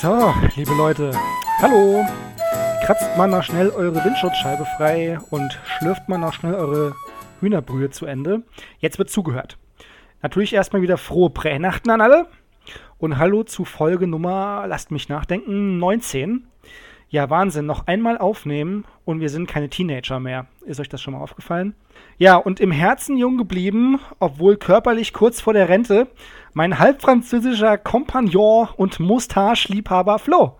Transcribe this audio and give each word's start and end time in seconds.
So, 0.00 0.34
liebe 0.56 0.72
Leute, 0.72 1.10
hallo. 1.58 2.06
Kratzt 2.86 3.18
mal 3.18 3.26
noch 3.28 3.42
schnell 3.42 3.68
eure 3.68 4.02
Windschutzscheibe 4.02 4.64
frei 4.78 5.18
und 5.28 5.60
schlürft 5.66 6.08
mal 6.08 6.16
noch 6.16 6.32
schnell 6.32 6.54
eure 6.54 6.96
Hühnerbrühe 7.42 7.90
zu 7.90 8.06
Ende. 8.06 8.42
Jetzt 8.78 8.96
wird 8.96 9.10
zugehört. 9.10 9.58
Natürlich 10.22 10.54
erstmal 10.54 10.80
wieder 10.80 10.96
frohe 10.96 11.28
Pränachten 11.28 11.90
an 11.90 12.00
alle. 12.00 12.28
Und 12.96 13.18
hallo 13.18 13.42
zu 13.42 13.66
Folge 13.66 14.06
Nummer, 14.06 14.64
lasst 14.66 14.90
mich 14.90 15.10
nachdenken, 15.10 15.78
19. 15.78 16.46
Ja, 17.12 17.28
Wahnsinn, 17.28 17.66
noch 17.66 17.88
einmal 17.88 18.18
aufnehmen 18.18 18.84
und 19.04 19.18
wir 19.18 19.30
sind 19.30 19.48
keine 19.48 19.68
Teenager 19.68 20.20
mehr. 20.20 20.46
Ist 20.64 20.78
euch 20.78 20.88
das 20.88 21.02
schon 21.02 21.14
mal 21.14 21.20
aufgefallen? 21.20 21.74
Ja, 22.18 22.36
und 22.36 22.60
im 22.60 22.70
Herzen 22.70 23.16
jung 23.16 23.36
geblieben, 23.36 23.98
obwohl 24.20 24.56
körperlich 24.56 25.12
kurz 25.12 25.40
vor 25.40 25.52
der 25.52 25.68
Rente, 25.68 26.06
mein 26.52 26.78
halbfranzösischer 26.78 27.78
Kompagnon 27.78 28.68
und 28.76 29.00
Mustache-Liebhaber 29.00 30.20
Flo. 30.20 30.56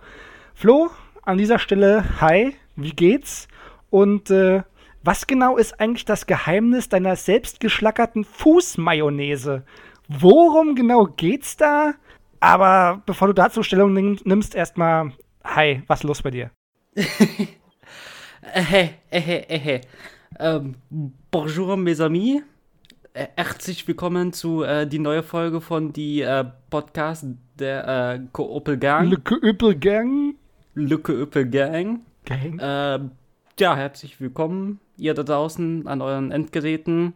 Flo, 0.52 0.90
an 1.22 1.38
dieser 1.38 1.60
Stelle, 1.60 2.20
hi, 2.20 2.56
wie 2.74 2.90
geht's? 2.90 3.46
Und 3.88 4.30
äh, 4.32 4.62
was 5.04 5.28
genau 5.28 5.56
ist 5.56 5.78
eigentlich 5.78 6.04
das 6.04 6.26
Geheimnis 6.26 6.88
deiner 6.88 7.14
selbstgeschlackerten 7.14 8.24
Fußmayonnaise? 8.24 9.62
Worum 10.08 10.74
genau 10.74 11.04
geht's 11.04 11.56
da? 11.56 11.94
Aber 12.40 13.02
bevor 13.06 13.28
du 13.28 13.34
dazu 13.34 13.62
Stellung 13.62 13.94
nimmst, 14.24 14.56
erstmal, 14.56 15.12
hi, 15.44 15.82
was 15.86 16.00
ist 16.00 16.04
los 16.04 16.22
bei 16.22 16.30
dir? 16.30 16.50
äh, 16.94 18.88
äh, 19.10 19.18
äh, 19.48 19.80
ähm, 20.38 20.76
bonjour, 21.30 21.76
mes 21.76 22.00
amis. 22.00 22.42
Äh, 23.12 23.26
herzlich 23.36 23.86
willkommen 23.88 24.32
zu 24.32 24.62
äh, 24.62 24.86
die 24.86 24.98
neue 24.98 25.22
Folge 25.22 25.60
von 25.60 25.92
die 25.92 26.20
äh, 26.20 26.44
Podcast 26.70 27.26
der 27.58 28.14
äh, 28.14 28.20
Koopel 28.32 28.78
Gang. 28.78 29.10
Le 29.10 29.16
Koopel 29.18 29.74
Gang. 29.76 30.34
Le 30.74 30.98
Koopel 30.98 31.46
Gang. 31.46 32.00
Gang. 32.24 32.58
Äh, 32.58 33.00
ja, 33.58 33.76
herzlich 33.76 34.20
willkommen, 34.20 34.80
ihr 34.96 35.14
da 35.14 35.22
draußen 35.22 35.86
an 35.86 36.02
euren 36.02 36.30
Endgeräten. 36.30 37.14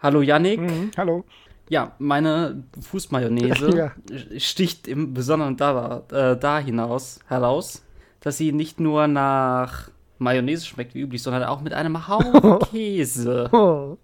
Hallo 0.00 0.22
Yannick. 0.22 0.60
Mhm, 0.60 0.90
hallo. 0.96 1.24
Ja, 1.70 1.92
meine 2.00 2.64
Fußmayonnaise 2.80 3.76
ja. 4.10 4.40
sticht 4.40 4.88
im 4.88 5.14
Besonderen 5.14 5.56
da, 5.56 6.02
äh, 6.10 6.36
da 6.36 6.58
hinaus, 6.58 7.20
heraus, 7.28 7.84
dass 8.18 8.36
sie 8.36 8.50
nicht 8.50 8.80
nur 8.80 9.06
nach 9.06 9.88
Mayonnaise 10.18 10.66
schmeckt 10.66 10.96
wie 10.96 11.00
üblich, 11.00 11.22
sondern 11.22 11.44
auch 11.44 11.60
mit 11.60 11.72
einem 11.72 12.08
Hauch 12.08 12.68
Käse. 12.72 13.48
Oh. 13.52 13.96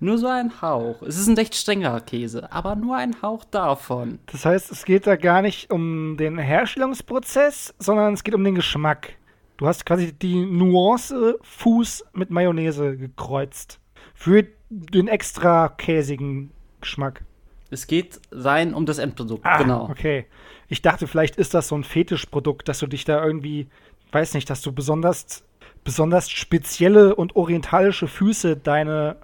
Nur 0.00 0.18
so 0.18 0.26
ein 0.26 0.60
Hauch. 0.60 1.00
Es 1.00 1.16
ist 1.16 1.28
ein 1.28 1.36
recht 1.36 1.54
strenger 1.54 1.98
Käse, 2.02 2.52
aber 2.52 2.76
nur 2.76 2.94
ein 2.94 3.22
Hauch 3.22 3.44
davon. 3.44 4.18
Das 4.26 4.44
heißt, 4.44 4.70
es 4.70 4.84
geht 4.84 5.06
da 5.06 5.16
gar 5.16 5.40
nicht 5.40 5.72
um 5.72 6.18
den 6.18 6.36
Herstellungsprozess, 6.36 7.74
sondern 7.78 8.12
es 8.12 8.22
geht 8.22 8.34
um 8.34 8.44
den 8.44 8.54
Geschmack. 8.54 9.14
Du 9.56 9.66
hast 9.66 9.86
quasi 9.86 10.12
die 10.12 10.44
Nuance 10.44 11.38
Fuß 11.40 12.04
mit 12.12 12.28
Mayonnaise 12.28 12.98
gekreuzt. 12.98 13.80
Für 14.14 14.44
den 14.68 15.08
extra 15.08 15.70
käsigen 15.70 16.52
Geschmack. 16.86 17.24
Es 17.70 17.88
geht 17.88 18.20
sein 18.30 18.72
um 18.72 18.86
das 18.86 18.98
Endprodukt, 18.98 19.44
ah, 19.44 19.58
genau. 19.58 19.88
Okay. 19.90 20.26
Ich 20.68 20.82
dachte, 20.82 21.08
vielleicht 21.08 21.36
ist 21.36 21.52
das 21.52 21.68
so 21.68 21.76
ein 21.76 21.82
Fetischprodukt, 21.82 22.68
dass 22.68 22.78
du 22.78 22.86
dich 22.86 23.04
da 23.04 23.24
irgendwie, 23.24 23.66
weiß 24.12 24.34
nicht, 24.34 24.48
dass 24.48 24.62
du 24.62 24.70
besonders, 24.72 25.44
besonders 25.82 26.30
spezielle 26.30 27.16
und 27.16 27.34
orientalische 27.34 28.06
Füße 28.06 28.56
deine 28.56 29.16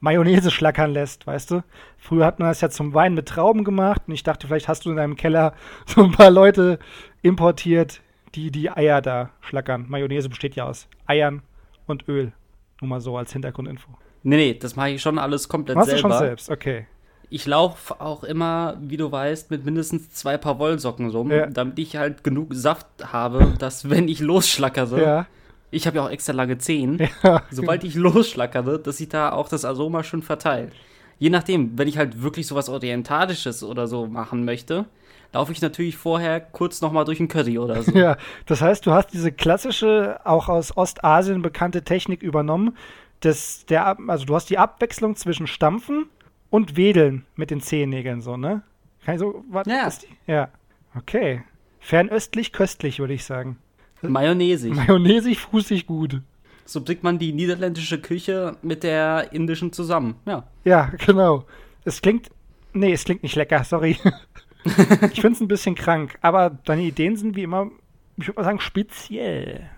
Mayonnaise 0.00 0.50
schlackern 0.50 0.92
lässt, 0.92 1.26
weißt 1.28 1.52
du? 1.52 1.64
Früher 1.96 2.26
hat 2.26 2.40
man 2.40 2.48
das 2.48 2.60
ja 2.60 2.70
zum 2.70 2.92
Wein 2.92 3.14
mit 3.14 3.28
Trauben 3.28 3.62
gemacht 3.62 4.02
und 4.08 4.14
ich 4.14 4.24
dachte, 4.24 4.48
vielleicht 4.48 4.66
hast 4.66 4.84
du 4.84 4.90
in 4.90 4.96
deinem 4.96 5.14
Keller 5.14 5.54
so 5.86 6.02
ein 6.02 6.12
paar 6.12 6.30
Leute 6.30 6.80
importiert, 7.22 8.00
die 8.34 8.50
die 8.50 8.70
Eier 8.70 9.00
da 9.00 9.30
schlackern. 9.40 9.86
Mayonnaise 9.88 10.28
besteht 10.28 10.56
ja 10.56 10.64
aus 10.64 10.88
Eiern 11.06 11.42
und 11.86 12.08
Öl. 12.08 12.32
Nur 12.80 12.88
mal 12.88 13.00
so 13.00 13.16
als 13.16 13.32
Hintergrundinfo. 13.32 13.90
Nee, 14.22 14.36
nee, 14.36 14.54
das 14.54 14.76
mache 14.76 14.90
ich 14.90 15.02
schon 15.02 15.18
alles 15.18 15.48
komplett 15.48 15.76
Machst 15.76 15.90
selber. 15.90 16.08
du 16.08 16.14
schon 16.14 16.18
selbst, 16.26 16.50
okay. 16.50 16.86
Ich 17.32 17.46
laufe 17.46 18.00
auch 18.00 18.24
immer, 18.24 18.76
wie 18.80 18.96
du 18.96 19.10
weißt, 19.12 19.50
mit 19.52 19.64
mindestens 19.64 20.10
zwei 20.10 20.36
Paar 20.36 20.58
Wollsocken 20.58 21.10
rum, 21.10 21.30
Ja. 21.30 21.46
damit 21.46 21.78
ich 21.78 21.96
halt 21.96 22.24
genug 22.24 22.48
Saft 22.52 22.86
habe, 23.12 23.54
dass 23.58 23.88
wenn 23.90 24.08
ich 24.08 24.20
losschlackere, 24.20 25.00
Ja. 25.02 25.26
ich 25.70 25.86
habe 25.86 25.96
ja 25.98 26.04
auch 26.04 26.10
extra 26.10 26.32
lange 26.32 26.58
Zehen, 26.58 26.98
Ja. 27.22 27.42
sobald 27.50 27.84
ich 27.84 27.94
losschlackere, 27.94 28.78
dass 28.80 28.96
sich 28.98 29.08
da 29.08 29.32
auch 29.32 29.48
das 29.48 29.64
Aroma 29.64 30.02
schon 30.02 30.22
verteilt. 30.22 30.72
Je 31.18 31.30
nachdem, 31.30 31.78
wenn 31.78 31.86
ich 31.86 31.98
halt 31.98 32.22
wirklich 32.22 32.46
sowas 32.46 32.68
Orientalisches 32.68 33.62
oder 33.62 33.86
so 33.86 34.06
machen 34.06 34.44
möchte, 34.44 34.86
laufe 35.32 35.52
ich 35.52 35.60
natürlich 35.62 35.96
vorher 35.96 36.40
kurz 36.40 36.80
nochmal 36.80 37.04
durch 37.04 37.20
ein 37.20 37.28
Curry 37.28 37.58
oder 37.58 37.82
so. 37.82 37.92
Ja, 37.94 38.16
das 38.46 38.60
heißt, 38.60 38.84
du 38.86 38.90
hast 38.92 39.12
diese 39.12 39.30
klassische, 39.30 40.18
auch 40.24 40.48
aus 40.48 40.76
Ostasien 40.76 41.42
bekannte 41.42 41.82
Technik 41.82 42.22
übernommen. 42.22 42.76
Das, 43.20 43.66
der, 43.66 43.98
also 44.08 44.24
du 44.24 44.34
hast 44.34 44.48
die 44.50 44.58
Abwechslung 44.58 45.14
zwischen 45.16 45.46
Stampfen 45.46 46.06
und 46.48 46.76
Wedeln 46.76 47.26
mit 47.36 47.50
den 47.50 47.60
Zehennägeln, 47.60 48.20
so, 48.22 48.36
ne? 48.36 48.62
Kann 49.04 49.14
ich 49.14 49.20
so, 49.20 49.44
was 49.48 49.66
Ja. 49.66 49.86
ist 49.86 50.02
die? 50.02 50.32
Ja. 50.32 50.48
Okay. 50.94 51.42
Fernöstlich, 51.80 52.52
köstlich, 52.52 52.98
würde 52.98 53.14
ich 53.14 53.24
sagen. 53.24 53.58
Mayonnaise. 54.02 54.68
Mayonnaisig, 54.68 55.38
fußig 55.38 55.86
gut. 55.86 56.20
So 56.64 56.82
bringt 56.82 57.02
man 57.02 57.18
die 57.18 57.32
niederländische 57.32 58.00
Küche 58.00 58.56
mit 58.62 58.82
der 58.82 59.32
indischen 59.32 59.72
zusammen. 59.72 60.14
Ja. 60.26 60.44
Ja, 60.64 60.90
genau. 61.04 61.44
Es 61.84 62.00
klingt. 62.00 62.30
Nee, 62.72 62.92
es 62.92 63.04
klingt 63.04 63.22
nicht 63.22 63.34
lecker, 63.36 63.64
sorry. 63.64 63.98
ich 64.64 65.20
finde 65.20 65.32
es 65.32 65.40
ein 65.40 65.48
bisschen 65.48 65.74
krank, 65.74 66.18
aber 66.20 66.50
deine 66.64 66.82
Ideen 66.82 67.16
sind 67.16 67.34
wie 67.34 67.42
immer, 67.42 67.70
ich 68.16 68.28
würde 68.28 68.38
mal 68.40 68.44
sagen, 68.44 68.60
speziell. 68.60 69.68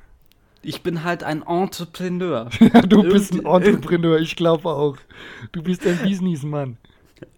Ich 0.63 0.83
bin 0.83 1.03
halt 1.05 1.25
ein 1.25 1.43
Entrepreneur. 1.43 2.49
Ja, 2.61 2.83
du 2.83 3.03
bist 3.03 3.33
ein 3.33 3.41
Irgend- 3.43 3.67
Entrepreneur, 3.67 4.19
ich 4.19 4.37
glaube 4.37 4.69
auch. 4.69 4.97
Du 5.53 5.63
bist 5.63 5.87
ein 5.87 5.99
Businessmann. 6.03 6.77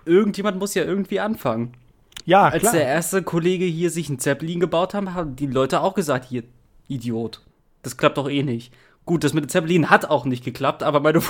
Irgendjemand 0.05 0.59
muss 0.59 0.75
ja 0.75 0.85
irgendwie 0.85 1.21
anfangen. 1.21 1.73
Ja, 2.27 2.45
Als 2.45 2.62
klar. 2.62 2.73
der 2.75 2.87
erste 2.87 3.23
Kollege 3.23 3.65
hier 3.65 3.91
sich 3.91 4.09
einen 4.09 4.19
Zeppelin 4.19 4.61
gebaut 4.61 4.95
haben, 4.95 5.15
haben 5.15 5.37
die 5.37 5.47
Leute 5.47 5.81
auch 5.81 5.95
gesagt, 5.95 6.27
hier, 6.27 6.43
Idiot. 6.89 7.43
Das 7.83 7.97
klappt 7.97 8.17
doch 8.19 8.29
eh 8.31 8.43
nicht. 8.43 8.73
Gut, 9.05 9.25
das 9.25 9.35
mit 9.35 9.45
dem 9.45 9.49
Zeppelin 9.49 9.91
hat 9.91 10.09
auch 10.09 10.25
nicht 10.25 10.45
geklappt, 10.45 10.83
aber 10.83 11.01
meine 11.01 11.21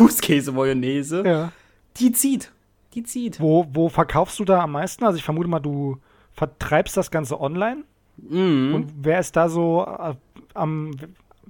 Fußkäse-Mayonnaise, 0.49 1.23
ja. 1.27 1.53
die 1.97 2.13
zieht. 2.13 2.53
Die 2.95 3.03
zieht. 3.03 3.41
Wo, 3.41 3.67
wo 3.73 3.89
verkaufst 3.89 4.39
du 4.39 4.45
da 4.45 4.61
am 4.63 4.73
meisten? 4.73 5.05
Also 5.05 5.17
ich 5.19 5.25
vermute 5.25 5.49
mal, 5.49 5.59
du 5.61 5.99
vertreibst 6.33 6.97
das 6.97 7.11
Ganze 7.11 7.41
online. 7.41 7.83
Mhm. 8.17 8.75
Und 8.75 8.93
wer 9.03 9.19
ist 9.19 9.35
da 9.35 9.49
so 9.49 9.85
äh, 9.85 10.15
am, 10.55 10.93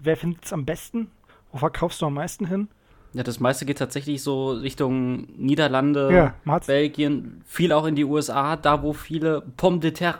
wer 0.04 0.16
findet 0.16 0.44
es 0.44 0.52
am 0.52 0.64
besten? 0.64 1.10
Wo 1.52 1.58
verkaufst 1.58 2.00
du 2.02 2.06
am 2.06 2.14
meisten 2.14 2.46
hin? 2.46 2.68
Ja, 3.12 3.22
das 3.22 3.38
meiste 3.38 3.64
geht 3.64 3.78
tatsächlich 3.78 4.22
so 4.22 4.50
Richtung 4.50 5.28
Niederlande, 5.36 6.10
Ja, 6.12 6.58
Belgien, 6.66 7.42
viel 7.46 7.72
auch 7.72 7.86
in 7.86 7.94
die 7.94 8.04
USA, 8.04 8.56
da 8.56 8.82
wo 8.82 8.92
viele 8.92 9.42
Pommes 9.56 9.80
de 9.80 9.92
terre 9.92 10.18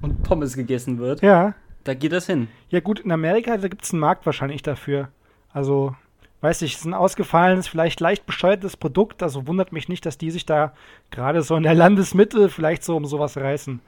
und 0.00 0.22
Pommes 0.22 0.54
gegessen 0.54 0.98
wird. 0.98 1.20
Ja. 1.20 1.54
Da 1.82 1.94
geht 1.94 2.12
das 2.12 2.26
hin. 2.26 2.48
Ja 2.68 2.80
gut, 2.80 3.00
in 3.00 3.10
Amerika, 3.10 3.56
da 3.56 3.68
gibt 3.68 3.84
es 3.84 3.92
einen 3.92 4.00
Markt 4.00 4.24
wahrscheinlich 4.24 4.62
dafür. 4.62 5.08
Also, 5.52 5.96
weiß 6.42 6.62
ich, 6.62 6.74
es 6.74 6.80
ist 6.80 6.84
ein 6.84 6.94
ausgefallenes, 6.94 7.66
vielleicht 7.66 8.00
leicht 8.00 8.26
bescheuertes 8.26 8.76
Produkt. 8.76 9.22
Also 9.22 9.46
wundert 9.46 9.72
mich 9.72 9.88
nicht, 9.88 10.06
dass 10.06 10.16
die 10.16 10.30
sich 10.30 10.46
da 10.46 10.72
gerade 11.10 11.42
so 11.42 11.56
in 11.56 11.64
der 11.64 11.74
Landesmitte 11.74 12.48
vielleicht 12.50 12.84
so 12.84 12.96
um 12.96 13.04
sowas 13.06 13.36
reißen. 13.36 13.80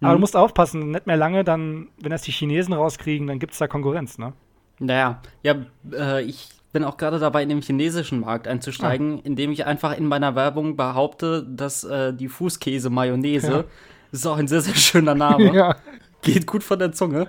Aber 0.00 0.10
du 0.12 0.16
Mhm. 0.18 0.20
musst 0.20 0.36
aufpassen, 0.36 0.90
nicht 0.92 1.06
mehr 1.06 1.16
lange, 1.16 1.44
dann, 1.44 1.88
wenn 2.00 2.10
das 2.10 2.22
die 2.22 2.32
Chinesen 2.32 2.72
rauskriegen, 2.74 3.26
dann 3.26 3.38
gibt 3.38 3.52
es 3.52 3.58
da 3.58 3.66
Konkurrenz, 3.66 4.18
ne? 4.18 4.32
Naja, 4.78 5.20
ja, 5.42 5.56
äh, 5.92 6.22
ich 6.22 6.48
bin 6.72 6.84
auch 6.84 6.96
gerade 6.98 7.18
dabei, 7.18 7.42
in 7.42 7.48
den 7.48 7.62
chinesischen 7.62 8.20
Markt 8.20 8.46
einzusteigen, 8.46 9.18
indem 9.20 9.50
ich 9.50 9.64
einfach 9.66 9.96
in 9.96 10.06
meiner 10.06 10.34
Werbung 10.36 10.76
behaupte, 10.76 11.44
dass 11.48 11.82
äh, 11.82 12.12
die 12.14 12.28
Fußkäse-Mayonnaise, 12.28 13.50
Ja. 13.50 13.64
das 14.12 14.20
ist 14.20 14.26
auch 14.26 14.36
ein 14.38 14.46
sehr, 14.48 14.60
sehr 14.60 14.74
schöner 14.74 15.14
Name, 15.14 15.52
ja. 15.54 15.76
geht 16.22 16.46
gut 16.46 16.62
von 16.62 16.78
der 16.78 16.92
Zunge, 16.92 17.26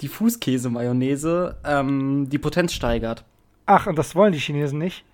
die 0.00 0.08
Fußkäse-Mayonnaise 0.08 1.56
ähm, 1.64 2.28
die 2.28 2.38
Potenz 2.38 2.72
steigert. 2.72 3.24
Ach, 3.66 3.86
und 3.86 3.96
das 3.98 4.14
wollen 4.14 4.32
die 4.32 4.38
Chinesen 4.38 4.78
nicht. 4.78 5.04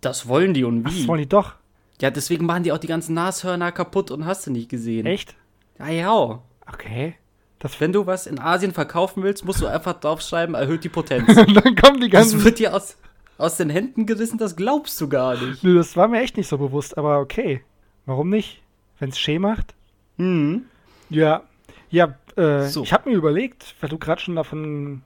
Das 0.00 0.28
wollen 0.28 0.52
die 0.54 0.64
und 0.64 0.84
Ach, 0.86 0.92
wie? 0.92 0.98
das 0.98 1.08
wollen 1.08 1.20
die 1.20 1.28
doch. 1.28 1.54
ja, 2.00 2.10
deswegen 2.10 2.44
machen 2.46 2.62
die 2.64 2.72
auch 2.72 2.78
die 2.78 2.86
ganzen 2.88 3.14
Nashörner 3.14 3.72
kaputt 3.72 4.10
und 4.10 4.26
hast 4.26 4.46
du 4.46 4.50
nicht 4.50 4.68
gesehen. 4.68 5.06
Echt? 5.06 5.34
Ja, 5.82 5.88
ja. 5.88 6.40
Okay. 6.72 7.14
Das, 7.58 7.80
Wenn 7.80 7.92
du 7.92 8.06
was 8.06 8.26
in 8.26 8.38
Asien 8.40 8.72
verkaufen 8.72 9.22
willst, 9.22 9.44
musst 9.44 9.60
du 9.60 9.66
einfach 9.66 9.94
draufschreiben, 10.00 10.54
erhöht 10.54 10.82
die 10.84 10.88
Potenz. 10.88 11.26
dann 11.34 11.76
kommen 11.76 12.00
die 12.00 12.08
Das 12.10 12.30
ganzen. 12.32 12.44
wird 12.44 12.58
dir 12.58 12.74
aus, 12.74 12.96
aus 13.38 13.56
den 13.56 13.70
Händen 13.70 14.04
gerissen, 14.06 14.36
das 14.38 14.56
glaubst 14.56 15.00
du 15.00 15.08
gar 15.08 15.36
nicht. 15.40 15.62
Nö, 15.62 15.76
das 15.76 15.96
war 15.96 16.08
mir 16.08 16.20
echt 16.22 16.36
nicht 16.36 16.48
so 16.48 16.58
bewusst, 16.58 16.98
aber 16.98 17.20
okay. 17.20 17.62
Warum 18.06 18.30
nicht? 18.30 18.62
Wenn 18.98 19.10
es 19.10 19.18
Schee 19.18 19.38
macht? 19.38 19.74
Mhm. 20.16 20.64
Ja, 21.08 21.42
ja, 21.90 22.14
äh, 22.36 22.66
So. 22.66 22.82
ich 22.82 22.92
habe 22.92 23.10
mir 23.10 23.16
überlegt, 23.16 23.74
weil 23.80 23.90
du 23.90 23.98
gerade 23.98 24.20
schon 24.20 24.34
davon 24.34 25.02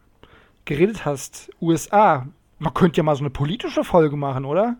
geredet 0.64 1.04
hast, 1.04 1.50
USA, 1.60 2.26
man 2.58 2.72
könnte 2.74 2.96
ja 2.98 3.02
mal 3.02 3.16
so 3.16 3.20
eine 3.20 3.30
politische 3.30 3.84
Folge 3.84 4.16
machen, 4.16 4.44
oder? 4.46 4.76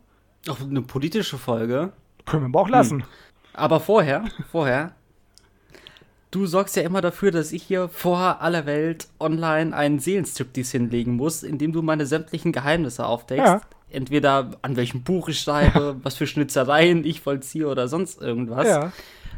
Auch 0.49 0.61
eine 0.61 0.83
politische 0.83 1.37
Folge. 1.37 1.93
Können 2.25 2.43
wir 2.45 2.47
aber 2.49 2.61
auch 2.61 2.69
lassen. 2.69 3.05
Aber 3.53 3.81
vorher, 3.81 4.25
vorher, 4.51 4.95
du 6.37 6.45
sorgst 6.45 6.77
ja 6.77 6.83
immer 6.83 7.01
dafür, 7.01 7.31
dass 7.31 7.51
ich 7.51 7.63
hier 7.63 7.89
vor 7.89 8.43
aller 8.43 8.67
Welt 8.67 9.09
online 9.19 9.75
einen 9.75 9.99
Seelenstriptease 9.99 10.77
hinlegen 10.77 11.15
muss, 11.17 11.43
indem 11.43 11.73
du 11.73 11.81
meine 11.81 12.05
sämtlichen 12.05 12.53
Geheimnisse 12.53 13.07
aufdeckst. 13.07 13.47
Ja. 13.47 13.61
Entweder 13.89 14.51
an 14.61 14.77
welchem 14.77 15.03
Buch 15.03 15.29
ich 15.29 15.41
schreibe, 15.41 15.79
ja. 15.79 15.97
was 16.03 16.17
für 16.17 16.27
Schnitzereien 16.27 17.05
ich 17.07 17.23
vollziehe 17.23 17.67
oder 17.67 17.89
sonst 17.89 18.21
irgendwas. 18.21 18.69
Ja. 18.69 18.93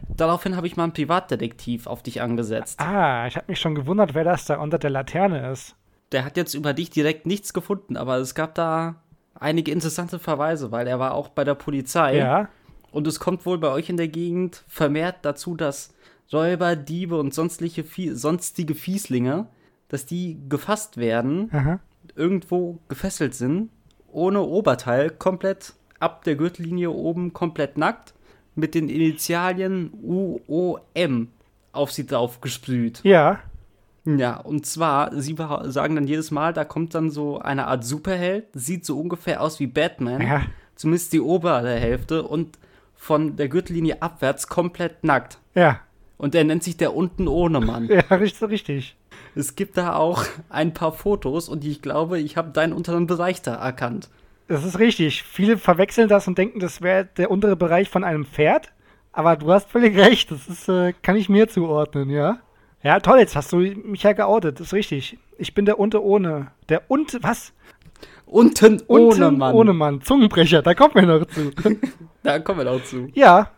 Daraufhin 0.09 0.57
habe 0.57 0.67
ich 0.67 0.77
mal 0.77 0.85
einen 0.85 0.93
Privatdetektiv 0.93 1.87
auf 1.87 2.03
dich 2.03 2.21
angesetzt. 2.21 2.81
Ah, 2.81 3.27
ich 3.29 3.37
habe 3.37 3.47
mich 3.49 3.61
schon 3.61 3.77
gewundert, 3.77 4.15
wer 4.15 4.25
das 4.25 4.47
da 4.47 4.57
unter 4.57 4.79
der 4.79 4.91
Laterne 4.91 5.51
ist. 5.53 5.77
Der 6.11 6.25
hat 6.25 6.37
jetzt 6.37 6.55
über 6.55 6.73
dich 6.73 6.91
direkt 6.91 7.27
nichts 7.27 7.53
gefunden, 7.53 7.97
aber 7.97 8.17
es 8.17 8.35
gab 8.35 8.55
da 8.57 8.97
einige 9.39 9.71
interessante 9.71 10.19
Verweise, 10.19 10.73
weil 10.73 10.89
er 10.89 10.99
war 10.99 11.15
auch 11.15 11.29
bei 11.29 11.45
der 11.45 11.55
Polizei. 11.55 12.17
Ja. 12.17 12.49
Und 12.91 13.07
es 13.07 13.21
kommt 13.21 13.45
wohl 13.47 13.59
bei 13.59 13.69
euch 13.69 13.89
in 13.89 13.99
der 13.99 14.09
Gegend 14.09 14.65
vermehrt 14.67 15.17
dazu, 15.23 15.55
dass 15.55 15.95
Räuber, 16.33 16.77
Diebe 16.77 17.19
und 17.19 17.35
sonstige, 17.35 17.85
sonstige 18.15 18.75
Fieslinge, 18.75 19.47
dass 19.89 20.07
die 20.07 20.39
gefasst 20.49 20.99
werden, 20.99 21.51
Aha. 21.53 21.81
irgendwo 22.15 22.79
gefesselt 22.89 23.35
sind, 23.35 23.71
ohne 24.11 24.43
Oberteil, 24.43 25.11
komplett 25.11 25.75
ab 25.99 26.25
der 26.25 26.37
Gürtellinie 26.37 26.91
oben, 26.91 27.33
komplett 27.33 27.79
nackt, 27.79 28.15
mit 28.55 28.75
den 28.75 28.89
Initialien 28.89 29.93
UOM 30.03 31.29
auf 31.73 31.93
sie 31.93 32.07
drauf 32.07 32.41
gesprüht. 32.41 33.01
Ja. 33.05 33.41
Ja, 34.05 34.39
und 34.39 34.65
zwar, 34.65 35.15
sie 35.21 35.37
sagen 35.65 35.95
dann 35.95 36.07
jedes 36.07 36.31
Mal, 36.31 36.53
da 36.53 36.65
kommt 36.65 36.95
dann 36.95 37.11
so 37.11 37.39
eine 37.41 37.67
Art 37.67 37.85
Superheld, 37.85 38.47
sieht 38.55 38.87
so 38.87 38.99
ungefähr 38.99 39.43
aus 39.43 39.61
wie 39.61 39.67
Batman, 39.67 40.23
ja. 40.23 40.43
zumindest 40.77 41.13
die 41.13 41.21
obere 41.21 41.75
Hälfte 41.75 42.23
und 42.23 42.59
von 42.95 43.37
der 43.37 43.49
Gürtellinie 43.49 44.01
abwärts 44.01 44.49
komplett 44.49 45.05
nackt. 45.05 45.39
Ja. 45.55 45.81
Und 46.19 46.35
er 46.35 46.45
nennt 46.45 46.63
sich 46.63 46.77
der 46.77 46.95
unten 46.95 47.29
ohne 47.29 47.61
Mann. 47.61 47.89
Ja, 48.11 48.17
richtig, 48.17 48.51
richtig. 48.51 48.97
Es 49.35 49.55
gibt 49.57 49.77
da 49.77 49.95
auch 49.95 50.25
ein 50.49 50.75
paar 50.75 50.93
Fotos 50.93 51.49
und 51.49 51.65
ich 51.65 51.81
glaube, 51.81 52.19
ich 52.19 52.37
habe 52.37 52.51
deinen 52.51 52.73
unteren 52.73 53.07
Bereich 53.07 53.41
da 53.41 53.55
erkannt. 53.55 54.11
Das 54.49 54.65
ist 54.65 54.79
richtig. 54.79 55.23
Viele 55.23 55.59
verwechseln 55.59 56.09
das 56.09 56.27
und 56.27 56.37
denken, 56.39 56.59
das 56.59 56.83
wäre 56.83 57.05
der 57.17 57.31
untere 57.31 57.57
Bereich 57.57 57.89
von 57.89 58.05
einem 58.05 58.25
Pferd. 58.25 58.73
Aber 59.13 59.37
du 59.37 59.53
hast 59.53 59.71
völlig 59.71 59.97
recht. 59.97 60.31
Das 60.31 60.49
ist, 60.49 60.69
äh, 60.69 60.93
kann 61.03 61.17
ich 61.17 61.29
mir 61.29 61.49
zuordnen, 61.49 62.11
ja. 62.11 62.39
Ja, 62.83 63.01
toll, 63.01 63.19
jetzt 63.19 63.37
hast 63.37 63.53
du 63.53 63.59
mich 63.59 64.03
ja 64.03 64.13
geoutet. 64.13 64.61
Das 64.61 64.69
ist 64.69 64.73
richtig. 64.73 65.19
Ich 65.37 65.55
bin 65.55 65.65
der 65.67 65.79
Unte 65.79 66.03
ohne. 66.03 66.53
Der 66.69 66.83
Unte, 66.89 67.23
was? 67.23 67.53
Unten 68.27 68.83
ohne 68.89 69.31
Mann. 69.31 69.55
ohne 69.55 69.73
Mann. 69.73 70.03
Zungenbrecher, 70.03 70.61
da 70.63 70.75
kommen 70.75 70.95
wir 70.95 71.03
noch 71.03 71.27
zu. 71.27 71.51
da 72.23 72.39
kommen 72.39 72.59
wir 72.59 72.65
noch 72.65 72.85
zu. 72.85 73.09
Ja, 73.15 73.53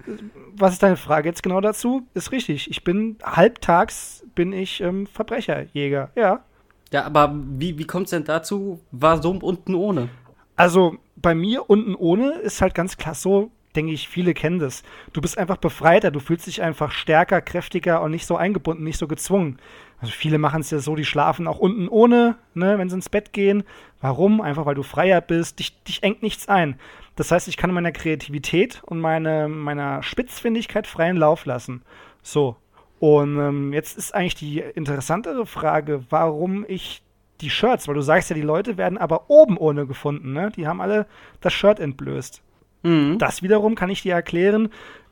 was 0.54 0.74
ist 0.74 0.82
deine 0.82 0.96
Frage 0.96 1.28
jetzt 1.28 1.42
genau 1.42 1.60
dazu? 1.60 2.02
Ist 2.14 2.30
richtig. 2.30 2.70
Ich 2.70 2.84
bin 2.84 3.16
halbtags 3.22 4.24
bin 4.34 4.52
ich 4.52 4.80
ähm, 4.80 5.06
Verbrecherjäger, 5.06 6.10
ja. 6.14 6.44
Ja, 6.92 7.04
aber 7.04 7.34
wie, 7.34 7.78
wie 7.78 7.86
kommt 7.86 8.06
es 8.06 8.10
denn 8.10 8.24
dazu? 8.24 8.80
Warum 8.90 9.38
unten 9.38 9.74
ohne? 9.74 10.08
Also 10.56 10.96
bei 11.16 11.34
mir 11.34 11.68
unten 11.68 11.94
ohne 11.94 12.32
ist 12.32 12.60
halt 12.60 12.74
ganz 12.74 12.96
klar 12.96 13.14
so, 13.14 13.50
denke 13.76 13.92
ich, 13.92 14.08
viele 14.08 14.34
kennen 14.34 14.58
das. 14.58 14.82
Du 15.12 15.20
bist 15.20 15.38
einfach 15.38 15.56
befreiter, 15.56 16.10
du 16.10 16.20
fühlst 16.20 16.46
dich 16.46 16.62
einfach 16.62 16.90
stärker, 16.92 17.40
kräftiger 17.40 18.02
und 18.02 18.10
nicht 18.10 18.26
so 18.26 18.36
eingebunden, 18.36 18.84
nicht 18.84 18.98
so 18.98 19.06
gezwungen. 19.06 19.58
Also 20.00 20.12
viele 20.12 20.38
machen 20.38 20.62
es 20.62 20.70
ja 20.70 20.78
so, 20.78 20.96
die 20.96 21.04
schlafen 21.04 21.46
auch 21.46 21.58
unten 21.58 21.88
ohne, 21.88 22.36
ne, 22.54 22.78
wenn 22.78 22.88
sie 22.88 22.96
ins 22.96 23.08
Bett 23.08 23.32
gehen. 23.32 23.64
Warum? 24.00 24.40
Einfach 24.40 24.64
weil 24.64 24.74
du 24.74 24.82
freier 24.82 25.20
bist, 25.20 25.58
dich, 25.58 25.82
dich 25.84 26.02
engt 26.02 26.22
nichts 26.22 26.48
ein. 26.48 26.78
Das 27.16 27.30
heißt, 27.30 27.48
ich 27.48 27.58
kann 27.58 27.72
meiner 27.72 27.92
Kreativität 27.92 28.82
und 28.86 28.98
meine, 29.00 29.48
meiner 29.48 30.02
Spitzfindigkeit 30.02 30.86
freien 30.86 31.16
Lauf 31.16 31.44
lassen. 31.44 31.82
So. 32.22 32.56
Und 32.98 33.38
ähm, 33.38 33.72
jetzt 33.72 33.98
ist 33.98 34.14
eigentlich 34.14 34.34
die 34.34 34.58
interessantere 34.58 35.44
Frage, 35.46 36.04
warum 36.10 36.64
ich 36.66 37.02
die 37.40 37.50
Shirts, 37.50 37.88
weil 37.88 37.94
du 37.94 38.02
sagst 38.02 38.30
ja, 38.30 38.36
die 38.36 38.42
Leute 38.42 38.76
werden 38.76 38.98
aber 38.98 39.30
oben 39.30 39.56
ohne 39.56 39.86
gefunden, 39.86 40.32
ne? 40.32 40.50
Die 40.54 40.66
haben 40.66 40.80
alle 40.80 41.06
das 41.40 41.52
Shirt 41.52 41.80
entblößt. 41.80 42.42
Mhm. 42.82 43.18
Das 43.18 43.42
wiederum 43.42 43.74
kann 43.74 43.90
ich 43.90 44.02
dir 44.02 44.14
erklären, 44.14 44.70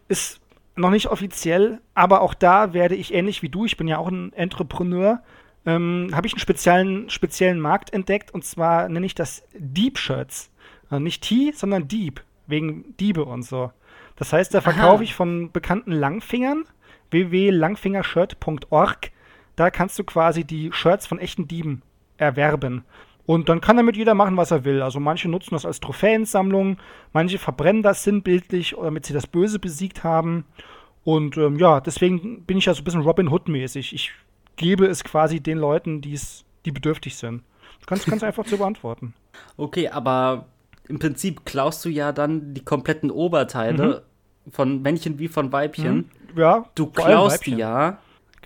ist 0.08 0.40
noch 0.78 0.90
nicht 0.90 1.08
offiziell, 1.08 1.80
aber 1.94 2.20
auch 2.20 2.34
da 2.34 2.72
werde 2.72 2.94
ich 2.94 3.12
ähnlich 3.12 3.42
wie 3.42 3.48
du, 3.48 3.64
ich 3.64 3.76
bin 3.76 3.88
ja 3.88 3.98
auch 3.98 4.08
ein 4.08 4.32
Entrepreneur, 4.32 5.22
ähm, 5.66 6.10
habe 6.14 6.26
ich 6.26 6.34
einen 6.34 6.40
speziellen, 6.40 7.10
speziellen 7.10 7.60
Markt 7.60 7.92
entdeckt 7.92 8.32
und 8.32 8.44
zwar 8.44 8.88
nenne 8.88 9.06
ich 9.06 9.14
das 9.14 9.42
Deep 9.54 9.98
Shirts. 9.98 10.50
Also 10.88 11.02
nicht 11.02 11.22
T, 11.22 11.52
sondern 11.54 11.88
Deep, 11.88 12.22
wegen 12.46 12.96
Diebe 12.96 13.24
und 13.24 13.42
so. 13.42 13.72
Das 14.16 14.32
heißt, 14.32 14.54
da 14.54 14.60
verkaufe 14.60 15.04
ich 15.04 15.14
von 15.14 15.52
bekannten 15.52 15.92
Langfingern, 15.92 16.64
www.langfingershirt.org. 17.10 19.10
Da 19.54 19.70
kannst 19.70 19.98
du 19.98 20.04
quasi 20.04 20.44
die 20.44 20.72
Shirts 20.72 21.06
von 21.06 21.18
echten 21.18 21.46
Dieben 21.46 21.82
erwerben. 22.16 22.84
Und 23.28 23.50
dann 23.50 23.60
kann 23.60 23.76
damit 23.76 23.94
jeder 23.94 24.14
machen, 24.14 24.38
was 24.38 24.52
er 24.52 24.64
will. 24.64 24.80
Also 24.80 25.00
manche 25.00 25.28
nutzen 25.28 25.50
das 25.52 25.66
als 25.66 25.80
Trophäensammlung, 25.80 26.78
manche 27.12 27.36
verbrennen 27.36 27.82
das 27.82 28.02
sinnbildlich, 28.02 28.74
damit 28.80 29.04
sie 29.04 29.12
das 29.12 29.26
Böse 29.26 29.58
besiegt 29.58 30.02
haben. 30.02 30.46
Und 31.04 31.36
ähm, 31.36 31.58
ja, 31.58 31.82
deswegen 31.82 32.44
bin 32.44 32.56
ich 32.56 32.64
ja 32.64 32.72
so 32.72 32.80
ein 32.80 32.84
bisschen 32.84 33.02
Robin 33.02 33.28
Hood-mäßig. 33.28 33.92
Ich 33.92 34.12
gebe 34.56 34.86
es 34.86 35.04
quasi 35.04 35.40
den 35.40 35.58
Leuten, 35.58 36.00
die's, 36.00 36.46
die 36.64 36.72
bedürftig 36.72 37.16
sind. 37.16 37.42
Du 37.80 37.86
kannst 37.86 38.06
ganz 38.06 38.22
einfach 38.22 38.46
zu 38.46 38.56
beantworten. 38.56 39.12
Okay, 39.56 39.88
aber 39.88 40.46
im 40.88 40.98
Prinzip 40.98 41.44
klaust 41.44 41.84
du 41.84 41.90
ja 41.90 42.12
dann 42.12 42.54
die 42.54 42.64
kompletten 42.64 43.10
Oberteile 43.10 44.04
mhm. 44.46 44.50
von 44.50 44.82
Männchen 44.82 45.18
wie 45.18 45.28
von 45.28 45.52
Weibchen. 45.52 46.08
Mhm. 46.34 46.40
Ja. 46.40 46.64
Du 46.74 46.86
klaust 46.86 47.46
die 47.46 47.56
ja. 47.56 47.98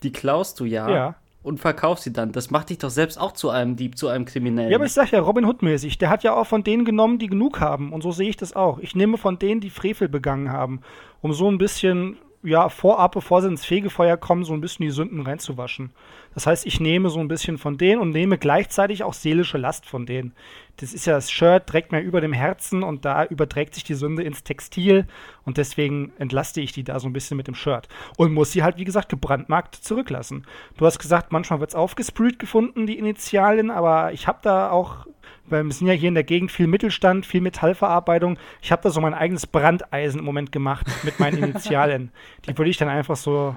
Die 0.03 0.13
klaust 0.13 0.59
du 0.61 0.65
ja. 0.65 0.91
Ja 0.91 1.15
und 1.43 1.59
verkaufst 1.59 2.05
sie 2.05 2.13
dann. 2.13 2.33
Das 2.33 2.51
macht 2.51 2.71
dich 2.71 2.79
doch 2.79 2.91
selbst 2.91 3.19
auch 3.21 3.33
zu 3.33 3.51
einem 3.51 3.77
Dieb, 3.77 3.99
zu 3.99 4.09
einem 4.09 4.25
Kriminellen. 4.25 4.71
Ja, 4.71 4.77
aber 4.77 4.87
ich 4.87 4.93
sag 4.93 5.11
ja, 5.11 5.21
Robin 5.21 5.45
Hood-mäßig. 5.45 5.99
Der 5.99 6.11
hat 6.11 6.23
ja 6.23 6.35
auch 6.35 6.47
von 6.47 6.63
denen 6.63 6.85
genommen, 6.85 7.19
die 7.19 7.27
genug 7.27 7.61
haben. 7.61 7.93
Und 7.93 8.03
so 8.03 8.13
sehe 8.13 8.29
ich 8.29 8.37
das 8.37 8.55
auch. 8.55 8.79
Ich 8.79 8.95
nehme 8.95 9.19
von 9.19 9.39
denen, 9.39 9.61
die 9.61 9.71
Frevel 9.71 10.09
begangen 10.09 10.53
haben, 10.53 10.81
um 11.21 11.33
so 11.33 11.51
ein 11.51 11.59
bisschen, 11.59 12.17
ja, 12.43 12.69
vorab, 12.69 13.13
bevor 13.13 13.43
sie 13.43 13.49
ins 13.49 13.65
Fegefeuer 13.65 14.17
kommen, 14.17 14.45
so 14.45 14.53
ein 14.53 14.61
bisschen 14.61 14.85
die 14.85 14.93
Sünden 14.93 15.21
reinzuwaschen. 15.21 15.91
Das 16.35 16.47
heißt, 16.47 16.67
ich 16.67 16.81
nehme 16.81 17.11
so 17.11 17.21
ein 17.21 17.29
bisschen 17.29 17.59
von 17.59 17.79
denen 17.79 18.01
und 18.01 18.11
nehme 18.11 18.39
gleichzeitig 18.39 19.05
auch 19.05 19.15
seelische 19.15 19.59
Last 19.59 19.87
von 19.87 20.07
denen. 20.07 20.33
Das 20.79 20.93
ist 20.93 21.07
ja 21.07 21.15
das 21.15 21.31
Shirt, 21.31 21.67
trägt 21.67 21.93
mir 21.93 22.01
über 22.01 22.21
dem 22.21 22.33
Herzen 22.33 22.83
und 22.83 23.05
da 23.05 23.25
überträgt 23.25 23.75
sich 23.75 23.85
die 23.85 23.95
Sünde 23.95 24.23
ins 24.23 24.43
Textil 24.43 25.07
und 25.45 25.59
deswegen 25.59 26.13
entlaste 26.19 26.61
ich 26.61 26.73
die 26.73 26.85
da 26.85 26.99
so 26.99 27.09
ein 27.09 27.13
bisschen 27.13 27.37
mit 27.37 27.47
dem 27.47 27.55
Shirt. 27.55 27.89
Und 28.17 28.33
muss 28.33 28.53
sie 28.53 28.63
halt, 28.63 28.79
wie 28.79 28.85
gesagt, 28.85 29.09
gebrandmarkt 29.09 29.75
zurücklassen. 29.75 30.47
Du 30.79 30.87
hast 30.87 30.99
gesagt, 30.99 31.33
manchmal 31.33 31.61
wird 31.61 31.71
es 31.71 31.77
aufgesprüht 31.77 32.39
gefunden, 32.39 32.87
die 32.87 32.99
Initialien, 32.99 33.71
aber 33.71 34.13
ich 34.13 34.27
habe 34.27 34.39
da 34.43 34.71
auch 34.71 35.07
weil 35.47 35.65
wir 35.65 35.73
sind 35.73 35.87
ja 35.87 35.93
hier 35.93 36.09
in 36.09 36.15
der 36.15 36.25
Gegend 36.25 36.51
viel 36.51 36.67
Mittelstand, 36.67 37.27
viel 37.27 37.41
Metallverarbeitung. 37.41 38.39
Ich 38.61 38.73
habe 38.73 38.83
da 38.83 38.91
so 38.91 39.01
mein 39.01 39.13
eigenes 39.13 39.47
Brandeisen 39.47 40.21
im 40.21 40.25
Moment 40.25 40.51
gemacht 40.53 40.87
mit 41.03 41.21
meinen 41.21 41.43
Initialen. 41.43 42.11
die 42.47 42.57
würde 42.57 42.71
ich 42.71 42.79
dann 42.79 42.89
einfach 42.89 43.17
so 43.17 43.55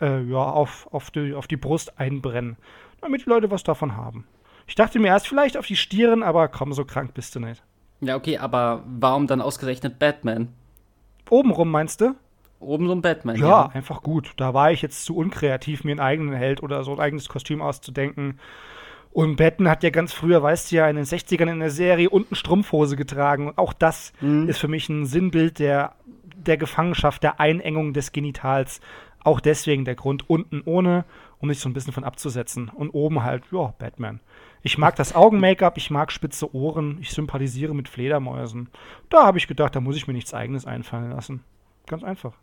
äh, 0.00 0.22
ja, 0.22 0.38
auf, 0.38 0.88
auf, 0.92 1.10
die, 1.10 1.34
auf 1.34 1.46
die 1.46 1.56
Brust 1.56 1.98
einbrennen, 1.98 2.56
damit 3.00 3.24
die 3.24 3.30
Leute 3.30 3.50
was 3.50 3.62
davon 3.62 3.96
haben. 3.96 4.26
Ich 4.66 4.74
dachte 4.74 4.98
mir 4.98 5.08
erst 5.08 5.28
vielleicht 5.28 5.56
auf 5.56 5.66
die 5.66 5.76
Stieren, 5.76 6.22
aber 6.22 6.48
komm, 6.48 6.72
so 6.72 6.84
krank 6.84 7.14
bist 7.14 7.34
du 7.34 7.40
nicht. 7.40 7.62
Ja, 8.00 8.16
okay, 8.16 8.38
aber 8.38 8.84
warum 8.86 9.26
dann 9.26 9.40
ausgerechnet 9.40 9.98
Batman? 9.98 10.48
Obenrum 11.30 11.70
meinst 11.70 12.00
du? 12.00 12.14
Obenrum 12.60 13.02
Batman. 13.02 13.36
Ja, 13.36 13.48
ja, 13.48 13.70
einfach 13.72 14.02
gut. 14.02 14.32
Da 14.36 14.52
war 14.52 14.72
ich 14.72 14.82
jetzt 14.82 15.04
zu 15.04 15.16
unkreativ, 15.16 15.84
mir 15.84 15.92
einen 15.92 16.00
eigenen 16.00 16.34
Held 16.34 16.62
oder 16.62 16.82
so 16.84 16.92
ein 16.92 17.00
eigenes 17.00 17.28
Kostüm 17.28 17.62
auszudenken. 17.62 18.38
Und 19.10 19.36
Batman 19.36 19.70
hat 19.70 19.82
ja 19.82 19.90
ganz 19.90 20.12
früher, 20.12 20.42
weißt 20.42 20.70
du 20.70 20.76
ja, 20.76 20.88
in 20.88 20.96
den 20.96 21.04
60ern 21.04 21.50
in 21.50 21.60
der 21.60 21.70
Serie 21.70 22.10
unten 22.10 22.34
Strumpfhose 22.34 22.96
getragen. 22.96 23.48
Und 23.48 23.58
auch 23.58 23.72
das 23.72 24.12
mhm. 24.20 24.48
ist 24.48 24.58
für 24.58 24.68
mich 24.68 24.88
ein 24.88 25.06
Sinnbild 25.06 25.58
der, 25.58 25.94
der 26.36 26.56
Gefangenschaft, 26.56 27.22
der 27.22 27.40
Einengung 27.40 27.94
des 27.94 28.12
Genitals. 28.12 28.80
Auch 29.24 29.40
deswegen 29.40 29.84
der 29.84 29.94
Grund 29.94 30.28
unten 30.30 30.62
ohne, 30.64 31.04
um 31.38 31.48
sich 31.48 31.60
so 31.60 31.68
ein 31.68 31.72
bisschen 31.72 31.92
von 31.92 32.04
abzusetzen. 32.04 32.68
Und 32.68 32.90
oben 32.90 33.22
halt, 33.22 33.44
ja, 33.50 33.74
Batman. 33.78 34.20
Ich 34.62 34.78
mag 34.78 34.96
das 34.96 35.14
Augen-Make-up, 35.14 35.76
ich 35.76 35.90
mag 35.90 36.10
spitze 36.10 36.54
Ohren, 36.54 36.98
ich 37.00 37.10
sympathisiere 37.10 37.74
mit 37.74 37.88
Fledermäusen. 37.88 38.68
Da 39.08 39.24
habe 39.24 39.38
ich 39.38 39.46
gedacht, 39.46 39.76
da 39.76 39.80
muss 39.80 39.96
ich 39.96 40.06
mir 40.06 40.14
nichts 40.14 40.34
Eigenes 40.34 40.66
einfallen 40.66 41.10
lassen. 41.10 41.42
Ganz 41.86 42.02
einfach. 42.02 42.34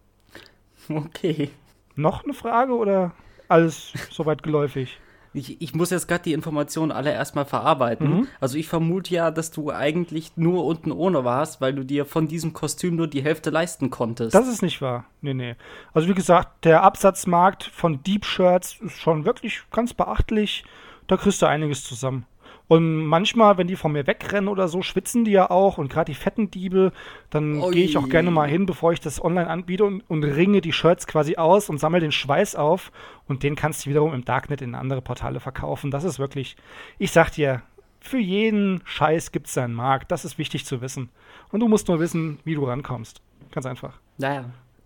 Okay. 0.89 1.49
Noch 1.95 2.23
eine 2.23 2.33
Frage 2.33 2.73
oder 2.73 3.13
alles 3.47 3.93
soweit 4.11 4.43
geläufig? 4.43 4.99
Ich, 5.35 5.61
ich 5.61 5.75
muss 5.75 5.89
jetzt 5.89 6.07
gerade 6.07 6.23
die 6.23 6.33
Informationen 6.33 6.91
alle 6.91 7.11
erstmal 7.11 7.45
verarbeiten. 7.45 8.09
Mhm. 8.09 8.27
Also 8.39 8.57
ich 8.57 8.67
vermute 8.67 9.13
ja, 9.13 9.31
dass 9.31 9.51
du 9.51 9.71
eigentlich 9.71 10.31
nur 10.35 10.65
unten 10.65 10.91
ohne 10.91 11.23
warst, 11.23 11.61
weil 11.61 11.73
du 11.73 11.83
dir 11.83 12.05
von 12.05 12.27
diesem 12.27 12.53
Kostüm 12.53 12.95
nur 12.95 13.07
die 13.07 13.23
Hälfte 13.23 13.49
leisten 13.49 13.89
konntest. 13.89 14.33
Das 14.33 14.47
ist 14.47 14.61
nicht 14.61 14.81
wahr. 14.81 15.05
Nee, 15.21 15.33
nee. 15.33 15.55
Also 15.93 16.07
wie 16.07 16.13
gesagt, 16.13 16.65
der 16.65 16.83
Absatzmarkt 16.83 17.63
von 17.63 18.01
Deep 18.03 18.25
Shirts 18.25 18.77
ist 18.81 18.99
schon 18.99 19.25
wirklich 19.25 19.63
ganz 19.71 19.93
beachtlich. 19.93 20.63
Da 21.07 21.17
kriegst 21.17 21.41
du 21.41 21.45
einiges 21.45 21.83
zusammen. 21.83 22.25
Und 22.67 23.05
manchmal, 23.05 23.57
wenn 23.57 23.67
die 23.67 23.75
von 23.75 23.91
mir 23.91 24.07
wegrennen 24.07 24.47
oder 24.47 24.67
so, 24.67 24.81
schwitzen 24.81 25.23
die 25.23 25.31
ja 25.31 25.51
auch. 25.51 25.77
Und 25.77 25.91
gerade 25.91 26.11
die 26.11 26.17
fetten 26.17 26.49
Diebe, 26.49 26.91
dann 27.29 27.61
gehe 27.71 27.85
ich 27.85 27.97
auch 27.97 28.09
gerne 28.09 28.31
mal 28.31 28.49
hin, 28.49 28.65
bevor 28.65 28.91
ich 28.91 28.99
das 28.99 29.23
online 29.23 29.47
anbiete 29.47 29.83
und, 29.83 30.01
und 30.09 30.23
ringe 30.23 30.61
die 30.61 30.73
Shirts 30.73 31.05
quasi 31.05 31.35
aus 31.35 31.69
und 31.69 31.79
sammle 31.79 31.99
den 31.99 32.11
Schweiß 32.11 32.55
auf. 32.55 32.91
Und 33.27 33.43
den 33.43 33.55
kannst 33.55 33.85
du 33.85 33.89
wiederum 33.91 34.13
im 34.13 34.25
Darknet 34.25 34.61
in 34.61 34.73
andere 34.73 35.01
Portale 35.01 35.39
verkaufen. 35.39 35.91
Das 35.91 36.03
ist 36.03 36.17
wirklich, 36.17 36.55
ich 36.97 37.11
sag 37.11 37.31
dir, 37.31 37.61
für 37.99 38.19
jeden 38.19 38.81
Scheiß 38.85 39.31
gibt 39.31 39.47
es 39.47 39.53
seinen 39.53 39.73
Markt. 39.73 40.11
Das 40.11 40.25
ist 40.25 40.37
wichtig 40.37 40.65
zu 40.65 40.81
wissen. 40.81 41.09
Und 41.51 41.59
du 41.59 41.67
musst 41.67 41.87
nur 41.87 41.99
wissen, 41.99 42.39
wie 42.43 42.55
du 42.55 42.65
rankommst. 42.65 43.21
Ganz 43.51 43.65
einfach. 43.65 43.99
Naja, 44.17 44.45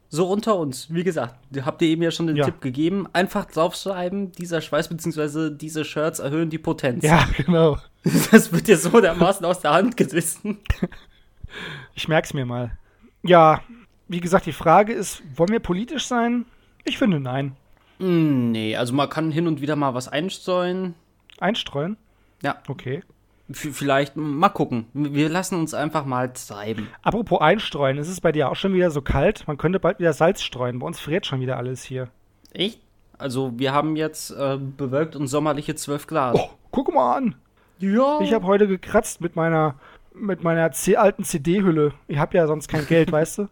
so 0.09 0.27
unter 0.27 0.57
uns, 0.57 0.91
wie 0.93 1.03
gesagt, 1.03 1.35
habt 1.63 1.81
ihr 1.83 1.87
eben 1.87 2.01
ja 2.01 2.09
schon 2.09 2.27
den 2.27 2.35
ja. 2.35 2.45
Tipp 2.45 2.61
gegeben. 2.61 3.07
Einfach 3.13 3.45
draufschreiben, 3.45 4.31
dieser 4.31 4.59
Schweiß 4.59 4.89
bzw. 4.89 5.51
diese 5.55 5.85
Shirts 5.85 6.19
erhöhen 6.19 6.49
die 6.49 6.57
Potenz. 6.57 7.03
Ja, 7.03 7.27
genau. 7.37 7.77
Das 8.31 8.51
wird 8.51 8.67
dir 8.67 8.77
so 8.77 8.99
dermaßen 8.99 9.45
aus 9.45 9.59
der 9.59 9.71
Hand 9.71 9.97
gerissen. 9.97 10.57
Ich 11.93 12.07
merk's 12.07 12.33
mir 12.33 12.45
mal. 12.45 12.71
Ja, 13.21 13.61
wie 14.07 14.19
gesagt, 14.19 14.47
die 14.47 14.53
Frage 14.53 14.93
ist, 14.93 15.21
wollen 15.35 15.51
wir 15.51 15.59
politisch 15.59 16.07
sein? 16.07 16.45
Ich 16.85 16.97
finde 16.97 17.19
nein. 17.19 17.55
Mm, 17.99 18.51
nee, 18.51 18.75
also 18.75 18.93
man 18.93 19.09
kann 19.09 19.31
hin 19.31 19.47
und 19.47 19.61
wieder 19.61 19.75
mal 19.75 19.93
was 19.93 20.07
einstreuen. 20.07 20.95
Einstreuen? 21.39 21.97
Ja. 22.41 22.61
Okay. 22.67 23.03
Vielleicht 23.51 24.15
mal 24.15 24.49
gucken. 24.49 24.85
Wir 24.93 25.27
lassen 25.27 25.55
uns 25.55 25.73
einfach 25.73 26.05
mal 26.05 26.31
treiben. 26.33 26.87
Apropos 27.01 27.41
einstreuen, 27.41 27.97
ist 27.97 28.07
es 28.07 28.21
bei 28.21 28.31
dir 28.31 28.49
auch 28.49 28.55
schon 28.55 28.73
wieder 28.73 28.91
so 28.91 29.01
kalt? 29.01 29.47
Man 29.47 29.57
könnte 29.57 29.79
bald 29.79 29.99
wieder 29.99 30.13
Salz 30.13 30.41
streuen. 30.43 30.79
Bei 30.79 30.85
uns 30.85 30.99
friert 30.99 31.25
schon 31.25 31.41
wieder 31.41 31.57
alles 31.57 31.83
hier. 31.83 32.09
Echt? 32.53 32.79
Also 33.17 33.51
wir 33.57 33.73
haben 33.73 33.95
jetzt 33.95 34.31
äh, 34.31 34.57
bewölkt 34.57 35.15
und 35.15 35.27
sommerliche 35.27 35.75
12 35.75 36.07
Grad. 36.07 36.35
Oh, 36.35 36.49
guck 36.71 36.93
mal 36.93 37.17
an. 37.17 37.35
Ja. 37.79 38.19
Ich 38.21 38.33
habe 38.33 38.45
heute 38.45 38.67
gekratzt 38.67 39.21
mit 39.21 39.35
meiner 39.35 39.75
mit 40.13 40.43
meiner 40.43 40.69
alten 40.95 41.23
CD-Hülle. 41.23 41.93
Ich 42.07 42.17
habe 42.17 42.37
ja 42.37 42.45
sonst 42.45 42.67
kein 42.67 42.85
Geld, 42.85 43.11
weißt 43.11 43.39
du? 43.39 43.49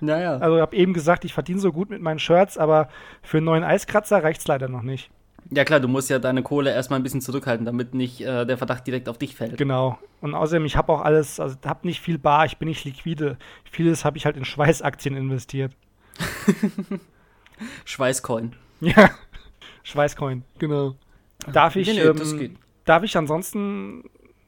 Naja. 0.00 0.36
Also 0.36 0.56
ich 0.56 0.62
habe 0.62 0.76
eben 0.76 0.92
gesagt, 0.92 1.24
ich 1.24 1.34
verdiene 1.34 1.58
so 1.58 1.72
gut 1.72 1.90
mit 1.90 2.00
meinen 2.00 2.18
Shirts, 2.18 2.58
aber 2.58 2.88
für 3.22 3.38
einen 3.38 3.46
neuen 3.46 3.64
Eiskratzer 3.64 4.22
reicht 4.22 4.40
es 4.40 4.46
leider 4.46 4.68
noch 4.68 4.82
nicht. 4.82 5.10
Ja 5.50 5.64
klar, 5.64 5.80
du 5.80 5.88
musst 5.88 6.10
ja 6.10 6.18
deine 6.18 6.42
Kohle 6.42 6.72
erstmal 6.72 6.98
ein 6.98 7.02
bisschen 7.02 7.20
zurückhalten, 7.20 7.64
damit 7.64 7.94
nicht 7.94 8.20
äh, 8.20 8.44
der 8.44 8.58
Verdacht 8.58 8.86
direkt 8.86 9.08
auf 9.08 9.18
dich 9.18 9.34
fällt. 9.34 9.56
Genau. 9.56 9.98
Und 10.20 10.34
außerdem, 10.34 10.66
ich 10.66 10.76
habe 10.76 10.92
auch 10.92 11.00
alles, 11.00 11.40
also 11.40 11.56
habe 11.64 11.86
nicht 11.86 12.00
viel 12.00 12.18
bar, 12.18 12.44
ich 12.44 12.58
bin 12.58 12.68
nicht 12.68 12.84
liquide. 12.84 13.38
Vieles 13.70 14.04
habe 14.04 14.18
ich 14.18 14.26
halt 14.26 14.36
in 14.36 14.44
Schweißaktien 14.44 15.16
investiert. 15.16 15.72
Schweißcoin. 17.84 18.54
Ja, 18.80 19.10
Schweißcoin, 19.84 20.44
genau. 20.58 20.96
Darf 21.52 21.76
ich, 21.76 21.86
nee, 21.88 21.94
nee, 21.94 22.00
ähm, 22.00 22.56
darf 22.84 23.02
ich 23.04 23.16
ansonsten, 23.16 24.04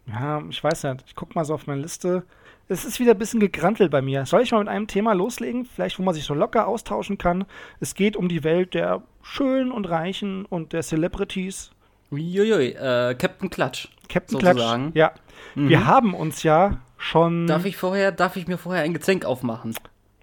ja, 0.07 0.43
ich 0.49 0.63
weiß 0.63 0.85
nicht, 0.85 1.05
ich 1.07 1.15
gucke 1.15 1.35
mal 1.35 1.45
so 1.45 1.55
auf 1.55 1.67
meine 1.67 1.81
Liste. 1.81 2.25
Es 2.71 2.85
ist 2.85 3.01
wieder 3.01 3.15
ein 3.15 3.19
bisschen 3.19 3.41
gegrantelt 3.41 3.91
bei 3.91 4.01
mir. 4.01 4.25
Soll 4.27 4.43
ich 4.43 4.53
mal 4.53 4.61
mit 4.61 4.69
einem 4.69 4.87
Thema 4.87 5.13
loslegen? 5.13 5.65
Vielleicht, 5.65 5.99
wo 5.99 6.05
man 6.05 6.15
sich 6.15 6.23
so 6.23 6.35
locker 6.35 6.69
austauschen 6.69 7.19
kann. 7.19 7.45
Es 7.81 7.97
geht 7.97 8.15
um 8.15 8.29
die 8.29 8.45
Welt 8.45 8.75
der 8.75 9.03
Schönen 9.23 9.73
und 9.73 9.91
Reichen 9.91 10.45
und 10.45 10.73
der 10.73 10.83
Celebrities. 10.83 11.73
Uiuiui, 12.13 12.69
äh, 12.69 13.17
Captain 13.17 13.51
Clutch. 13.51 13.89
Captain 14.09 14.39
sozusagen. 14.39 14.93
Clutch, 14.93 14.97
ja. 14.97 15.11
Mhm. 15.57 15.69
Wir 15.69 15.85
haben 15.85 16.15
uns 16.15 16.45
ja 16.45 16.79
schon. 16.97 17.49
Darf 17.49 17.65
ich 17.65 17.77
vorher, 17.77 18.13
darf 18.13 18.37
ich 18.37 18.47
mir 18.47 18.57
vorher 18.57 18.85
ein 18.85 18.95
Getränk 18.95 19.25
aufmachen? 19.25 19.75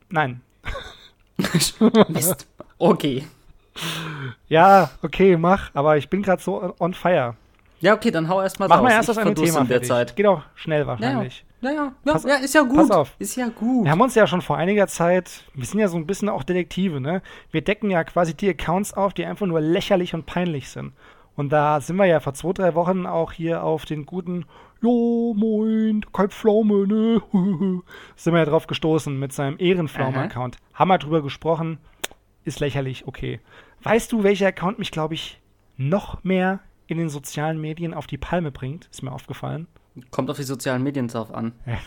Nein. 0.09 0.39
Mist. 2.07 2.47
Okay. 2.77 3.27
Ja, 4.47 4.91
okay, 5.01 5.35
mach. 5.35 5.71
Aber 5.73 5.97
ich 5.97 6.09
bin 6.09 6.21
gerade 6.21 6.41
so 6.41 6.73
on 6.79 6.93
fire. 6.93 7.35
Ja, 7.81 7.93
okay, 7.93 8.09
dann 8.09 8.29
hau 8.29 8.41
erst 8.41 8.57
mal 8.57 8.69
Mach 8.69 8.81
mal 8.81 8.91
erst 8.91 9.09
das 9.09 9.17
eine 9.17 9.33
Thema 9.33 9.59
in 9.59 9.67
der 9.67 9.83
Zeit. 9.83 10.15
Geht 10.15 10.27
auch 10.27 10.43
schnell 10.55 10.87
wahrscheinlich. 10.87 11.43
Naja, 11.59 11.93
ja, 12.05 12.13
pass, 12.13 12.23
ja, 12.23 12.35
ist 12.35 12.53
ja 12.53 12.61
gut. 12.61 12.77
Pass 12.77 12.91
auf. 12.91 13.15
Ist 13.17 13.35
ja 13.35 13.47
gut. 13.47 13.85
Wir 13.85 13.91
haben 13.91 14.01
uns 14.01 14.15
ja 14.15 14.27
schon 14.27 14.41
vor 14.41 14.57
einiger 14.57 14.87
Zeit, 14.87 15.43
wir 15.55 15.65
sind 15.65 15.79
ja 15.79 15.87
so 15.87 15.97
ein 15.97 16.05
bisschen 16.05 16.29
auch 16.29 16.43
Detektive, 16.43 17.01
ne? 17.01 17.21
Wir 17.51 17.61
decken 17.61 17.89
ja 17.89 18.03
quasi 18.03 18.35
die 18.35 18.49
Accounts 18.49 18.93
auf, 18.93 19.13
die 19.13 19.25
einfach 19.25 19.47
nur 19.47 19.59
lächerlich 19.59 20.13
und 20.13 20.25
peinlich 20.25 20.69
sind. 20.69 20.93
Und 21.35 21.49
da 21.51 21.81
sind 21.81 21.95
wir 21.97 22.05
ja 22.05 22.19
vor 22.19 22.33
zwei, 22.33 22.53
drei 22.53 22.75
Wochen 22.75 23.05
auch 23.05 23.31
hier 23.31 23.63
auf 23.63 23.85
den 23.85 24.05
guten, 24.05 24.45
jo, 24.81 25.33
moin, 25.35 26.05
kein 26.13 26.29
Pflaume, 26.29 26.87
ne? 26.87 27.21
sind 28.15 28.33
wir 28.33 28.39
ja 28.39 28.45
drauf 28.45 28.67
gestoßen 28.67 29.17
mit 29.17 29.33
seinem 29.33 29.57
Ehrenpflaume-Account. 29.59 30.57
Haben 30.73 30.87
wir 30.89 30.97
drüber 30.99 31.21
gesprochen, 31.21 31.79
ist 32.43 32.59
lächerlich, 32.59 33.07
okay. 33.07 33.39
Weißt 33.83 34.11
du, 34.11 34.23
welcher 34.23 34.47
Account 34.47 34.79
mich, 34.79 34.91
glaube 34.91 35.15
ich, 35.15 35.39
noch 35.75 36.23
mehr 36.23 36.59
in 36.87 36.97
den 36.97 37.09
sozialen 37.09 37.59
Medien 37.59 37.93
auf 37.93 38.07
die 38.07 38.17
Palme 38.17 38.51
bringt? 38.51 38.87
Ist 38.91 39.03
mir 39.03 39.11
aufgefallen. 39.11 39.67
Kommt 40.11 40.29
auf 40.29 40.37
die 40.37 40.43
sozialen 40.43 40.83
Medien 40.83 41.07
drauf 41.07 41.33
an. 41.33 41.53
Ja. 41.65 41.79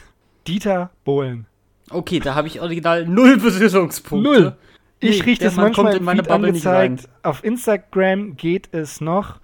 Dieter 0.46 0.90
Bohlen. 1.04 1.46
Okay, 1.90 2.20
da 2.20 2.34
habe 2.34 2.48
ich 2.48 2.60
original 2.60 3.06
null 3.06 3.36
Berührungspunkte. 3.38 4.28
Null. 4.28 4.56
Ich 5.00 5.20
nee, 5.20 5.30
rieche 5.30 5.44
das 5.44 5.56
manchmal 5.56 5.96
in 5.96 6.04
meine 6.04 6.22
Bubble 6.22 6.48
angezeigt. 6.48 7.08
Auf 7.22 7.42
Instagram 7.42 8.36
geht 8.36 8.68
es 8.72 9.00
noch. 9.00 9.40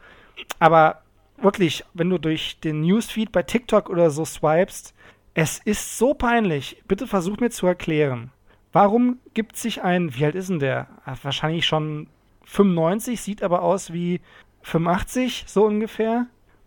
Aber 0.59 1.03
wirklich, 1.41 1.85
wenn 1.95 2.11
du 2.11 2.19
durch 2.19 2.61
den 2.61 2.83
Newsfeed 2.83 3.33
bei 3.33 3.43
TikTok 3.43 3.89
oder 3.89 4.11
so 4.11 4.25
swipest, 4.25 4.95
es 5.35 5.59
ist 5.65 5.99
so 5.99 6.15
peinlich. 6.15 6.83
Bitte 6.87 7.07
versuch 7.07 7.39
mir 7.39 7.51
zu 7.51 7.67
erklären. 7.67 8.31
Warum 8.73 9.19
gibt 9.33 9.57
sich 9.57 9.83
ein, 9.83 10.15
wie 10.15 10.25
alt 10.27 10.35
ist 10.35 10.51
denn 10.51 10.59
der? 10.59 10.89
Wahrscheinlich 11.23 11.67
schon 11.67 12.09
95, 12.45 13.21
sieht 13.21 13.43
aber 13.43 13.63
aus 13.63 13.93
wie 13.93 14.21
85, 14.63 15.45
so 15.47 15.65
ungefähr. 15.65 16.27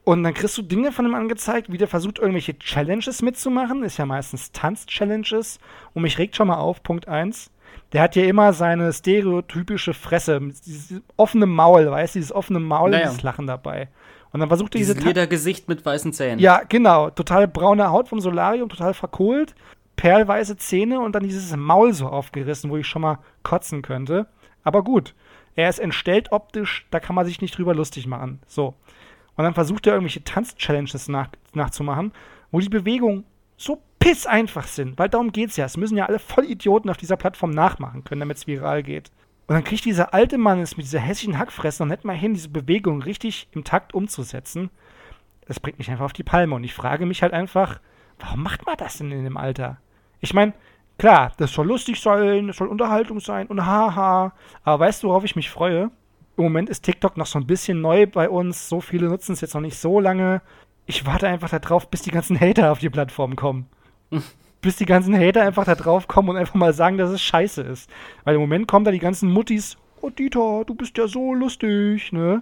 Und 0.09 0.23
dann 0.23 0.33
kriegst 0.33 0.57
du 0.57 0.63
Dinge 0.63 0.91
von 0.91 1.05
ihm 1.05 1.13
angezeigt, 1.13 1.71
wie 1.71 1.77
der 1.77 1.87
versucht, 1.87 2.17
irgendwelche 2.17 2.57
Challenges 2.57 3.21
mitzumachen. 3.21 3.83
Ist 3.83 3.99
ja 3.99 4.07
meistens 4.07 4.51
Tanz-Challenges. 4.51 5.59
Und 5.93 6.01
mich 6.01 6.17
regt 6.17 6.35
schon 6.35 6.47
mal 6.47 6.57
auf, 6.57 6.81
Punkt 6.81 7.07
1. 7.07 7.51
Der 7.93 8.01
hat 8.01 8.15
ja 8.15 8.23
immer 8.23 8.51
seine 8.53 8.91
stereotypische 8.91 9.93
Fresse, 9.93 10.39
dieses 10.65 11.03
offene 11.15 11.45
Maul, 11.45 11.91
weißt 11.91 12.15
du, 12.15 12.19
dieses 12.21 12.31
offene 12.31 12.59
Maul 12.59 12.89
naja. 12.89 13.03
und 13.03 13.09
dieses 13.11 13.21
Lachen 13.21 13.45
dabei. 13.45 13.89
Und 14.31 14.39
dann 14.39 14.49
versucht 14.49 14.73
er 14.73 14.79
diese. 14.79 14.99
Jeder 14.99 15.27
Gesicht 15.27 15.69
mit 15.69 15.85
weißen 15.85 16.11
Zähnen. 16.11 16.39
Ja, 16.39 16.63
genau. 16.67 17.11
Total 17.11 17.47
braune 17.47 17.91
Haut 17.91 18.07
vom 18.07 18.19
Solarium, 18.19 18.67
total 18.67 18.95
verkohlt, 18.95 19.53
perlweiße 19.95 20.57
Zähne 20.57 21.01
und 21.01 21.13
dann 21.13 21.21
dieses 21.21 21.55
Maul 21.55 21.93
so 21.93 22.07
aufgerissen, 22.07 22.71
wo 22.71 22.77
ich 22.77 22.87
schon 22.87 23.03
mal 23.03 23.19
kotzen 23.43 23.83
könnte. 23.83 24.25
Aber 24.63 24.83
gut. 24.83 25.13
Er 25.53 25.69
ist 25.69 25.77
entstellt 25.77 26.31
optisch, 26.31 26.87
da 26.89 26.99
kann 26.99 27.15
man 27.15 27.27
sich 27.27 27.41
nicht 27.41 27.55
drüber 27.55 27.75
lustig 27.75 28.07
machen. 28.07 28.39
So. 28.47 28.73
Und 29.39 29.46
dann 29.46 29.53
versucht 29.53 29.88
er 29.88 29.93
irgendwelche 29.93 30.22
Tanz-Challenges 30.22 31.08
nach, 31.08 31.29
nachzumachen, 31.53 32.12
wo 32.51 32.60
die 32.60 32.67
Bewegungen 32.67 33.24
so 33.55 33.81
piss 33.98 34.27
einfach 34.27 34.67
sind, 34.67 35.00
weil 35.00 35.08
darum 35.08 35.31
geht's 35.31 35.55
ja. 35.55 35.63
Es 35.63 35.77
müssen 35.77 35.96
ja 35.96 36.08
alle 36.08 36.19
Vollidioten 36.19 36.89
auf 36.89 36.98
dieser 36.98 37.15
Plattform 37.15 37.51
nachmachen 37.51 38.03
können, 38.03 38.19
damit 38.19 38.36
es 38.36 38.48
viral 38.48 38.84
geht. 38.84 39.12
Und 39.48 39.55
dann 39.55 39.63
kriegt 39.63 39.86
dieser 39.86 40.13
alte 40.13 40.38
Mann 40.38 40.60
es 40.60 40.75
mit 40.75 40.86
dieser 40.86 41.00
hässlichen 41.00 41.39
Hackfresse 41.39 41.81
noch 41.84 41.89
nicht 41.89 42.03
mal 42.03 42.17
hin, 42.17 42.34
diese 42.34 42.50
Bewegung 42.50 43.01
richtig 43.01 43.48
im 43.53 43.63
Takt 43.63 43.93
umzusetzen. 43.93 44.72
Das 45.48 45.62
bringt 45.62 45.79
mich 45.79 45.89
einfach 45.89 46.03
auf 46.03 46.12
die 46.12 46.24
Palme. 46.24 46.55
Und 46.55 46.65
ich 46.65 46.74
frage 46.74 47.05
mich 47.05 47.22
halt 47.22 47.31
einfach, 47.31 47.79
warum 48.19 48.43
macht 48.43 48.65
man 48.65 48.75
das 48.75 48.98
denn 48.98 49.10
in 49.10 49.24
dem 49.24 49.38
Alter? 49.38 49.77
Ich 50.19 50.34
meine, 50.34 50.51
klar, 50.98 51.31
das 51.38 51.53
soll 51.53 51.67
lustig 51.67 52.01
sein, 52.01 52.48
das 52.48 52.58
soll 52.58 52.67
Unterhaltung 52.67 53.22
sein 53.22 53.48
und 53.48 53.65
haha. 53.65 54.34
Aber 54.65 54.84
weißt 54.84 55.01
du, 55.01 55.08
worauf 55.08 55.24
ich 55.24 55.38
mich 55.38 55.50
freue? 55.50 55.91
Im 56.39 56.43
Moment 56.43 56.69
ist 56.69 56.84
TikTok 56.84 57.17
noch 57.17 57.25
so 57.25 57.38
ein 57.38 57.46
bisschen 57.46 57.81
neu 57.81 58.08
bei 58.08 58.29
uns. 58.29 58.69
So 58.69 58.79
viele 58.79 59.10
nutzen 59.10 59.34
es 59.34 59.41
jetzt 59.41 59.55
noch 59.55 59.62
nicht 59.62 59.77
so 59.77 60.00
lange. 60.00 60.41
Ich 60.86 61.05
warte 61.05 61.27
einfach 61.27 61.50
darauf, 61.50 61.89
bis 61.89 62.01
die 62.01 62.12
ganzen 62.12 62.39
Hater 62.39 62.72
auf 62.72 62.79
die 62.79 62.89
Plattform 62.89 63.36
kommen. 63.36 63.67
bis 64.62 64.77
die 64.77 64.86
ganzen 64.86 65.13
Hater 65.13 65.43
einfach 65.43 65.65
da 65.65 65.75
drauf 65.75 66.08
kommen 66.08 66.29
und 66.29 66.38
einfach 66.38 66.55
mal 66.55 66.74
sagen, 66.74 66.98
dass 66.98 67.10
es 67.10 67.22
scheiße 67.22 67.62
ist. 67.62 67.89
Weil 68.24 68.36
im 68.36 68.41
Moment 68.41 68.69
kommen 68.69 68.86
da 68.86 68.91
die 68.91 69.00
ganzen 69.00 69.29
Muttis, 69.29 69.77
oh 70.00 70.10
Dieter, 70.10 70.63
du 70.65 70.75
bist 70.75 70.98
ja 70.98 71.10
so 71.10 71.34
lustig, 71.34 72.13
ne? 72.13 72.41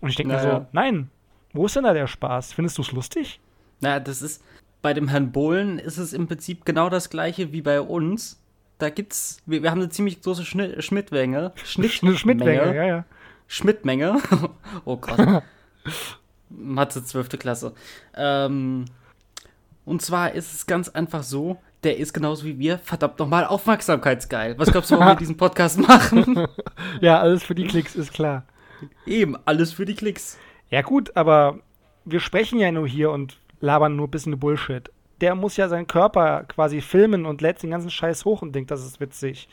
Und 0.00 0.08
ich 0.08 0.16
denke 0.16 0.32
naja. 0.32 0.46
mir 0.46 0.60
so, 0.60 0.66
nein, 0.72 1.10
wo 1.52 1.66
ist 1.66 1.76
denn 1.76 1.84
da 1.84 1.92
der 1.92 2.06
Spaß? 2.06 2.54
Findest 2.54 2.78
du 2.78 2.82
es 2.82 2.92
lustig? 2.92 3.40
Naja, 3.80 4.00
das 4.00 4.22
ist, 4.22 4.42
bei 4.80 4.94
dem 4.94 5.08
Herrn 5.08 5.32
Bohlen 5.32 5.78
ist 5.78 5.98
es 5.98 6.14
im 6.14 6.28
Prinzip 6.28 6.64
genau 6.64 6.88
das 6.88 7.10
gleiche 7.10 7.52
wie 7.52 7.60
bei 7.60 7.82
uns. 7.82 8.40
Da 8.78 8.88
gibt's, 8.88 9.42
wir, 9.44 9.62
wir 9.62 9.70
haben 9.70 9.80
eine 9.80 9.90
ziemlich 9.90 10.22
große 10.22 10.46
Schnitt, 10.46 10.82
Schnittmenge. 10.82 11.52
Schnitt, 11.62 11.92
Schnittmenge, 11.92 12.74
ja, 12.74 12.84
ja. 12.84 13.04
Schmidtmenge. 13.46 14.20
oh 14.84 14.96
Gott. 14.96 15.42
Mathe 16.50 17.04
12. 17.04 17.30
Klasse. 17.38 17.74
Ähm, 18.14 18.86
und 19.84 20.02
zwar 20.02 20.32
ist 20.32 20.52
es 20.54 20.66
ganz 20.66 20.88
einfach 20.88 21.22
so, 21.22 21.58
der 21.82 21.98
ist 21.98 22.14
genauso 22.14 22.44
wie 22.44 22.58
wir, 22.58 22.78
verdammt 22.78 23.18
nochmal, 23.18 23.44
aufmerksamkeitsgeil. 23.44 24.58
Was 24.58 24.70
glaubst 24.70 24.90
du, 24.90 24.94
warum 24.94 25.08
wir 25.08 25.16
diesen 25.18 25.36
Podcast 25.36 25.78
machen? 25.78 26.46
ja, 27.00 27.20
alles 27.20 27.42
für 27.42 27.54
die 27.54 27.66
Klicks, 27.66 27.94
ist 27.94 28.12
klar. 28.12 28.44
Eben, 29.06 29.36
alles 29.44 29.72
für 29.72 29.84
die 29.84 29.94
Klicks. 29.94 30.38
Ja, 30.70 30.82
gut, 30.82 31.14
aber 31.16 31.60
wir 32.04 32.20
sprechen 32.20 32.58
ja 32.58 32.72
nur 32.72 32.88
hier 32.88 33.10
und 33.10 33.38
labern 33.60 33.96
nur 33.96 34.08
ein 34.08 34.10
bisschen 34.10 34.38
Bullshit. 34.38 34.90
Der 35.20 35.34
muss 35.34 35.56
ja 35.56 35.68
seinen 35.68 35.86
Körper 35.86 36.44
quasi 36.44 36.80
filmen 36.80 37.26
und 37.26 37.40
lädt 37.40 37.62
den 37.62 37.70
ganzen 37.70 37.90
Scheiß 37.90 38.24
hoch 38.24 38.42
und 38.42 38.54
denkt, 38.54 38.70
das 38.70 38.84
ist 38.84 39.00
witzig. 39.00 39.48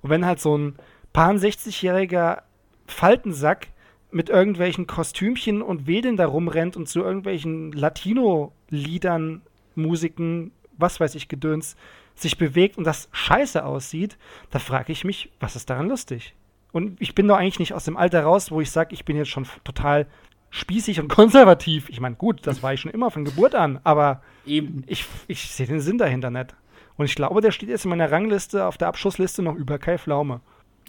Und 0.00 0.10
wenn 0.10 0.24
halt 0.26 0.40
so 0.40 0.56
ein 0.56 0.76
paar 1.12 1.32
60-jähriger 1.32 2.42
Faltensack 2.86 3.68
mit 4.10 4.28
irgendwelchen 4.28 4.86
Kostümchen 4.86 5.62
und 5.62 5.86
Wedeln 5.86 6.16
da 6.16 6.26
rumrennt 6.26 6.76
und 6.76 6.88
zu 6.88 7.00
irgendwelchen 7.00 7.72
Latino-Liedern, 7.72 9.42
Musiken, 9.74 10.52
was 10.76 11.00
weiß 11.00 11.14
ich, 11.14 11.28
Gedöns, 11.28 11.76
sich 12.14 12.36
bewegt 12.36 12.76
und 12.76 12.84
das 12.84 13.08
scheiße 13.12 13.64
aussieht, 13.64 14.18
da 14.50 14.58
frage 14.58 14.92
ich 14.92 15.04
mich, 15.04 15.30
was 15.40 15.56
ist 15.56 15.70
daran 15.70 15.88
lustig? 15.88 16.34
Und 16.72 17.00
ich 17.00 17.14
bin 17.14 17.28
doch 17.28 17.36
eigentlich 17.36 17.58
nicht 17.58 17.74
aus 17.74 17.84
dem 17.84 17.96
Alter 17.96 18.22
raus, 18.22 18.50
wo 18.50 18.60
ich 18.60 18.70
sage, 18.70 18.94
ich 18.94 19.04
bin 19.04 19.16
jetzt 19.16 19.30
schon 19.30 19.46
total 19.64 20.06
spießig 20.50 21.00
und 21.00 21.08
konservativ. 21.14 21.88
Ich 21.88 22.00
meine, 22.00 22.16
gut, 22.16 22.46
das 22.46 22.62
war 22.62 22.74
ich 22.74 22.80
schon 22.80 22.90
immer 22.90 23.10
von 23.10 23.24
Geburt 23.24 23.54
an, 23.54 23.80
aber 23.84 24.22
Eben. 24.46 24.84
ich, 24.86 25.06
ich 25.26 25.50
sehe 25.50 25.66
den 25.66 25.80
Sinn 25.80 25.98
dahinter 25.98 26.30
nicht. 26.30 26.54
Und 26.96 27.06
ich 27.06 27.14
glaube, 27.14 27.40
der 27.40 27.52
steht 27.52 27.70
jetzt 27.70 27.84
in 27.84 27.90
meiner 27.90 28.10
Rangliste 28.10 28.66
auf 28.66 28.76
der 28.76 28.88
Abschussliste 28.88 29.42
noch 29.42 29.54
über 29.54 29.78
Kai 29.78 29.98
Pflaume. 29.98 30.40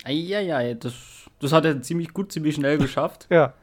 Eieiei, 0.04 0.74
das, 0.74 1.23
das 1.44 1.52
hat 1.52 1.66
er 1.66 1.82
ziemlich 1.82 2.14
gut, 2.14 2.32
ziemlich 2.32 2.56
schnell 2.56 2.78
geschafft. 2.78 3.28
ja. 3.30 3.54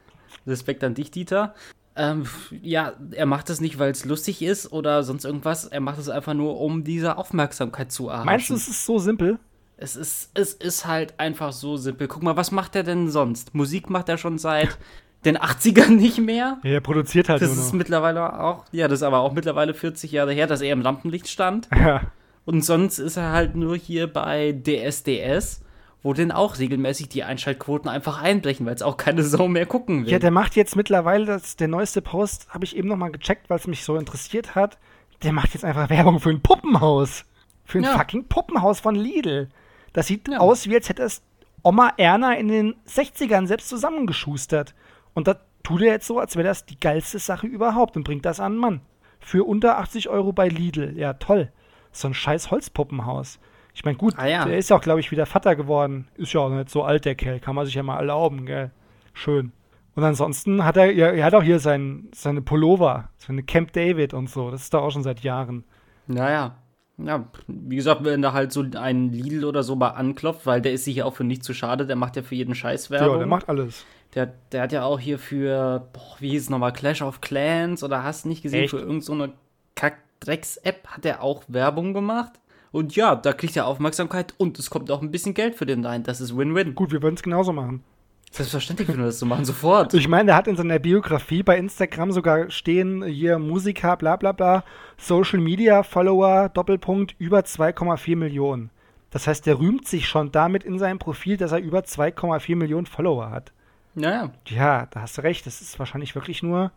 Respekt 0.47 0.85
an 0.85 0.95
dich, 0.95 1.11
Dieter. 1.11 1.55
Ähm, 1.97 2.25
ja, 2.63 2.93
er 3.11 3.27
macht 3.27 3.51
das 3.51 3.61
nicht, 3.61 3.79
weil 3.79 3.91
es 3.91 4.05
lustig 4.05 4.43
ist 4.43 4.73
oder 4.73 5.03
sonst 5.03 5.25
irgendwas. 5.25 5.67
Er 5.67 5.81
macht 5.81 5.99
es 5.99 6.09
einfach 6.09 6.35
nur, 6.35 6.61
um 6.61 6.85
diese 6.85 7.19
Aufmerksamkeit 7.19 7.91
zu 7.91 8.09
erhalten. 8.09 8.27
Meinst 8.27 8.51
du, 8.51 8.55
es 8.55 8.69
ist 8.69 8.87
so 8.87 8.99
simpel? 8.99 9.39
Es 9.77 9.97
ist, 9.97 10.31
es 10.35 10.55
ist 10.55 10.87
halt 10.87 11.19
einfach 11.19 11.53
so 11.53 11.77
simpel. 11.77 12.07
Guck 12.07 12.23
mal, 12.23 12.37
was 12.37 12.53
macht 12.53 12.77
er 12.77 12.85
denn 12.85 13.11
sonst? 13.11 13.55
Musik 13.55 13.91
macht 13.91 14.09
er 14.09 14.19
schon 14.19 14.39
seit 14.39 14.79
den 15.25 15.37
80ern 15.37 15.91
nicht 15.91 16.19
mehr. 16.19 16.59
Ja, 16.63 16.71
er 16.71 16.81
produziert 16.81 17.29
halt 17.29 17.43
Das 17.43 17.53
ist 17.53 17.75
mittlerweile 17.75 18.41
auch, 18.41 18.65
ja, 18.73 18.89
das 18.89 19.01
ist 19.01 19.03
aber 19.03 19.19
auch 19.19 19.33
mittlerweile 19.33 19.75
40 19.75 20.13
Jahre 20.13 20.33
her, 20.33 20.47
dass 20.47 20.61
er 20.61 20.73
im 20.73 20.83
Lampenlicht 20.83 21.29
stand. 21.29 21.69
Ja. 21.77 22.03
Und 22.47 22.65
sonst 22.65 22.99
ist 22.99 23.17
er 23.17 23.33
halt 23.33 23.55
nur 23.55 23.77
hier 23.77 24.07
bei 24.07 24.53
DSDS, 24.53 25.61
wo 26.03 26.15
denn 26.15 26.33
auch 26.33 26.59
regelmäßig 26.59 27.09
die 27.09 27.25
Einschaltquoten 27.25 27.89
einfach 27.89 28.23
einbrechen, 28.23 28.67
weil 28.67 28.75
es 28.75 28.83
auch 28.83 28.97
keine 28.97 29.23
Sau 29.23 29.49
mehr 29.49 29.67
gucken 29.67 30.07
will. 30.07 30.13
Ja, 30.13 30.19
der 30.19 30.31
macht 30.31 30.57
jetzt 30.57 30.77
mittlerweile, 30.77 31.27
das, 31.27 31.57
der 31.57 31.69
neueste 31.69 32.01
Post 32.01 32.49
habe 32.49 32.65
ich 32.65 32.77
eben 32.77 32.89
nochmal 32.89 33.11
gecheckt, 33.11 33.51
weil 33.51 33.59
es 33.59 33.67
mich 33.67 33.85
so 33.85 33.97
interessiert 33.97 34.55
hat. 34.55 34.79
Der 35.23 35.33
macht 35.33 35.53
jetzt 35.53 35.65
einfach 35.65 35.91
Werbung 35.91 36.19
für 36.21 36.31
ein 36.31 36.41
Puppenhaus. 36.41 37.25
Für 37.65 37.79
ein 37.79 37.85
ja. 37.85 37.99
fucking 37.99 38.27
Puppenhaus 38.27 38.81
von 38.81 38.95
Lidl. 38.95 39.49
Das 39.93 40.07
sieht 40.07 40.29
ja. 40.29 40.39
aus, 40.39 40.69
wie 40.69 40.75
als 40.75 40.89
hätte 40.89 41.03
es 41.03 41.23
Oma 41.63 41.93
Erna 41.99 42.35
in 42.35 42.49
den 42.49 42.75
60ern 42.89 43.47
selbst 43.47 43.69
zusammengeschustert. 43.69 44.75
Und 45.13 45.29
da 45.29 45.37
tut 45.63 45.83
er 45.83 45.93
jetzt 45.93 46.07
so, 46.07 46.19
als 46.19 46.37
wäre 46.37 46.49
das 46.49 46.65
die 46.65 46.81
geilste 46.81 47.19
Sache 47.19 47.47
überhaupt 47.47 47.97
und 47.97 48.05
bringt 48.05 48.25
das 48.25 48.41
an 48.41 48.53
einen 48.53 48.61
Mann. 48.61 48.81
Für 49.19 49.45
unter 49.45 49.79
80 49.79 50.09
Euro 50.09 50.33
bei 50.33 50.49
Lidl. 50.49 50.97
Ja, 50.97 51.13
toll. 51.15 51.53
So 51.93 52.09
ein 52.09 52.15
scheiß 52.15 52.51
Holzpuppenhaus. 52.51 53.39
Ich 53.81 53.85
meine, 53.87 53.97
gut, 53.97 54.13
ah, 54.19 54.27
ja. 54.27 54.45
der 54.45 54.59
ist 54.59 54.69
ja 54.69 54.77
auch, 54.77 54.83
glaube 54.83 55.01
ich, 55.01 55.11
wieder 55.11 55.25
Vater 55.25 55.57
geworden. 55.57 56.07
Ist 56.17 56.35
ja 56.35 56.41
auch 56.41 56.51
nicht 56.51 56.69
so 56.69 56.83
alt, 56.83 57.07
der 57.07 57.15
Kerl. 57.15 57.41
Kann 57.41 57.55
man 57.55 57.65
sich 57.65 57.75
ja 57.75 57.83
mal 57.83 57.97
erlauben, 57.97 58.45
gell? 58.45 58.73
Schön. 59.15 59.53
Und 59.95 60.05
ansonsten 60.05 60.67
hat 60.67 60.77
er, 60.77 60.93
ja, 60.93 61.07
er 61.07 61.25
hat 61.25 61.35
auch 61.35 61.43
hier 61.43 61.61
sein, 61.61 62.11
seine 62.15 62.43
Pullover, 62.43 63.09
seine 63.17 63.43
Camp 63.43 63.73
David 63.73 64.13
und 64.13 64.29
so. 64.29 64.51
Das 64.51 64.61
ist 64.61 64.75
da 64.75 64.81
auch 64.81 64.91
schon 64.91 65.03
seit 65.03 65.21
Jahren. 65.21 65.65
Naja. 66.07 66.57
Ja, 66.99 67.25
wie 67.47 67.77
gesagt, 67.77 68.05
wenn 68.05 68.21
da 68.21 68.35
halt 68.35 68.53
so 68.53 68.63
ein 68.75 69.15
Lidl 69.15 69.47
oder 69.47 69.63
so 69.63 69.77
mal 69.77 69.89
anklopft, 69.89 70.45
weil 70.45 70.61
der 70.61 70.73
ist 70.73 70.85
sich 70.85 70.97
ja 70.97 71.07
auch 71.07 71.15
für 71.15 71.25
nichts 71.25 71.47
zu 71.47 71.55
schade, 71.55 71.87
der 71.87 71.97
macht 71.97 72.17
ja 72.17 72.23
für 72.23 72.35
jeden 72.35 72.55
Scheiß 72.55 72.91
Werbung. 72.91 73.13
Ja, 73.13 73.17
der 73.17 73.27
macht 73.27 73.49
alles. 73.49 73.87
Der, 74.15 74.27
der 74.53 74.61
hat 74.61 74.73
ja 74.73 74.83
auch 74.83 75.01
hier 75.01 75.19
für, 75.19 75.89
boah, 75.95 76.17
wie 76.19 76.29
hieß 76.33 76.43
es 76.43 76.51
nochmal, 76.51 76.75
Clash 76.75 77.01
of 77.01 77.23
Clans 77.23 77.83
oder 77.83 78.03
hast 78.03 78.27
nicht 78.27 78.43
gesehen, 78.43 78.65
Echt? 78.65 78.73
für 78.73 78.81
irgendeine 78.81 79.29
so 79.29 79.33
Kack-Drecks-App 79.77 80.87
hat 80.89 81.07
er 81.07 81.23
auch 81.23 81.45
Werbung 81.49 81.95
gemacht. 81.95 82.33
Und 82.73 82.95
ja, 82.95 83.17
da 83.17 83.33
kriegt 83.33 83.57
er 83.57 83.67
Aufmerksamkeit 83.67 84.35
und 84.39 84.59
es 84.59 84.71
kommt 84.71 84.91
auch 84.91 85.03
ein 85.03 85.11
bisschen 85.11 85.35
Geld 85.35 85.57
für 85.57 85.67
den 85.67 85.85
rein. 85.85 86.05
Das 86.05 86.21
ist 86.21 86.37
Win-Win. 86.37 86.75
Gut, 86.75 86.93
wir 86.93 87.03
würden 87.03 87.17
es 87.17 87.23
genauso 87.23 87.53
machen. 87.53 87.83
Selbstverständlich 88.31 88.87
würden 88.87 89.01
wir 89.01 89.07
das 89.07 89.19
so 89.19 89.27
machen, 89.27 89.45
sofort. 89.45 89.93
Ich 89.93 90.07
meine, 90.07 90.27
der 90.27 90.37
hat 90.37 90.47
in 90.47 90.57
seiner 90.57 90.79
Biografie 90.79 91.43
bei 91.43 91.59
Instagram 91.59 92.13
sogar 92.13 92.49
stehen, 92.51 93.03
hier 93.03 93.41
Musiker, 93.41 93.97
bla 93.97 94.15
bla 94.15 94.31
bla, 94.31 94.63
Social 94.99 95.41
Media 95.41 95.83
Follower, 95.83 96.49
Doppelpunkt, 96.49 97.17
über 97.19 97.41
2,4 97.41 98.15
Millionen. 98.15 98.71
Das 99.11 99.27
heißt, 99.27 99.47
der 99.47 99.59
rühmt 99.59 99.89
sich 99.89 100.09
schon 100.09 100.31
damit 100.31 100.63
in 100.63 100.79
seinem 100.79 101.01
Profil, 101.01 101.37
dass 101.37 101.51
er 101.51 101.59
über 101.59 101.81
2,4 101.81 102.55
Millionen 102.55 102.87
Follower 102.87 103.31
hat. 103.31 103.53
Ja. 103.97 104.31
Ja, 104.47 104.87
da 104.87 105.01
hast 105.01 105.19
du 105.19 105.23
recht. 105.23 105.47
Das 105.47 105.61
ist 105.61 105.81
wahrscheinlich 105.81 106.15
wirklich 106.15 106.45
nur, 106.45 106.71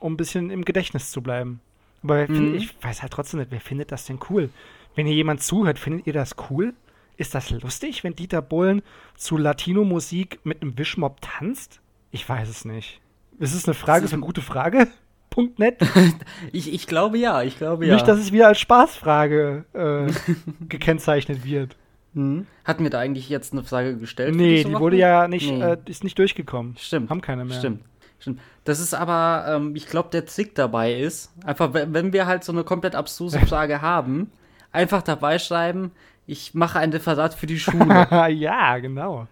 um 0.00 0.14
ein 0.14 0.16
bisschen 0.16 0.50
im 0.50 0.64
Gedächtnis 0.64 1.12
zu 1.12 1.22
bleiben. 1.22 1.60
Aber 2.02 2.26
mhm. 2.28 2.56
ich 2.56 2.74
weiß 2.82 3.02
halt 3.02 3.12
trotzdem 3.12 3.38
nicht, 3.38 3.52
wer 3.52 3.60
findet 3.60 3.92
das 3.92 4.06
denn 4.06 4.18
cool? 4.28 4.50
Wenn 4.96 5.06
hier 5.06 5.14
jemand 5.14 5.42
zuhört, 5.42 5.78
findet 5.78 6.06
ihr 6.06 6.12
das 6.12 6.34
cool? 6.50 6.74
Ist 7.16 7.34
das 7.34 7.50
lustig, 7.50 8.02
wenn 8.02 8.16
Dieter 8.16 8.42
Bohlen 8.42 8.82
zu 9.14 9.36
Latino-Musik 9.36 10.40
mit 10.42 10.62
einem 10.62 10.76
Wischmob 10.76 11.20
tanzt? 11.20 11.80
Ich 12.10 12.28
weiß 12.28 12.48
es 12.48 12.64
nicht. 12.64 13.00
Ist 13.38 13.54
es 13.54 13.66
eine 13.66 13.74
Frage, 13.74 14.06
ist 14.06 14.12
eine 14.12 14.22
gute 14.22 14.42
Frage? 14.42 14.88
Punkt 15.30 15.58
net? 15.58 15.78
ich, 16.52 16.72
ich 16.72 16.86
glaube 16.86 17.18
ja, 17.18 17.42
ich 17.42 17.58
glaube 17.58 17.86
ja. 17.86 17.94
Nicht, 17.94 18.08
dass 18.08 18.18
es 18.18 18.32
wieder 18.32 18.48
als 18.48 18.58
Spaßfrage 18.58 19.66
äh, 19.74 20.34
gekennzeichnet 20.66 21.44
wird. 21.44 21.76
Mhm. 22.14 22.46
Hatten 22.64 22.82
wir 22.82 22.90
da 22.90 22.98
eigentlich 22.98 23.28
jetzt 23.28 23.52
eine 23.52 23.62
Frage 23.62 23.98
gestellt? 23.98 24.34
Nee, 24.34 24.64
die 24.64 24.74
wurde 24.74 24.96
ja 24.96 25.28
nicht, 25.28 25.50
nee. 25.50 25.62
äh, 25.62 25.76
ist 25.86 26.04
nicht 26.04 26.18
durchgekommen. 26.18 26.76
Stimmt. 26.78 27.10
Haben 27.10 27.20
keine 27.20 27.44
mehr. 27.44 27.58
Stimmt. 27.58 27.82
Stimmt. 28.18 28.40
Das 28.64 28.80
ist 28.80 28.94
aber, 28.94 29.44
ähm, 29.46 29.76
ich 29.76 29.86
glaube, 29.86 30.08
der 30.10 30.24
Trick 30.24 30.54
dabei 30.54 30.94
ist, 30.94 31.32
einfach, 31.44 31.74
wenn 31.74 32.14
wir 32.14 32.26
halt 32.26 32.42
so 32.42 32.52
eine 32.52 32.64
komplett 32.64 32.94
abstruse 32.94 33.38
Frage 33.40 33.82
haben, 33.82 34.32
einfach 34.76 35.02
dabei 35.02 35.38
schreiben, 35.38 35.90
ich 36.26 36.54
mache 36.54 36.78
ein 36.78 36.92
Referat 36.92 37.34
für 37.34 37.46
die 37.46 37.58
Schule. 37.58 38.08
ja, 38.30 38.78
genau. 38.78 39.26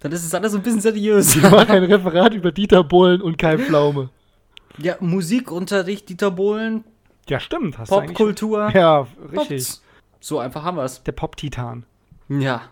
Dann 0.00 0.12
ist 0.12 0.24
es 0.24 0.34
alles 0.34 0.52
so 0.52 0.58
ein 0.58 0.62
bisschen 0.62 0.80
seriös. 0.80 1.34
Ich 1.36 1.42
mache 1.42 1.70
ein 1.70 1.84
Referat 1.84 2.34
über 2.34 2.52
Dieter 2.52 2.84
Bohlen 2.84 3.22
und 3.22 3.38
Kai 3.38 3.58
Pflaume. 3.58 4.10
Ja, 4.78 4.96
Musikunterricht, 5.00 6.08
Dieter 6.08 6.30
Bohlen. 6.30 6.84
Ja, 7.28 7.40
stimmt. 7.40 7.76
Popkultur. 7.76 8.70
Ja, 8.74 9.06
richtig. 9.32 9.66
Pops. 9.66 9.82
So 10.20 10.38
einfach 10.38 10.64
haben 10.64 10.76
wir 10.76 10.84
es. 10.84 11.02
Der 11.04 11.12
Pop-Titan. 11.12 11.84
Ja. 12.28 12.62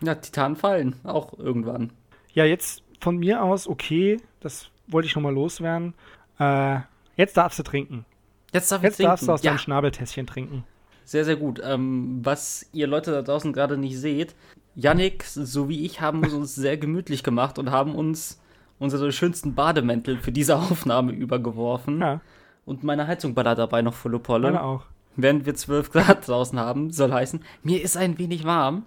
Ja, 0.00 0.14
Titan 0.14 0.56
fallen. 0.56 0.96
Auch 1.04 1.38
irgendwann. 1.38 1.92
Ja, 2.32 2.44
jetzt 2.44 2.82
von 3.00 3.16
mir 3.16 3.42
aus, 3.42 3.66
okay, 3.66 4.18
das 4.40 4.68
wollte 4.86 5.06
ich 5.06 5.14
nochmal 5.14 5.34
loswerden. 5.34 5.94
Äh, 6.38 6.80
jetzt 7.16 7.36
darfst 7.36 7.58
du 7.58 7.62
trinken. 7.62 8.04
Jetzt, 8.52 8.70
darf 8.72 8.82
jetzt 8.82 8.96
trinken. 8.96 9.10
darfst 9.10 9.28
du 9.28 9.32
aus 9.32 9.42
ja. 9.42 9.50
deinem 9.50 9.58
Schnabeltässchen 9.58 10.26
trinken. 10.26 10.64
Sehr, 11.08 11.24
sehr 11.24 11.36
gut. 11.36 11.58
Ähm, 11.64 12.20
was 12.22 12.66
ihr 12.74 12.86
Leute 12.86 13.12
da 13.12 13.22
draußen 13.22 13.54
gerade 13.54 13.78
nicht 13.78 13.98
seht, 13.98 14.34
Yannick 14.74 15.24
sowie 15.24 15.86
ich 15.86 16.02
haben 16.02 16.22
uns 16.22 16.54
sehr 16.54 16.76
gemütlich 16.76 17.22
gemacht 17.22 17.58
und 17.58 17.70
haben 17.70 17.94
uns 17.94 18.42
unsere 18.78 19.10
schönsten 19.10 19.54
Bademäntel 19.54 20.18
für 20.18 20.32
diese 20.32 20.56
Aufnahme 20.58 21.12
übergeworfen. 21.12 21.98
Ja. 22.02 22.20
Und 22.66 22.84
meine 22.84 23.06
Heizung 23.06 23.32
ballert 23.32 23.58
dabei 23.58 23.80
noch 23.80 23.94
volle 23.94 24.18
Polle. 24.18 24.52
Meine 24.52 24.62
auch. 24.62 24.84
Während 25.16 25.46
wir 25.46 25.54
12 25.54 25.92
Grad 25.92 26.28
draußen 26.28 26.60
haben, 26.60 26.90
soll 26.90 27.10
heißen, 27.10 27.42
mir 27.62 27.82
ist 27.82 27.96
ein 27.96 28.18
wenig 28.18 28.44
warm. 28.44 28.84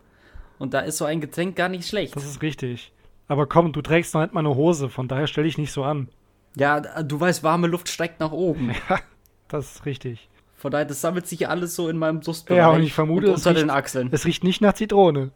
Und 0.59 0.75
da 0.75 0.81
ist 0.81 0.99
so 0.99 1.05
ein 1.05 1.21
Getränk 1.21 1.55
gar 1.55 1.69
nicht 1.69 1.87
schlecht. 1.87 2.15
Das 2.15 2.23
ist 2.23 2.43
richtig. 2.43 2.93
Aber 3.27 3.47
komm, 3.47 3.73
du 3.73 3.81
trägst 3.81 4.13
noch 4.13 4.21
nicht 4.21 4.35
mal 4.35 4.41
eine 4.41 4.55
Hose, 4.55 4.89
von 4.89 5.07
daher 5.07 5.25
stell 5.25 5.45
dich 5.45 5.57
nicht 5.57 5.71
so 5.71 5.83
an. 5.83 6.07
Ja, 6.55 6.81
du 6.81 7.19
weißt, 7.19 7.41
warme 7.41 7.65
Luft 7.65 7.89
steigt 7.89 8.19
nach 8.19 8.31
oben. 8.31 8.75
Ja, 8.89 8.99
das 9.47 9.77
ist 9.77 9.85
richtig. 9.87 10.29
Von 10.61 10.69
daher, 10.69 10.85
das 10.85 11.01
sammelt 11.01 11.25
sich 11.25 11.49
alles 11.49 11.75
so 11.75 11.89
in 11.89 11.97
meinem 11.97 12.19
Brustbereich. 12.19 12.59
Ja, 12.59 12.69
und 12.69 12.83
ich 12.83 12.93
vermute, 12.93 13.29
und 13.29 13.33
unter 13.33 13.49
riecht, 13.49 13.61
den 13.63 13.71
Achseln. 13.71 14.09
Es 14.11 14.25
riecht 14.25 14.43
nicht 14.43 14.61
nach 14.61 14.73
Zitrone. 14.73 15.31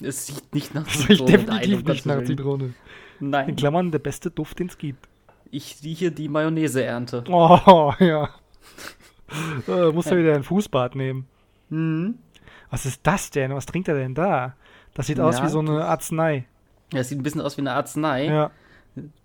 Es 0.00 0.28
riecht 0.28 0.54
nicht 0.54 0.72
nach 0.72 0.86
Zitrone. 0.86 1.02
Es 1.02 1.08
riecht 1.08 1.28
definitiv 1.28 1.82
Nein, 1.82 1.92
nicht 1.92 2.06
nach 2.06 2.22
Zitrone. 2.22 2.74
Nein. 3.18 3.48
In 3.48 3.56
Klammern 3.56 3.90
der 3.90 3.98
beste 3.98 4.30
Duft, 4.30 4.60
den 4.60 4.68
es 4.68 4.78
gibt. 4.78 5.08
Ich 5.50 5.78
rieche 5.82 6.12
die 6.12 6.28
Mayonnaise-Ernte. 6.28 7.24
Oh, 7.28 7.92
ja. 7.98 8.30
äh, 9.66 9.90
musst 9.90 10.12
du 10.12 10.16
wieder 10.16 10.36
ein 10.36 10.44
Fußbad 10.44 10.94
nehmen. 10.94 11.26
Mhm. 11.68 12.18
Was 12.70 12.86
ist 12.86 13.00
das 13.02 13.32
denn? 13.32 13.52
Was 13.52 13.66
trinkt 13.66 13.88
er 13.88 13.96
denn 13.96 14.14
da? 14.14 14.54
Das 14.94 15.08
sieht 15.08 15.18
ja, 15.18 15.24
aus 15.24 15.42
wie 15.42 15.48
so 15.48 15.58
eine 15.58 15.86
Arznei. 15.86 16.44
Ja, 16.92 17.00
das 17.00 17.08
sieht 17.08 17.18
ein 17.18 17.24
bisschen 17.24 17.40
aus 17.40 17.56
wie 17.56 17.62
eine 17.62 17.72
Arznei. 17.72 18.26
Ja. 18.26 18.50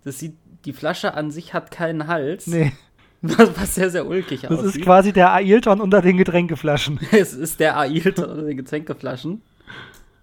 Das 0.02 0.18
sieht, 0.18 0.36
die 0.64 0.72
Flasche 0.72 1.14
an 1.14 1.30
sich 1.30 1.54
hat 1.54 1.70
keinen 1.70 2.08
Hals. 2.08 2.48
Nee. 2.48 2.72
Was, 3.20 3.74
sehr, 3.74 3.90
sehr 3.90 4.06
ulkig 4.06 4.42
das 4.42 4.50
aussieht. 4.50 4.66
Das 4.66 4.76
ist 4.76 4.82
quasi 4.82 5.12
der 5.12 5.32
Ailton 5.32 5.80
unter 5.80 6.00
den 6.02 6.16
Getränkeflaschen. 6.16 7.00
es 7.10 7.34
ist 7.34 7.58
der 7.60 7.76
Ailton 7.76 8.24
unter 8.24 8.42
den 8.42 8.56
Getränkeflaschen. 8.56 9.42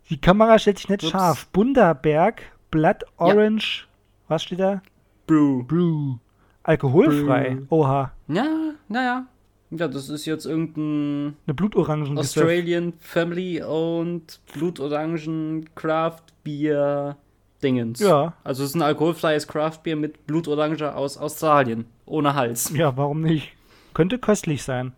Die 0.09 0.21
Kamera 0.21 0.59
stellt 0.59 0.77
sich 0.77 0.89
nicht 0.89 1.03
Ups. 1.03 1.11
scharf. 1.11 1.47
Bunderberg, 1.47 2.41
Blood 2.71 3.03
Orange, 3.17 3.87
ja. 3.87 4.29
was 4.29 4.43
steht 4.43 4.59
da? 4.59 4.81
Brew. 5.27 5.63
Brew. 5.63 6.15
Alkoholfrei. 6.63 7.55
Brew. 7.55 7.81
Oha. 7.81 8.11
Ja, 8.27 8.45
naja. 8.87 9.25
Ja, 9.71 9.87
das 9.87 10.09
ist 10.09 10.25
jetzt 10.25 10.45
irgendein 10.45 11.35
eine 11.47 11.53
Blutorangen 11.53 12.17
Australian 12.17 12.93
Family 12.99 13.61
und 13.61 14.39
Blutorangen 14.53 15.69
Craft 15.75 16.21
Beer 16.43 17.17
Dingens. 17.63 17.99
Ja. 17.99 18.33
Also 18.43 18.63
es 18.63 18.69
ist 18.69 18.75
ein 18.75 18.81
alkoholfreies 18.81 19.47
Craftbier 19.47 19.95
mit 19.95 20.27
Blutorange 20.27 20.95
aus 20.95 21.17
Australien. 21.17 21.85
Ohne 22.05 22.35
Hals. 22.35 22.71
Ja, 22.75 22.95
warum 22.97 23.21
nicht? 23.21 23.53
Könnte 23.93 24.19
köstlich 24.19 24.63
sein. 24.63 24.93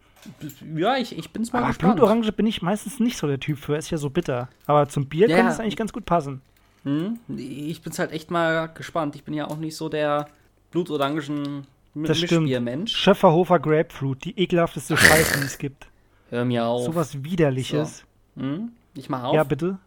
Ja, 0.76 0.98
ich, 0.98 1.18
ich 1.18 1.30
bin's 1.32 1.54
mal 1.54 1.60
Aber 1.60 1.70
gespannt. 1.70 1.96
Blutorange 1.96 2.32
bin 2.32 2.48
ich 2.48 2.62
meistens 2.62 3.00
nicht 3.00 3.18
so 3.18 3.28
der 3.28 3.40
Typ 3.40 3.60
für. 3.60 3.78
Ist 3.78 3.92
ja 3.92 3.98
so 3.98 4.10
bitter. 4.10 4.50
Aber 4.66 4.90
zum 4.90 5.06
Bier 5.06 5.30
ja. 5.30 5.38
könnte 5.38 5.52
es 5.54 5.60
eigentlich 5.60 5.78
ganz 5.78 5.94
gut 5.94 6.06
passen. 6.06 6.42
Hm? 6.84 7.20
Ich 7.38 7.82
bin's 7.82 8.00
halt 8.00 8.12
echt 8.12 8.32
mal 8.32 8.68
gespannt. 8.68 9.16
Ich 9.16 9.24
bin 9.24 9.34
ja 9.34 9.48
auch 9.48 9.58
nicht 9.58 9.76
so 9.76 9.88
der 9.88 10.28
blutorangen 10.72 11.66
das 11.94 12.22
Mischbiermensch. 12.22 12.96
Schöfferhofer 12.96 13.60
Grapefruit, 13.60 14.24
die 14.26 14.38
ekelhafteste 14.38 14.98
Scheiße, 14.98 15.40
die 15.40 15.46
es 15.46 15.58
gibt. 15.58 15.88
Hör 16.30 16.46
mir 16.46 16.66
auf. 16.66 16.86
Sowas 16.86 17.24
widerliches. 17.24 18.04
So. 18.36 18.42
Hm? 18.42 18.72
Ich 18.96 19.10
mach 19.10 19.24
auf. 19.24 19.36
Ja, 19.36 19.44
bitte. 19.44 19.78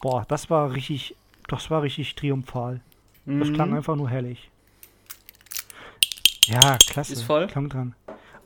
Boah, 0.00 0.24
das 0.28 0.48
war 0.50 0.72
richtig, 0.72 1.16
das 1.48 1.70
war 1.70 1.82
richtig 1.82 2.14
triumphal. 2.14 2.80
Mhm. 3.24 3.40
Das 3.40 3.52
klang 3.52 3.74
einfach 3.74 3.96
nur 3.96 4.08
herrlich. 4.08 4.50
Ja, 6.44 6.78
klasse. 6.88 7.12
Ist 7.12 7.22
voll. 7.22 7.46
Klang 7.46 7.68
dran. 7.68 7.94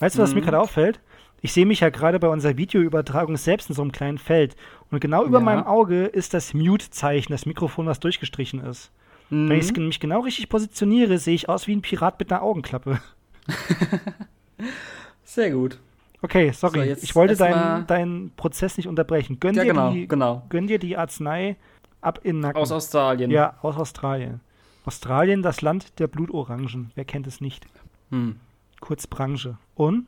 Weißt 0.01 0.17
du, 0.17 0.23
was 0.23 0.31
mhm. 0.31 0.37
mir 0.37 0.43
gerade 0.43 0.61
auffällt? 0.61 1.01
Ich 1.41 1.53
sehe 1.53 1.67
mich 1.67 1.81
ja 1.81 1.91
gerade 1.91 2.19
bei 2.19 2.29
unserer 2.29 2.57
Videoübertragung 2.57 3.37
selbst 3.37 3.69
in 3.69 3.75
so 3.75 3.83
einem 3.83 3.93
kleinen 3.93 4.19
Feld. 4.19 4.57
Und 4.91 5.01
genau 5.01 5.25
über 5.25 5.39
ja. 5.39 5.45
meinem 5.45 5.65
Auge 5.65 6.07
ist 6.07 6.35
das 6.35 6.55
Mute-Zeichen, 6.55 7.33
das 7.33 7.47
Mikrofon, 7.47 7.87
das 7.87 8.01
durchgestrichen 8.01 8.61
ist. 8.65 8.93
Mhm. 9.31 9.49
Wenn 9.49 9.59
ich 9.59 9.77
mich 9.77 10.01
genau 10.01 10.21
richtig 10.21 10.49
positioniere, 10.49 11.19
sehe 11.19 11.35
ich 11.35 11.49
aus 11.49 11.67
wie 11.67 11.75
ein 11.75 11.83
Pirat 11.83 12.19
mit 12.19 12.33
einer 12.33 12.43
Augenklappe. 12.43 13.01
Sehr 15.25 15.51
gut. 15.51 15.79
Okay, 16.21 16.53
sorry. 16.53 16.95
So, 16.95 17.03
ich 17.03 17.15
wollte 17.17 17.37
deinen 17.37 17.87
dein 17.89 18.33
Prozess 18.37 18.77
nicht 18.77 18.87
unterbrechen. 18.87 19.41
Gönn, 19.41 19.55
ja, 19.55 19.65
dir 19.65 19.73
genau, 19.73 19.93
die, 19.93 20.07
genau. 20.07 20.47
gönn 20.49 20.69
dir 20.69 20.79
die 20.79 20.97
Arznei 20.97 21.57
ab 22.03 22.21
in 22.23 22.41
Nacken. 22.41 22.61
Aus 22.61 22.73
Australien. 22.73 23.31
Ja, 23.31 23.57
aus 23.63 23.77
Australien. 23.77 24.41
Australien, 24.85 25.43
das 25.43 25.63
Land 25.63 25.99
der 25.99 26.09
Blutorangen. 26.09 26.91
Wer 26.95 27.05
kennt 27.05 27.27
es 27.27 27.41
nicht? 27.41 27.67
Hm. 28.11 28.37
Kurz 28.81 29.07
Branche. 29.07 29.57
Und? 29.75 30.07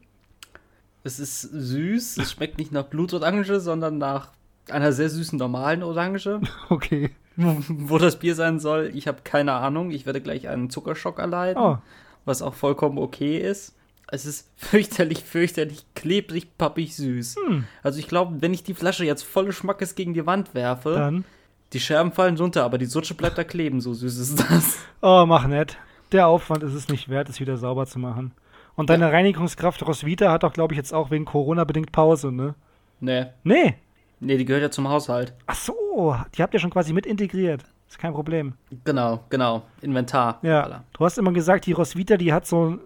Es 1.04 1.20
ist 1.20 1.42
süß. 1.42 2.18
Es 2.18 2.33
schmeckt 2.33 2.59
nicht 2.59 2.72
nach 2.72 2.85
Blutorange, 2.85 3.61
sondern 3.61 3.98
nach 3.98 4.30
einer 4.68 4.92
sehr 4.92 5.09
süßen 5.09 5.38
normalen 5.38 5.83
Orange. 5.83 6.40
Okay. 6.68 7.11
Wo 7.37 7.98
das 7.98 8.18
Bier 8.18 8.35
sein 8.37 8.61
soll, 8.61 8.92
ich 8.94 9.09
habe 9.09 9.22
keine 9.24 9.54
Ahnung. 9.54 9.90
Ich 9.90 10.07
werde 10.07 10.20
gleich 10.20 10.48
einen 10.48 10.70
Zuckerschock 10.70 11.18
erleiden, 11.18 11.61
oh. 11.61 11.78
was 12.24 12.42
auch 12.42 12.54
vollkommen 12.54 12.98
okay 12.98 13.38
ist. 13.38 13.74
Es 14.07 14.24
ist 14.24 14.50
fürchterlich, 14.57 15.24
fürchterlich 15.24 15.85
klebrig, 15.96 16.57
pappig, 16.57 16.94
süß. 16.94 17.37
Hm. 17.44 17.64
Also 17.83 17.98
ich 17.98 18.07
glaube, 18.07 18.40
wenn 18.40 18.54
ich 18.54 18.62
die 18.62 18.74
Flasche 18.74 19.04
jetzt 19.04 19.24
volle 19.24 19.52
Schmackes 19.52 19.96
gegen 19.96 20.14
die 20.14 20.26
Wand 20.26 20.54
werfe, 20.54 20.94
dann 20.94 21.24
die 21.72 21.81
Scherben 21.81 22.12
fallen 22.12 22.37
runter, 22.37 22.64
aber 22.64 22.79
die 22.79 22.87
Sutsche 22.87 23.14
bleibt 23.14 23.38
da 23.38 23.44
kleben, 23.44 23.81
so 23.81 23.92
süß 23.92 24.18
ist 24.18 24.40
das. 24.40 24.79
Oh, 25.00 25.24
mach 25.27 25.46
nett. 25.46 25.77
Der 26.12 26.29
Aufwand 26.29 26.62
ist 26.62 26.74
es 26.74 26.88
nicht 26.88 27.09
wert, 27.09 27.29
es 27.29 27.40
wieder 27.40 27.57
sauber 27.57 27.87
zu 27.87 27.98
machen. 27.98 28.33
Und 28.77 28.90
deine 28.90 29.07
ja. 29.07 29.11
Reinigungskraft 29.11 29.87
Roswitha 29.87 30.31
hat 30.31 30.42
doch, 30.42 30.53
glaube 30.53 30.74
ich, 30.74 30.79
jetzt 30.79 30.92
auch 30.92 31.11
wegen 31.11 31.24
Corona 31.24 31.64
bedingt 31.64 31.92
Pause, 31.92 32.33
ne? 32.33 32.55
Nee. 33.00 33.27
Nee. 33.42 33.74
Nee, 34.20 34.37
die 34.37 34.44
gehört 34.44 34.62
ja 34.62 34.70
zum 34.70 34.88
Haushalt. 34.88 35.33
Ach 35.46 35.55
so, 35.55 36.16
die 36.35 36.42
habt 36.42 36.55
ihr 36.55 36.61
schon 36.61 36.70
quasi 36.70 36.92
mit 36.92 37.07
integriert. 37.07 37.64
Ist 37.88 37.98
kein 37.98 38.12
Problem. 38.12 38.55
Genau, 38.85 39.24
genau. 39.29 39.62
Inventar. 39.81 40.38
Ja. 40.42 40.83
Du 40.92 41.05
hast 41.05 41.18
immer 41.18 41.33
gesagt, 41.33 41.66
die 41.66 41.72
Roswitha, 41.72 42.16
die 42.16 42.33
hat 42.33 42.46
so 42.46 42.79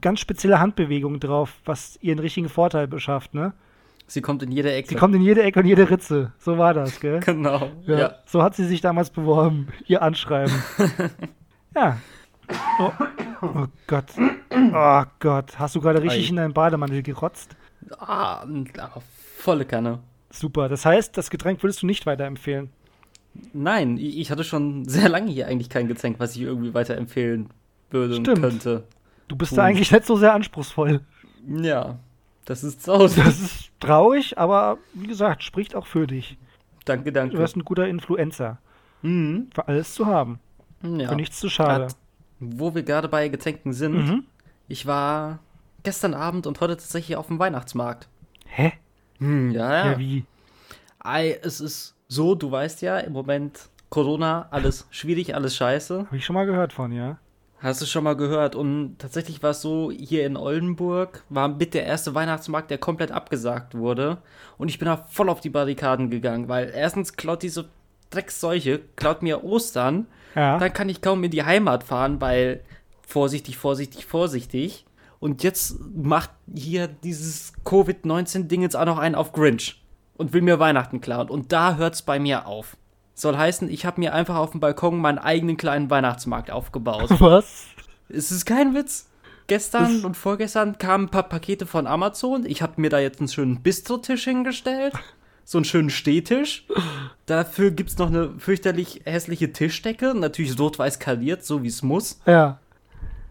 ganz 0.00 0.20
spezielle 0.20 0.60
Handbewegungen 0.60 1.20
drauf, 1.20 1.54
was 1.64 1.98
ihren 2.02 2.18
richtigen 2.18 2.48
Vorteil 2.48 2.86
beschafft, 2.86 3.34
ne? 3.34 3.52
Sie 4.06 4.20
kommt 4.20 4.42
in 4.42 4.52
jede 4.52 4.72
Ecke. 4.72 4.88
Sie 4.88 4.94
kommt 4.94 5.14
in 5.14 5.22
jede 5.22 5.42
Ecke 5.42 5.60
und 5.60 5.66
jede 5.66 5.88
Ritze. 5.88 6.32
So 6.38 6.58
war 6.58 6.74
das, 6.74 7.00
gell? 7.00 7.20
Genau. 7.24 7.70
Ja, 7.86 7.98
ja. 7.98 8.14
So 8.26 8.42
hat 8.42 8.54
sie 8.54 8.66
sich 8.66 8.80
damals 8.80 9.10
beworben. 9.10 9.68
Ihr 9.86 10.02
Anschreiben. 10.02 10.54
ja. 11.74 11.98
Oh, 12.78 12.92
oh, 13.40 13.66
Gott. 13.86 14.06
Oh 14.74 15.02
Gott. 15.18 15.58
Hast 15.58 15.74
du 15.74 15.80
gerade 15.80 16.02
richtig 16.02 16.26
Ei. 16.26 16.30
in 16.30 16.36
deinen 16.36 16.52
Bademantel 16.52 17.02
gerotzt? 17.02 17.56
Ah, 17.98 18.46
volle 19.38 19.64
Kanne. 19.64 20.00
Super. 20.30 20.68
Das 20.68 20.84
heißt, 20.84 21.16
das 21.16 21.30
Getränk 21.30 21.62
würdest 21.62 21.82
du 21.82 21.86
nicht 21.86 22.06
weiterempfehlen? 22.06 22.70
Nein, 23.52 23.98
ich 23.98 24.30
hatte 24.30 24.44
schon 24.44 24.84
sehr 24.84 25.08
lange 25.08 25.30
hier 25.30 25.48
eigentlich 25.48 25.68
kein 25.68 25.88
Getränk, 25.88 26.20
was 26.20 26.36
ich 26.36 26.42
irgendwie 26.42 26.74
weiterempfehlen 26.74 27.48
würde 27.90 28.14
Stimmt. 28.14 28.28
und 28.28 28.40
könnte. 28.40 28.84
Du 29.28 29.36
bist 29.36 29.50
Puh. 29.50 29.56
da 29.56 29.64
eigentlich 29.64 29.90
nicht 29.90 30.04
so 30.06 30.16
sehr 30.16 30.34
anspruchsvoll. 30.34 31.00
Ja. 31.46 31.98
Das 32.44 32.64
ist 32.64 32.84
traurig. 32.84 33.14
Das 33.24 33.40
ist 33.40 33.70
traurig, 33.80 34.38
aber 34.38 34.78
wie 34.94 35.06
gesagt, 35.06 35.42
spricht 35.42 35.74
auch 35.74 35.86
für 35.86 36.06
dich. 36.06 36.38
Danke, 36.84 37.12
danke. 37.12 37.36
Du 37.36 37.42
bist 37.42 37.56
ein 37.56 37.64
guter 37.64 37.86
Influencer. 37.88 38.58
Mhm. 39.02 39.48
Für 39.54 39.68
alles 39.68 39.94
zu 39.94 40.06
haben. 40.06 40.40
Ja. 40.82 41.08
Für 41.08 41.16
nichts 41.16 41.38
zu 41.38 41.48
schade. 41.48 41.86
Grad, 41.86 41.96
wo 42.40 42.74
wir 42.74 42.82
gerade 42.82 43.08
bei 43.08 43.28
Getränken 43.28 43.72
sind, 43.72 43.94
mhm. 43.94 44.24
ich 44.68 44.86
war 44.86 45.38
gestern 45.82 46.14
Abend 46.14 46.46
und 46.46 46.60
heute 46.60 46.76
tatsächlich 46.76 47.16
auf 47.16 47.28
dem 47.28 47.38
Weihnachtsmarkt. 47.38 48.08
Hä? 48.46 48.72
Hm, 49.18 49.50
ja, 49.52 49.72
ja. 49.72 49.92
Ja, 49.92 49.98
wie? 49.98 50.24
Ei, 50.98 51.38
es 51.42 51.60
ist 51.60 51.94
so, 52.08 52.34
du 52.34 52.50
weißt 52.50 52.82
ja, 52.82 52.98
im 52.98 53.12
Moment 53.12 53.68
Corona, 53.90 54.48
alles 54.50 54.86
schwierig, 54.90 55.34
alles 55.34 55.56
scheiße. 55.56 56.06
Habe 56.06 56.16
ich 56.16 56.24
schon 56.24 56.34
mal 56.34 56.46
gehört 56.46 56.72
von, 56.72 56.92
ja. 56.92 57.18
Hast 57.58 57.80
du 57.80 57.86
schon 57.86 58.04
mal 58.04 58.16
gehört? 58.16 58.54
Und 58.54 58.98
tatsächlich 58.98 59.42
war 59.42 59.50
es 59.50 59.62
so, 59.62 59.90
hier 59.90 60.26
in 60.26 60.36
Oldenburg 60.36 61.24
war 61.30 61.48
mit 61.48 61.72
der 61.72 61.86
erste 61.86 62.14
Weihnachtsmarkt, 62.14 62.70
der 62.70 62.78
komplett 62.78 63.10
abgesagt 63.10 63.74
wurde. 63.74 64.18
Und 64.58 64.68
ich 64.68 64.78
bin 64.78 64.86
da 64.86 64.96
voll 64.96 65.28
auf 65.30 65.40
die 65.40 65.50
Barrikaden 65.50 66.10
gegangen, 66.10 66.48
weil 66.48 66.70
erstens 66.74 67.14
klaut 67.16 67.42
diese 67.42 67.66
Drecksseuche, 68.10 68.80
klaut 68.96 69.22
mir 69.22 69.44
Ostern. 69.44 70.06
Ja. 70.34 70.58
Dann 70.58 70.72
kann 70.72 70.88
ich 70.88 71.00
kaum 71.00 71.24
in 71.24 71.30
die 71.30 71.44
Heimat 71.44 71.84
fahren, 71.84 72.20
weil 72.20 72.62
vorsichtig, 73.06 73.56
vorsichtig, 73.56 74.06
vorsichtig. 74.06 74.84
Und 75.20 75.42
jetzt 75.42 75.76
macht 75.94 76.30
hier 76.54 76.86
dieses 76.86 77.54
Covid-19-Ding 77.64 78.62
jetzt 78.62 78.76
auch 78.76 78.84
noch 78.84 78.98
einen 78.98 79.14
auf 79.14 79.32
Grinch 79.32 79.82
und 80.16 80.32
will 80.32 80.42
mir 80.42 80.58
Weihnachten 80.58 81.00
klauen. 81.00 81.30
Und 81.30 81.52
da 81.52 81.76
hört 81.76 81.94
es 81.94 82.02
bei 82.02 82.18
mir 82.18 82.46
auf. 82.46 82.76
Soll 83.14 83.36
heißen, 83.36 83.70
ich 83.70 83.86
habe 83.86 84.00
mir 84.00 84.12
einfach 84.12 84.36
auf 84.36 84.50
dem 84.50 84.60
Balkon 84.60 84.98
meinen 84.98 85.18
eigenen 85.18 85.56
kleinen 85.56 85.88
Weihnachtsmarkt 85.90 86.50
aufgebaut. 86.50 87.10
Was? 87.20 87.66
Es 88.08 88.30
ist 88.30 88.44
kein 88.44 88.74
Witz. 88.74 89.08
Gestern 89.46 89.96
das 89.96 90.04
und 90.04 90.16
vorgestern 90.16 90.78
kamen 90.78 91.04
ein 91.04 91.10
paar 91.10 91.24
Pakete 91.24 91.66
von 91.66 91.86
Amazon. 91.86 92.46
Ich 92.46 92.62
habe 92.62 92.80
mir 92.80 92.90
da 92.90 92.98
jetzt 92.98 93.20
einen 93.20 93.28
schönen 93.28 93.62
Bistrotisch 93.62 94.24
hingestellt. 94.24 94.94
So 95.44 95.58
einen 95.58 95.66
schönen 95.66 95.90
Stehtisch. 95.90 96.66
Dafür 97.26 97.70
gibt 97.70 97.90
es 97.90 97.98
noch 97.98 98.06
eine 98.06 98.30
fürchterlich 98.38 99.02
hässliche 99.04 99.52
Tischdecke. 99.52 100.14
Natürlich 100.14 100.58
rot-weiß 100.58 100.98
kaliert, 100.98 101.44
so 101.44 101.62
wie 101.62 101.68
es 101.68 101.82
muss. 101.82 102.20
Ja. 102.24 102.58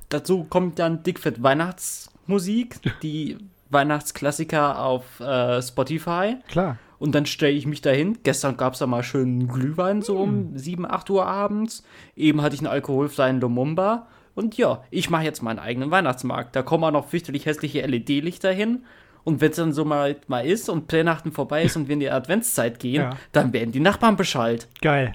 Dazu 0.10 0.44
kommt 0.44 0.78
dann 0.78 1.02
dickfett 1.02 1.42
Weihnachtsmusik, 1.42 2.80
die 3.02 3.40
Weihnachtsklassiker 3.72 4.80
auf 4.80 5.20
äh, 5.20 5.60
Spotify. 5.64 6.38
Klar. 6.48 6.78
Und 7.00 7.16
dann 7.16 7.26
stelle 7.26 7.54
ich 7.54 7.66
mich 7.66 7.82
dahin. 7.82 8.20
Gestern 8.24 8.58
gab 8.58 8.74
es 8.74 8.80
da 8.80 8.88
mal 8.88 9.04
schön 9.04 9.48
Glühwein, 9.48 10.02
so 10.02 10.18
um 10.18 10.58
7, 10.58 10.86
hm. 10.86 10.92
8 10.92 11.10
Uhr 11.10 11.26
abends. 11.26 11.84
Eben 12.16 12.42
hatte 12.42 12.56
ich 12.56 12.62
einen 12.62 12.72
alkoholfreien 12.72 13.42
Lumumba. 13.42 14.08
Und 14.36 14.58
ja, 14.58 14.84
ich 14.90 15.10
mache 15.10 15.24
jetzt 15.24 15.44
meinen 15.44 15.60
eigenen 15.60 15.92
Weihnachtsmarkt. 15.92 16.56
Da 16.56 16.64
kommen 16.64 16.84
auch 16.84 16.92
noch 16.92 17.08
fürchterlich 17.08 17.46
hässliche 17.46 17.86
LED-Lichter 17.86 18.52
hin. 18.52 18.84
Und 19.24 19.42
wenn 19.42 19.52
es 19.52 19.58
dann 19.58 19.74
so 19.74 19.86
mal, 19.86 20.18
mal 20.28 20.46
ist 20.46 20.70
und 20.70 20.88
Pränachten 20.88 21.32
vorbei 21.32 21.64
ist 21.64 21.78
und 21.78 21.88
wir 21.88 21.94
in 21.94 22.00
die 22.00 22.10
Adventszeit 22.10 22.80
gehen, 22.80 23.04
ja. 23.04 23.10
dann 23.32 23.54
werden 23.54 23.72
die 23.72 23.80
Nachbarn 23.80 24.18
Bescheid. 24.18 24.68
Geil. 24.82 25.14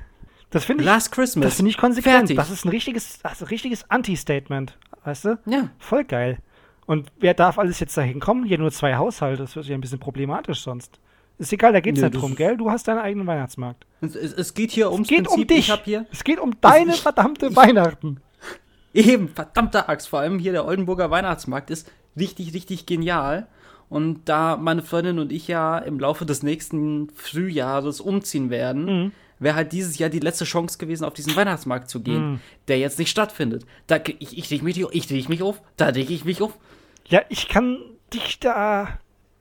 Das 0.51 0.65
finde 0.65 0.83
ich. 0.83 0.87
Last 0.87 1.13
Christmas. 1.13 1.45
Das 1.45 1.57
finde 1.57 1.71
ich 1.71 1.77
konsequent. 1.77 2.17
Fertig. 2.17 2.37
Das 2.37 2.51
ist 2.51 2.65
ein 2.65 2.71
richtiges, 2.71 3.19
also 3.23 3.45
richtiges 3.47 3.91
Anti-Statement. 3.91 4.79
Weißt 5.05 5.27
du? 5.27 5.39
Ja. 5.47 5.71
Voll 5.79 6.05
geil. 6.05 6.39
Und 6.87 7.13
wer 7.21 7.35
darf 7.35 7.59
alles 7.59 7.81
jetzt 7.81 7.97
dahin 7.97 8.19
kommen? 8.19 8.45
Hier 8.45 8.57
nur 8.57 8.71
zwei 8.71 8.97
Haushalte. 8.97 9.43
Das 9.43 9.57
wird 9.57 9.67
ja 9.67 9.75
ein 9.75 9.81
bisschen 9.83 9.99
problematisch 9.99 10.63
sonst. 10.63 11.01
Ist 11.39 11.53
egal, 11.53 11.73
da 11.73 11.81
geht 11.81 11.95
es 11.95 12.03
ja, 12.03 12.09
nicht 12.09 12.21
drum, 12.21 12.35
gell? 12.35 12.57
Du 12.57 12.71
hast 12.71 12.89
deinen 12.89 12.99
eigenen 12.99 13.27
Weihnachtsmarkt. 13.27 13.87
Es, 14.01 14.17
es, 14.17 14.33
es 14.33 14.55
geht 14.55 14.73
hier 14.73 14.91
ums 14.91 15.07
es 15.07 15.17
geht 15.17 15.25
Prinzip, 15.27 15.71
um 15.71 15.87
dich. 15.87 16.03
es 16.11 16.25
geht 16.25 16.41
um 16.41 16.61
deine 16.61 16.95
ich, 16.95 17.01
verdammte 17.01 17.47
ich, 17.47 17.57
Weihnachten. 17.57 18.21
Eben, 18.93 19.29
verdammte 19.29 19.89
Axt. 19.89 20.09
Vor 20.09 20.19
allem 20.19 20.41
hier 20.41 20.53
der 20.53 20.67
Oldenburger 20.67 21.11
Weihnachtsmarkt 21.11 21.71
ist 21.71 21.91
richtig, 22.17 22.55
richtig 22.55 22.87
genial. 22.87 23.47
Und 23.89 24.29
da 24.29 24.57
meine 24.57 24.83
Freundin 24.83 25.19
und 25.19 25.33
ich 25.33 25.49
ja 25.49 25.79
im 25.79 26.01
Laufe 26.01 26.27
des 26.27 26.43
nächsten 26.43 27.09
Frühjahres 27.11 28.01
umziehen 28.01 28.51
werden, 28.51 28.85
mhm. 28.85 29.13
wäre 29.39 29.55
halt 29.55 29.73
dieses 29.73 29.97
Jahr 29.99 30.11
die 30.11 30.19
letzte 30.19 30.45
Chance 30.45 30.77
gewesen, 30.77 31.05
auf 31.05 31.15
diesen 31.15 31.37
Weihnachtsmarkt 31.37 31.89
zu 31.89 32.03
gehen, 32.03 32.33
mhm. 32.33 32.41
der 32.67 32.79
jetzt 32.79 32.99
nicht 32.99 33.11
stattfindet. 33.11 33.65
Da, 33.87 33.99
ich, 34.19 34.37
ich 34.53 34.63
mich, 34.63 34.79
ich 34.79 35.11
reg 35.11 35.29
mich 35.29 35.43
auf, 35.43 35.63
da 35.77 35.87
reg 35.87 36.11
ich 36.11 36.25
mich 36.25 36.43
auf. 36.43 36.59
Ja, 37.07 37.23
ich 37.29 37.49
kann 37.49 37.79
dich 38.13 38.41
da 38.41 38.99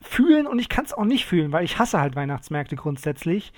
fühlen 0.07 0.47
und 0.47 0.59
ich 0.59 0.69
kann 0.69 0.85
es 0.85 0.93
auch 0.93 1.05
nicht 1.05 1.25
fühlen, 1.25 1.51
weil 1.51 1.65
ich 1.65 1.79
hasse 1.79 1.99
halt 1.99 2.15
Weihnachtsmärkte 2.15 2.75
grundsätzlich. 2.75 3.53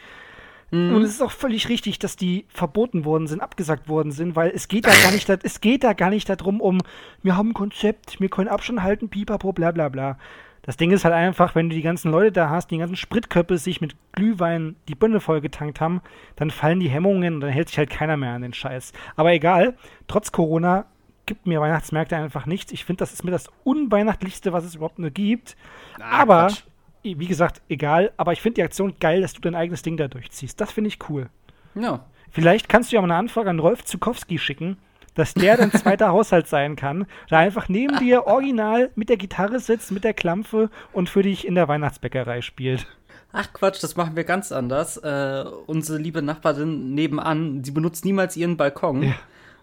Mhm. 0.72 0.96
Und 0.96 1.02
es 1.04 1.12
ist 1.12 1.22
auch 1.22 1.32
völlig 1.32 1.70
richtig, 1.70 2.00
dass 2.00 2.16
die 2.16 2.46
verboten 2.50 3.06
worden 3.06 3.28
sind, 3.28 3.42
abgesagt 3.42 3.88
worden 3.88 4.12
sind, 4.12 4.36
weil 4.36 4.52
es 4.54 4.68
geht 4.68 4.86
da 4.86 4.92
gar 5.04 5.12
nicht, 5.12 5.30
es 5.30 5.62
geht 5.62 5.84
da 5.84 5.94
gar 5.94 6.10
nicht 6.10 6.30
darum, 6.30 6.62
um, 6.62 6.80
wir 7.24 7.36
haben 7.36 7.50
ein 7.50 7.54
Konzept, 7.54 8.20
wir 8.20 8.30
können 8.30 8.50
Abstand 8.50 8.84
halten, 8.84 9.10
pipapo, 9.10 9.52
bla 9.54 9.72
bla 9.72 9.90
bla. 9.90 10.18
Das 10.62 10.78
Ding 10.78 10.92
ist 10.92 11.06
halt 11.06 11.16
einfach, 11.16 11.56
wenn 11.56 11.70
du 11.70 11.76
die 11.76 11.82
ganzen 11.82 12.12
Leute 12.12 12.34
da 12.34 12.50
hast, 12.50 12.70
die 12.70 12.78
ganzen 12.78 12.98
Spritköpfe 12.98 13.58
sich 13.58 13.82
mit 13.82 13.96
Glühwein 14.12 14.76
die 14.88 14.96
Bünde 14.96 15.20
vollgetankt 15.20 15.82
haben, 15.82 16.02
dann 16.36 16.52
fallen 16.52 16.80
die 16.80 16.90
Hemmungen 16.90 17.36
und 17.36 17.42
dann 17.42 17.50
hält 17.50 17.70
sich 17.70 17.78
halt 17.78 17.90
keiner 17.90 18.18
mehr 18.18 18.34
an 18.34 18.42
den 18.42 18.54
Scheiß. 18.54 18.94
Aber 19.16 19.32
egal, 19.32 19.76
trotz 20.08 20.32
Corona 20.32 20.86
gibt 21.30 21.46
mir 21.46 21.62
Weihnachtsmärkte 21.62 22.18
einfach 22.18 22.48
nichts. 22.48 22.72
Ich 22.72 22.86
finde, 22.86 23.02
das 23.02 23.14
ist 23.14 23.24
mir 23.24 23.30
das 23.30 23.52
unweihnachtlichste, 23.64 24.52
was 24.52 24.66
es 24.66 24.74
überhaupt 24.74 24.98
nur 24.98 25.12
gibt. 25.12 25.56
Ah, 26.00 26.24
aber, 26.24 26.48
Quatsch. 26.48 26.64
wie 27.04 27.28
gesagt, 27.28 27.62
egal. 27.70 28.12
Aber 28.18 28.34
ich 28.34 28.42
finde 28.42 28.56
die 28.56 28.64
Aktion 28.64 28.96
geil, 29.00 29.22
dass 29.22 29.34
du 29.34 29.42
dein 29.42 29.54
eigenes 29.54 29.84
Ding 29.84 29.96
da 29.96 30.08
durchziehst. 30.08 30.60
Das 30.60 30.72
finde 30.72 30.88
ich 30.88 30.98
cool. 31.08 31.30
Ja. 31.76 32.04
Vielleicht 32.32 32.68
kannst 32.68 32.92
du 32.92 32.96
ja 32.96 33.02
mal 33.02 33.06
eine 33.06 33.20
Anfrage 33.20 33.52
an 33.52 33.60
Rolf 33.60 33.86
Zukowski 33.86 34.40
schicken, 34.40 34.78
dass 35.14 35.36
der 35.36 35.56
dein 35.56 35.72
zweiter 35.72 36.10
Haushalt 36.10 36.48
sein 36.48 36.76
kann, 36.76 37.06
der 37.30 37.38
einfach 37.38 37.70
neben 37.70 38.00
dir 38.00 38.26
original 38.26 38.90
mit 38.96 39.10
der 39.10 39.18
Gitarre 39.18 39.60
sitzt, 39.60 39.92
mit 39.92 40.04
der 40.04 40.16
Klampfe 40.16 40.72
und 40.94 41.10
für 41.10 41.22
dich 41.22 41.46
in 41.46 41.54
der 41.54 41.68
Weihnachtsbäckerei 41.68 42.42
spielt. 42.42 42.88
Ach 43.32 43.54
Quatsch, 43.54 43.84
das 43.84 43.96
machen 43.96 44.16
wir 44.16 44.24
ganz 44.24 44.52
anders. 44.52 44.98
Äh, 44.98 45.46
unsere 45.68 46.00
liebe 46.00 46.24
Nachbarin 46.24 46.96
nebenan, 46.96 47.64
sie 47.64 47.70
benutzt 47.70 48.04
niemals 48.04 48.36
ihren 48.36 48.58
Balkon. 48.58 49.04
Ja. 49.04 49.14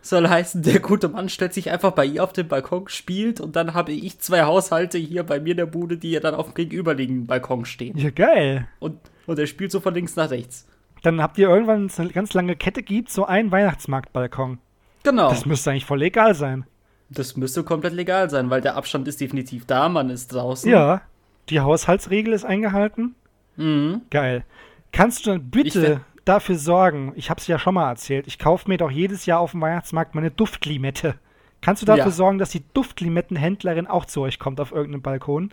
Soll 0.07 0.29
heißen, 0.29 0.63
der 0.63 0.79
gute 0.79 1.09
Mann 1.09 1.29
stellt 1.29 1.53
sich 1.53 1.69
einfach 1.73 1.91
bei 1.91 2.05
ihr 2.05 2.23
auf 2.23 2.33
den 2.33 2.47
Balkon, 2.47 2.87
spielt 2.87 3.41
und 3.41 3.57
dann 3.57 3.75
habe 3.75 3.91
ich 3.91 4.21
zwei 4.21 4.45
Haushalte 4.45 4.99
hier 4.99 5.25
bei 5.25 5.41
mir 5.41 5.51
in 5.51 5.57
der 5.57 5.67
Bude, 5.67 5.97
die 5.97 6.13
ja 6.13 6.21
dann 6.21 6.37
auf 6.37 6.47
dem 6.47 6.55
gegenüberliegenden 6.55 7.27
Balkon 7.27 7.65
stehen. 7.65 7.99
Ja, 7.99 8.11
geil. 8.11 8.69
Und, 8.79 9.01
und 9.27 9.37
er 9.37 9.49
spielt 9.49 9.73
so 9.73 9.81
von 9.81 9.95
links 9.95 10.15
nach 10.15 10.31
rechts. 10.31 10.69
Dann 11.03 11.21
habt 11.21 11.39
ihr 11.39 11.49
irgendwann, 11.49 11.91
eine 11.97 12.11
ganz 12.11 12.35
lange 12.35 12.55
Kette 12.55 12.85
gibt, 12.85 13.11
so 13.11 13.25
einen 13.25 13.51
Weihnachtsmarktbalkon. 13.51 14.59
Genau. 15.03 15.29
Das 15.29 15.45
müsste 15.45 15.73
eigentlich 15.73 15.87
voll 15.87 15.99
legal 15.99 16.37
sein. 16.37 16.67
Das 17.11 17.37
müsste 17.37 17.65
komplett 17.65 17.93
legal 17.93 18.31
sein, 18.31 18.49
weil 18.49 18.61
der 18.61 18.77
Abstand 18.77 19.09
ist 19.09 19.21
definitiv 19.21 19.67
da, 19.67 19.89
man 19.89 20.11
ist 20.11 20.33
draußen. 20.33 20.71
Ja, 20.71 21.03
die 21.49 21.59
Haushaltsregel 21.59 22.33
ist 22.33 22.45
eingehalten. 22.45 23.17
Mhm. 23.57 24.03
Geil. 24.11 24.45
Kannst 24.93 25.27
du 25.27 25.31
dann 25.31 25.51
bitte 25.51 26.01
dafür 26.27 26.59
sorgen, 26.59 27.13
ich 27.17 27.31
habe 27.31 27.41
es 27.41 27.47
ja 27.47 27.59
schon 27.59 27.75
mal 27.75 27.89
erzählt, 27.89 28.27
ich 28.27 28.39
kaufe 28.39 28.69
mir 28.69 28.77
doch 28.77 28.91
jedes 28.91 29.25
Jahr 29.25 29.41
auf 29.41 29.53
dem 29.53 29.63
Weihnachtsmarkt 29.63 30.15
meine 30.15 30.31
Duftlimette. 30.31 31.15
Kannst 31.63 31.81
du 31.81 31.87
dafür 31.87 32.05
ja. 32.05 32.11
sorgen, 32.11 32.39
dass 32.39 32.51
die 32.51 32.63
Duftlimettenhändlerin 32.75 33.87
auch 33.87 34.05
zu 34.05 34.21
euch 34.21 34.39
kommt 34.39 34.61
auf 34.61 34.73
irgendeinem 34.73 35.03
Balkon? 35.03 35.53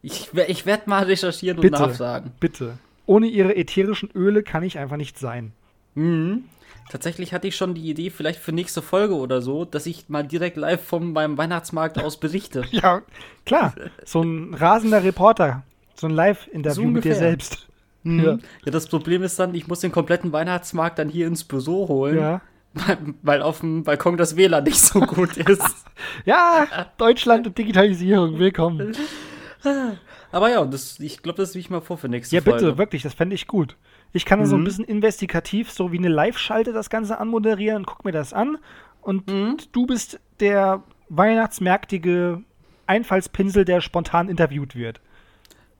Ich, 0.00 0.30
ich 0.46 0.66
werde 0.66 0.88
mal 0.88 1.04
recherchieren 1.04 1.60
bitte, 1.60 1.82
und 1.82 1.88
nachfragen. 1.88 2.32
Bitte. 2.38 2.78
Ohne 3.06 3.26
ihre 3.26 3.56
ätherischen 3.56 4.10
Öle 4.14 4.42
kann 4.42 4.62
ich 4.62 4.78
einfach 4.78 4.96
nicht 4.96 5.18
sein. 5.18 5.52
Mhm. 5.94 6.44
Tatsächlich 6.90 7.32
hatte 7.32 7.48
ich 7.48 7.56
schon 7.56 7.74
die 7.74 7.88
Idee, 7.88 8.10
vielleicht 8.10 8.38
für 8.38 8.52
nächste 8.52 8.82
Folge 8.82 9.14
oder 9.14 9.40
so, 9.40 9.64
dass 9.64 9.86
ich 9.86 10.08
mal 10.08 10.22
direkt 10.22 10.58
live 10.58 10.82
von 10.82 11.12
meinem 11.12 11.38
Weihnachtsmarkt 11.38 11.98
aus 11.98 12.18
berichte. 12.18 12.64
ja, 12.70 13.02
klar. 13.46 13.74
So 14.04 14.22
ein 14.22 14.52
rasender 14.54 15.02
Reporter. 15.02 15.62
So 15.94 16.06
ein 16.06 16.12
Live-Interview 16.12 16.82
so 16.82 16.88
mit 16.88 17.04
dir 17.04 17.14
selbst. 17.14 17.68
Mhm. 18.04 18.24
Ja. 18.24 18.38
ja, 18.64 18.72
das 18.72 18.86
Problem 18.86 19.22
ist 19.22 19.38
dann, 19.38 19.54
ich 19.54 19.66
muss 19.66 19.80
den 19.80 19.92
kompletten 19.92 20.32
Weihnachtsmarkt 20.32 20.98
dann 20.98 21.08
hier 21.08 21.26
ins 21.26 21.44
Büro 21.44 21.88
holen. 21.88 22.18
Ja. 22.18 22.40
Weil, 22.74 22.98
weil 23.22 23.42
auf 23.42 23.60
dem 23.60 23.84
Balkon 23.84 24.16
das 24.16 24.36
WLAN 24.36 24.64
nicht 24.64 24.80
so 24.80 24.98
gut 25.00 25.36
ist. 25.48 25.86
ja, 26.24 26.66
Deutschland 26.98 27.46
und 27.46 27.56
Digitalisierung, 27.56 28.38
willkommen. 28.40 28.96
Aber 30.32 30.50
ja, 30.50 30.64
das, 30.64 30.98
ich 30.98 31.22
glaube, 31.22 31.36
das 31.36 31.54
will 31.54 31.60
ich 31.60 31.70
mal 31.70 31.80
vor 31.80 31.98
für 31.98 32.08
nächste 32.08 32.34
Ja, 32.34 32.40
bitte, 32.40 32.58
Folge. 32.58 32.78
wirklich, 32.78 33.02
das 33.04 33.14
fände 33.14 33.36
ich 33.36 33.46
gut. 33.46 33.76
Ich 34.12 34.24
kann 34.24 34.40
mhm. 34.40 34.46
so 34.46 34.56
ein 34.56 34.62
mhm. 34.62 34.64
bisschen 34.64 34.84
investigativ, 34.84 35.70
so 35.70 35.92
wie 35.92 35.98
eine 35.98 36.08
Live-Schalte, 36.08 36.72
das 36.72 36.90
Ganze 36.90 37.18
anmoderieren 37.18 37.78
und 37.78 37.86
guck 37.86 38.04
mir 38.04 38.10
das 38.10 38.32
an. 38.32 38.58
Und 39.00 39.30
mhm. 39.30 39.56
du 39.70 39.86
bist 39.86 40.18
der 40.40 40.82
weihnachtsmärktige 41.08 42.42
Einfallspinsel, 42.86 43.64
der 43.64 43.80
spontan 43.80 44.28
interviewt 44.28 44.74
wird. 44.74 45.00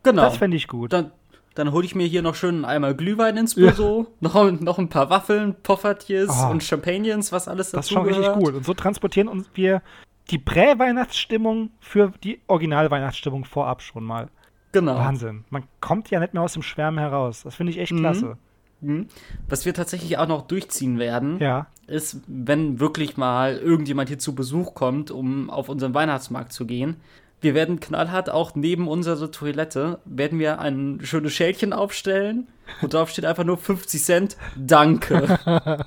Genau. 0.05 0.23
Das 0.23 0.37
fände 0.37 0.57
ich 0.57 0.69
gut. 0.69 0.93
Dann, 0.93 1.11
dann 1.55 1.73
hole 1.73 1.85
ich 1.85 1.95
mir 1.95 2.07
hier 2.07 2.23
noch 2.23 2.35
schön 2.35 2.65
einmal 2.65 2.95
Glühwein 2.95 3.37
ins 3.37 3.55
Büro, 3.55 4.03
ja. 4.03 4.07
noch, 4.21 4.61
noch 4.61 4.79
ein 4.79 4.89
paar 4.89 5.11
Waffeln, 5.11 5.55
Poffertjes 5.63 6.31
oh. 6.31 6.51
und 6.51 6.63
Champagnons, 6.63 7.33
was 7.33 7.49
alles 7.49 7.71
dazu 7.71 7.77
Das 7.77 7.87
ist 7.87 7.93
schon 7.93 8.07
richtig 8.07 8.33
gut. 8.35 8.55
Und 8.55 8.65
so 8.65 8.75
transportieren 8.75 9.29
uns 9.29 9.49
wir 9.55 9.83
die 10.31 10.39
Prä-Weihnachtsstimmung 10.39 11.71
für 11.81 12.13
die 12.23 12.41
Original-Weihnachtsstimmung 12.47 13.45
vorab 13.45 13.83
schon 13.83 14.05
mal. 14.05 14.29
Genau. 14.73 14.97
Wahnsinn. 14.97 15.45
Man 15.51 15.65
kommt 15.81 16.11
ja 16.11 16.19
nicht 16.19 16.35
mehr 16.35 16.43
aus 16.43 16.55
dem 16.55 16.63
Schwärmen 16.63 16.99
heraus. 16.99 17.43
Das 17.45 17.55
finde 17.55 17.73
ich 17.73 17.79
echt 17.79 17.93
mhm. 17.93 17.99
klasse. 17.99 18.39
Mhm. 18.81 19.07
Was 19.49 19.65
wir 19.65 19.75
tatsächlich 19.75 20.19
auch 20.19 20.27
noch 20.27 20.47
durchziehen 20.47 20.99
werden, 20.99 21.39
ja. 21.39 21.69
ist, 21.87 22.21
wenn 22.27 22.81
wirklich 22.81 23.17
mal 23.17 23.57
irgendjemand 23.57 24.09
hier 24.09 24.19
zu 24.19 24.35
Besuch 24.35 24.75
kommt, 24.75 25.11
um 25.11 25.49
auf 25.51 25.69
unseren 25.69 25.95
Weihnachtsmarkt 25.95 26.53
zu 26.53 26.67
gehen, 26.67 26.97
wir 27.45 27.55
werden 27.55 27.79
knallhart 27.79 28.31
auch 28.31 28.55
neben 28.55 28.89
unserer 28.89 29.31
Toilette 29.31 30.01
werden 30.05 30.39
wir 30.39 30.59
ein 30.59 31.01
schönes 31.03 31.33
Schälchen 31.35 31.73
aufstellen 31.73 32.49
und 32.83 32.95
drauf 32.95 33.11
steht 33.11 33.27
einfach 33.27 33.45
nur 33.45 33.59
50 33.59 34.03
Cent. 34.03 34.37
Danke. 34.57 35.39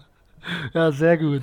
ja, 0.74 0.92
sehr 0.92 1.18
gut. 1.18 1.42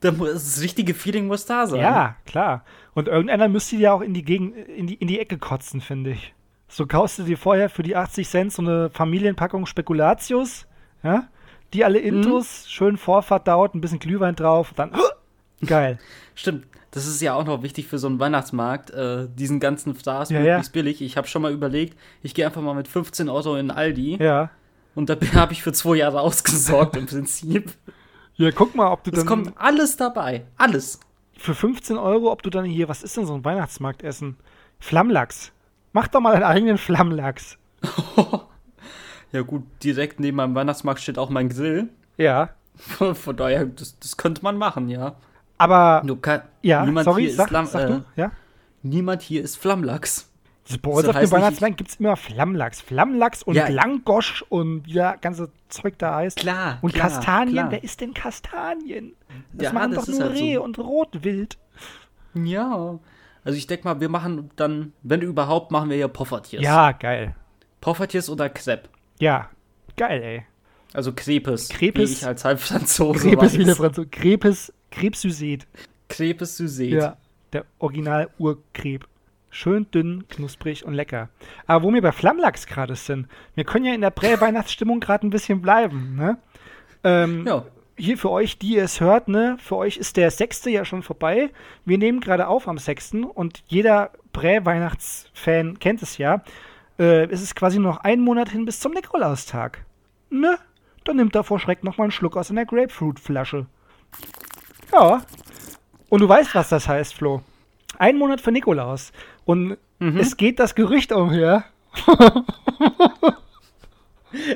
Das 0.00 0.60
richtige 0.60 0.92
Feeling 0.92 1.26
muss 1.28 1.46
da 1.46 1.66
sein. 1.66 1.80
Ja, 1.80 2.16
klar. 2.26 2.64
Und 2.94 3.08
irgendeiner 3.08 3.48
müsste 3.48 3.76
ja 3.76 3.92
auch 3.92 4.00
in 4.00 4.12
die, 4.12 4.24
Gegend, 4.24 4.56
in 4.56 4.86
die, 4.88 4.94
in 4.94 5.08
die 5.08 5.20
Ecke 5.20 5.38
kotzen, 5.38 5.80
finde 5.80 6.10
ich. 6.10 6.34
So 6.68 6.86
kaufst 6.86 7.18
du 7.18 7.22
dir 7.22 7.38
vorher 7.38 7.70
für 7.70 7.82
die 7.82 7.96
80 7.96 8.28
Cent 8.28 8.52
so 8.52 8.62
eine 8.62 8.90
Familienpackung 8.90 9.66
Spekulatius, 9.66 10.66
ja? 11.02 11.28
Die 11.74 11.84
alle 11.84 11.98
Intos, 11.98 12.64
mhm. 12.64 12.68
schön 12.68 12.96
vorverdaut, 12.96 13.74
ein 13.74 13.80
bisschen 13.80 13.98
Glühwein 13.98 14.34
drauf, 14.34 14.72
dann 14.74 14.92
geil. 15.64 15.98
Stimmt. 16.38 16.66
Das 16.92 17.04
ist 17.08 17.20
ja 17.20 17.34
auch 17.34 17.44
noch 17.44 17.64
wichtig 17.64 17.88
für 17.88 17.98
so 17.98 18.06
einen 18.06 18.20
Weihnachtsmarkt, 18.20 18.90
äh, 18.90 19.26
diesen 19.28 19.58
ganzen 19.58 19.96
Stars 19.96 20.30
ja, 20.30 20.38
möglichst 20.38 20.74
ja. 20.74 20.80
billig. 20.80 21.02
Ich 21.02 21.16
habe 21.16 21.26
schon 21.26 21.42
mal 21.42 21.52
überlegt, 21.52 21.98
ich 22.22 22.32
gehe 22.32 22.46
einfach 22.46 22.62
mal 22.62 22.74
mit 22.74 22.86
15 22.86 23.28
Euro 23.28 23.56
in 23.56 23.72
Aldi. 23.72 24.18
Ja. 24.22 24.50
Und 24.94 25.10
da 25.10 25.16
habe 25.34 25.52
ich 25.52 25.64
für 25.64 25.72
zwei 25.72 25.96
Jahre 25.96 26.20
ausgesorgt 26.20 26.96
im 26.96 27.06
Prinzip. 27.06 27.72
Ja, 28.36 28.52
guck 28.52 28.76
mal, 28.76 28.92
ob 28.92 29.02
du 29.02 29.10
dann. 29.10 29.20
Es 29.20 29.26
kommt 29.26 29.52
alles 29.56 29.96
dabei. 29.96 30.44
Alles. 30.56 31.00
Für 31.36 31.56
15 31.56 31.98
Euro, 31.98 32.30
ob 32.30 32.44
du 32.44 32.50
dann 32.50 32.64
hier, 32.64 32.88
was 32.88 33.02
ist 33.02 33.16
denn 33.16 33.26
so 33.26 33.34
ein 33.34 33.44
Weihnachtsmarktessen? 33.44 34.36
Flammlachs. 34.78 35.50
Mach 35.92 36.06
doch 36.06 36.20
mal 36.20 36.34
deinen 36.34 36.44
eigenen 36.44 36.78
Flammlachs. 36.78 37.58
ja, 39.32 39.42
gut, 39.42 39.64
direkt 39.82 40.20
neben 40.20 40.36
meinem 40.36 40.54
Weihnachtsmarkt 40.54 41.00
steht 41.00 41.18
auch 41.18 41.30
mein 41.30 41.48
Grill. 41.48 41.88
Ja. 42.16 42.50
Von, 42.76 43.14
von 43.16 43.36
daher, 43.36 43.66
das, 43.66 43.98
das 43.98 44.16
könnte 44.16 44.42
man 44.44 44.56
machen, 44.56 44.88
ja. 44.88 45.16
Aber. 45.58 46.02
Kann, 46.22 46.42
ja, 46.62 46.84
niemand 46.84 47.04
sorry, 47.04 47.22
hier 47.22 47.34
sag, 47.34 47.50
ist 47.50 47.72
sag 47.72 47.86
du, 47.86 47.94
äh, 47.94 48.00
ja? 48.16 48.32
Niemand 48.82 49.22
hier 49.22 49.42
ist 49.42 49.56
Flammlachs. 49.56 50.30
Bei 50.82 50.90
uns 50.90 51.08
auf 51.08 51.18
dem 51.18 51.30
Weihnachtsmarkt 51.30 51.78
gibt 51.78 51.90
es 51.90 51.96
immer 51.96 52.16
Flammlachs. 52.16 52.82
Flammlachs 52.82 53.42
und 53.42 53.54
ja. 53.54 53.68
Langosch 53.68 54.44
und 54.50 54.86
wie 54.86 54.94
das 54.94 55.20
ganze 55.20 55.50
Zeug 55.68 55.94
da 55.98 56.16
heißt. 56.16 56.38
Klar. 56.38 56.78
Und 56.82 56.92
klar, 56.92 57.08
Kastanien. 57.08 57.54
Klar. 57.54 57.70
Wer 57.70 57.84
isst 57.84 58.00
denn 58.00 58.12
Kastanien? 58.12 59.14
Das 59.52 59.64
ja, 59.64 59.72
machen 59.72 59.92
das 59.92 60.04
doch 60.04 60.12
nur 60.12 60.24
halt 60.24 60.34
Reh 60.34 60.54
so. 60.56 60.62
und 60.62 60.78
Rotwild. 60.78 61.58
Ja. 62.34 62.98
Also 63.44 63.56
ich 63.56 63.66
denke 63.66 63.84
mal, 63.88 64.00
wir 64.00 64.10
machen 64.10 64.50
dann, 64.56 64.92
wenn 65.02 65.22
überhaupt, 65.22 65.70
machen 65.70 65.88
wir 65.88 65.96
hier 65.96 66.08
Poffertjes. 66.08 66.62
Ja, 66.62 66.92
geil. 66.92 67.34
Poffertjes 67.80 68.28
oder 68.28 68.50
Crepe. 68.50 68.90
Ja, 69.20 69.48
geil, 69.96 70.22
ey. 70.22 70.44
Also 70.92 71.12
Crepes. 71.12 71.68
Crepes. 71.68 72.10
Wie 72.10 72.12
ich 72.12 72.26
als 72.26 72.44
Halbfranzose 72.44 73.30
Crepes 73.30 73.58
wie 73.58 73.64
der 73.64 73.76
Franzose. 73.76 74.08
Crepes, 74.08 74.72
Krebs 74.90 75.22
Süßet. 75.22 75.66
Crepes 76.08 76.56
Süßet. 76.56 76.92
Ja, 76.92 77.16
der 77.52 77.64
original 77.78 78.28
Urkreb. 78.38 79.06
Schön 79.50 79.90
dünn, 79.90 80.24
knusprig 80.28 80.84
und 80.84 80.94
lecker. 80.94 81.30
Aber 81.66 81.84
wo 81.84 81.92
wir 81.92 82.02
bei 82.02 82.12
Flammlachs 82.12 82.66
gerade 82.66 82.94
sind, 82.96 83.28
wir 83.54 83.64
können 83.64 83.86
ja 83.86 83.94
in 83.94 84.02
der 84.02 84.10
Prä-Weihnachtsstimmung 84.10 85.00
gerade 85.00 85.26
ein 85.26 85.30
bisschen 85.30 85.62
bleiben, 85.62 86.16
ne? 86.16 86.38
Ähm, 87.02 87.46
ja. 87.46 87.64
Hier 87.96 88.18
für 88.18 88.30
euch, 88.30 88.58
die 88.58 88.76
ihr 88.76 88.84
es 88.84 89.00
hört, 89.00 89.26
ne, 89.26 89.56
für 89.58 89.76
euch 89.76 89.96
ist 89.96 90.16
der 90.16 90.30
sechste 90.30 90.70
ja 90.70 90.84
schon 90.84 91.02
vorbei. 91.02 91.50
Wir 91.84 91.98
nehmen 91.98 92.20
gerade 92.20 92.46
auf 92.46 92.68
am 92.68 92.78
sechsten 92.78 93.24
und 93.24 93.64
jeder 93.66 94.12
Prä-Weihnachtsfan 94.32 95.78
kennt 95.80 96.02
es 96.02 96.18
ja. 96.18 96.44
Äh, 96.98 97.26
es 97.30 97.42
ist 97.42 97.56
quasi 97.56 97.78
noch 97.78 97.98
ein 97.98 98.20
Monat 98.20 98.50
hin 98.50 98.64
bis 98.64 98.78
zum 98.78 98.92
Nikolaustag. 98.92 99.84
Ne? 100.30 100.58
Dann 101.04 101.16
nimmt 101.16 101.34
er 101.34 101.42
vor 101.42 101.58
Schreck 101.58 101.82
nochmal 101.82 102.04
einen 102.04 102.12
Schluck 102.12 102.36
aus 102.36 102.50
einer 102.50 102.66
Grapefruit-Flasche. 102.66 103.66
Ja. 104.92 105.22
Und 106.08 106.20
du 106.20 106.28
weißt, 106.28 106.54
was 106.54 106.68
das 106.68 106.88
heißt, 106.88 107.14
Flo. 107.14 107.42
Ein 107.98 108.16
Monat 108.16 108.40
für 108.40 108.52
Nikolaus. 108.52 109.12
Und 109.44 109.76
mhm. 109.98 110.16
es 110.18 110.36
geht 110.36 110.58
das 110.58 110.74
Gerücht 110.74 111.12
umher. 111.12 111.64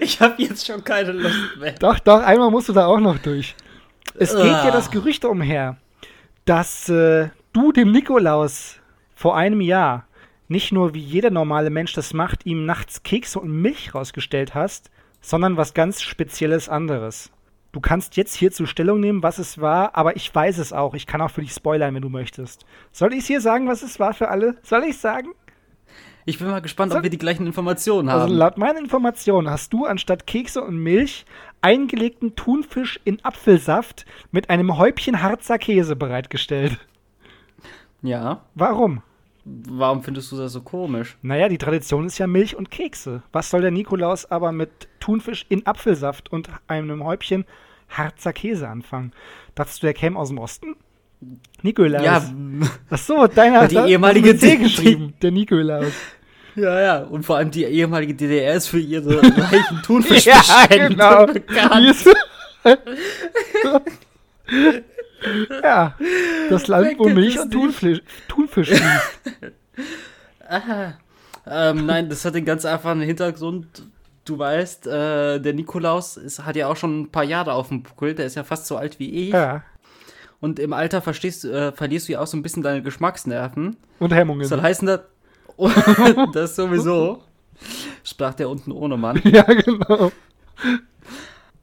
ich 0.00 0.20
habe 0.20 0.34
jetzt 0.42 0.66
schon 0.66 0.84
keine 0.84 1.12
Lust 1.12 1.56
mehr. 1.58 1.72
Doch, 1.72 1.98
doch, 1.98 2.22
einmal 2.22 2.50
musst 2.50 2.68
du 2.68 2.72
da 2.72 2.86
auch 2.86 3.00
noch 3.00 3.18
durch. 3.18 3.54
Es 4.14 4.34
geht 4.34 4.44
ja 4.44 4.70
das 4.70 4.90
Gerücht 4.90 5.24
umher, 5.24 5.76
dass 6.44 6.88
äh, 6.88 7.30
du 7.52 7.72
dem 7.72 7.92
Nikolaus 7.92 8.76
vor 9.14 9.36
einem 9.36 9.60
Jahr 9.60 10.06
nicht 10.48 10.70
nur 10.72 10.94
wie 10.94 11.00
jeder 11.00 11.30
normale 11.30 11.70
Mensch 11.70 11.94
das 11.94 12.12
macht, 12.12 12.44
ihm 12.44 12.66
nachts 12.66 13.02
Kekse 13.02 13.40
und 13.40 13.50
Milch 13.50 13.94
rausgestellt 13.94 14.54
hast, 14.54 14.90
sondern 15.22 15.56
was 15.56 15.72
ganz 15.72 16.02
Spezielles 16.02 16.68
anderes. 16.68 17.30
Du 17.72 17.80
kannst 17.80 18.16
jetzt 18.16 18.34
hierzu 18.34 18.66
Stellung 18.66 19.00
nehmen, 19.00 19.22
was 19.22 19.38
es 19.38 19.58
war, 19.58 19.96
aber 19.96 20.14
ich 20.14 20.32
weiß 20.34 20.58
es 20.58 20.74
auch. 20.74 20.92
Ich 20.94 21.06
kann 21.06 21.22
auch 21.22 21.30
für 21.30 21.40
dich 21.40 21.52
spoilern, 21.52 21.94
wenn 21.94 22.02
du 22.02 22.10
möchtest. 22.10 22.66
Soll 22.92 23.14
ich 23.14 23.20
es 23.20 23.26
hier 23.26 23.40
sagen, 23.40 23.66
was 23.66 23.82
es 23.82 23.98
war 23.98 24.12
für 24.12 24.28
alle? 24.28 24.58
Soll 24.62 24.84
ich 24.84 24.98
sagen? 24.98 25.30
Ich 26.24 26.38
bin 26.38 26.48
mal 26.48 26.60
gespannt, 26.60 26.92
Soll 26.92 26.98
ob 26.98 27.02
wir 27.02 27.10
die 27.10 27.18
gleichen 27.18 27.46
Informationen 27.46 28.08
also 28.08 28.24
haben. 28.24 28.30
Also 28.30 28.38
laut 28.38 28.58
meinen 28.58 28.84
Informationen 28.84 29.50
hast 29.50 29.72
du 29.72 29.86
anstatt 29.86 30.26
Kekse 30.26 30.62
und 30.62 30.76
Milch 30.76 31.24
eingelegten 31.62 32.36
Thunfisch 32.36 33.00
in 33.04 33.24
Apfelsaft 33.24 34.04
mit 34.30 34.50
einem 34.50 34.76
Häubchen 34.76 35.22
Harzer 35.22 35.58
Käse 35.58 35.96
bereitgestellt. 35.96 36.78
Ja. 38.02 38.42
Warum? 38.54 39.02
Warum 39.44 40.02
findest 40.02 40.30
du 40.30 40.36
das 40.36 40.52
so 40.52 40.60
komisch? 40.60 41.16
Naja, 41.22 41.48
die 41.48 41.58
Tradition 41.58 42.06
ist 42.06 42.18
ja 42.18 42.26
Milch 42.26 42.56
und 42.56 42.70
Kekse. 42.70 43.22
Was 43.32 43.50
soll 43.50 43.60
der 43.60 43.72
Nikolaus 43.72 44.30
aber 44.30 44.52
mit 44.52 44.70
Thunfisch 45.00 45.46
in 45.48 45.66
Apfelsaft 45.66 46.30
und 46.30 46.48
einem 46.68 47.04
Häubchen 47.04 47.44
Harzer 47.88 48.32
Käse 48.32 48.68
anfangen. 48.68 49.12
Dachtest 49.54 49.82
du, 49.82 49.86
der 49.86 49.94
käme 49.94 50.18
aus 50.18 50.28
dem 50.28 50.38
Osten? 50.38 50.76
Nikolaus. 51.62 52.04
Ja, 52.04 52.22
Ach 52.90 52.98
so, 52.98 53.26
deiner 53.26 53.68
die 53.68 53.76
ehemalige 53.76 54.34
D 54.34 54.56
geschrieben, 54.56 55.14
der 55.22 55.30
Nikolaus. 55.30 55.92
ja, 56.56 56.80
ja. 56.80 56.98
Und 57.02 57.24
vor 57.24 57.36
allem 57.36 57.50
die 57.50 57.64
ehemalige 57.64 58.14
DDR 58.14 58.54
ist 58.54 58.66
für 58.68 58.80
ihre 58.80 59.22
reichen 59.22 59.80
Thunfischbestände 59.84 60.88
genau. 60.88 61.26
bekannt. 61.26 62.04
Ja, 65.62 65.94
das 66.50 66.66
Land, 66.66 66.98
wo 66.98 67.08
Milch 67.08 67.38
und? 67.38 67.52
Thunfisch, 67.52 68.00
Thunfisch 68.26 68.68
fließt. 68.70 69.52
Aha. 70.48 70.94
Ähm, 71.46 71.86
nein, 71.86 72.08
das 72.08 72.24
hat 72.24 72.34
den 72.34 72.44
ganz 72.44 72.64
einfachen 72.64 73.00
Hintergrund. 73.00 73.84
Du 74.24 74.38
weißt, 74.38 74.86
äh, 74.86 75.40
der 75.40 75.52
Nikolaus 75.54 76.16
ist, 76.16 76.44
hat 76.44 76.56
ja 76.56 76.68
auch 76.68 76.76
schon 76.76 77.02
ein 77.02 77.10
paar 77.10 77.24
Jahre 77.24 77.52
auf 77.54 77.68
dem 77.68 77.82
Buckel. 77.82 78.14
Der 78.14 78.26
ist 78.26 78.36
ja 78.36 78.44
fast 78.44 78.66
so 78.66 78.76
alt 78.76 78.98
wie 78.98 79.28
ich. 79.28 79.32
Ja, 79.32 79.62
Und 80.40 80.58
im 80.58 80.72
Alter 80.72 80.98
äh, 80.98 81.72
verlierst 81.72 82.08
du 82.08 82.12
ja 82.12 82.20
auch 82.20 82.26
so 82.26 82.36
ein 82.36 82.42
bisschen 82.42 82.62
deine 82.62 82.82
Geschmacksnerven. 82.82 83.76
und 83.98 84.12
Hemmungen. 84.12 84.46
Soll 84.46 84.60
heißen, 84.60 84.86
dass. 84.86 85.00
das 86.32 86.56
sowieso. 86.56 87.22
Sprach 88.02 88.34
der 88.34 88.48
unten 88.48 88.72
ohne 88.72 88.96
Mann. 88.96 89.20
Ja, 89.24 89.42
genau. 89.42 90.10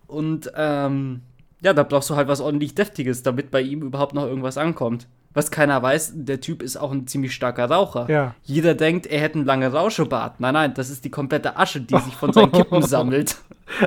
Und 0.07 0.51
ähm, 0.55 1.21
ja, 1.61 1.73
da 1.73 1.83
brauchst 1.83 2.09
du 2.09 2.15
halt 2.15 2.27
was 2.27 2.41
ordentlich 2.41 2.75
Deftiges, 2.75 3.23
damit 3.23 3.51
bei 3.51 3.61
ihm 3.61 3.81
überhaupt 3.81 4.13
noch 4.13 4.25
irgendwas 4.25 4.57
ankommt. 4.57 5.07
Was 5.33 5.51
keiner 5.51 5.81
weiß, 5.81 6.13
der 6.15 6.41
Typ 6.41 6.63
ist 6.63 6.77
auch 6.77 6.91
ein 6.91 7.05
ziemlich 7.05 7.35
starker 7.35 7.69
Raucher. 7.69 8.09
Ja. 8.09 8.35
Jeder 8.43 8.73
denkt, 8.73 9.05
er 9.05 9.21
hätte 9.21 9.35
einen 9.35 9.45
langen 9.45 9.71
Rauschebart. 9.71 10.39
Nein, 10.39 10.53
nein, 10.53 10.73
das 10.73 10.89
ist 10.89 11.05
die 11.05 11.11
komplette 11.11 11.57
Asche, 11.57 11.81
die 11.81 11.97
sich 11.99 12.15
von 12.15 12.33
seinen 12.33 12.51
Kippen 12.51 12.81
sammelt. 12.85 13.37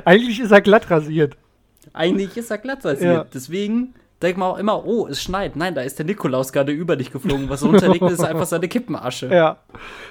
Eigentlich 0.05 0.39
ist 0.39 0.51
er 0.51 0.61
glatt 0.61 0.89
rasiert. 0.89 1.35
Eigentlich 1.91 2.37
ist 2.37 2.49
er 2.49 2.59
glatt 2.59 2.85
rasiert. 2.85 3.13
Ja. 3.13 3.25
Deswegen 3.33 3.93
denkt 4.21 4.37
man 4.37 4.51
auch 4.51 4.57
immer, 4.57 4.85
oh, 4.85 5.07
es 5.07 5.21
schneit. 5.21 5.55
Nein, 5.55 5.75
da 5.75 5.81
ist 5.81 5.99
der 5.99 6.05
Nikolaus 6.05 6.53
gerade 6.53 6.71
über 6.71 6.95
dich 6.95 7.11
geflogen. 7.11 7.49
Was 7.49 7.63
runterliegt, 7.63 8.09
ist 8.09 8.23
einfach 8.23 8.45
seine 8.45 8.69
Kippenasche. 8.69 9.27
Ja. 9.27 9.57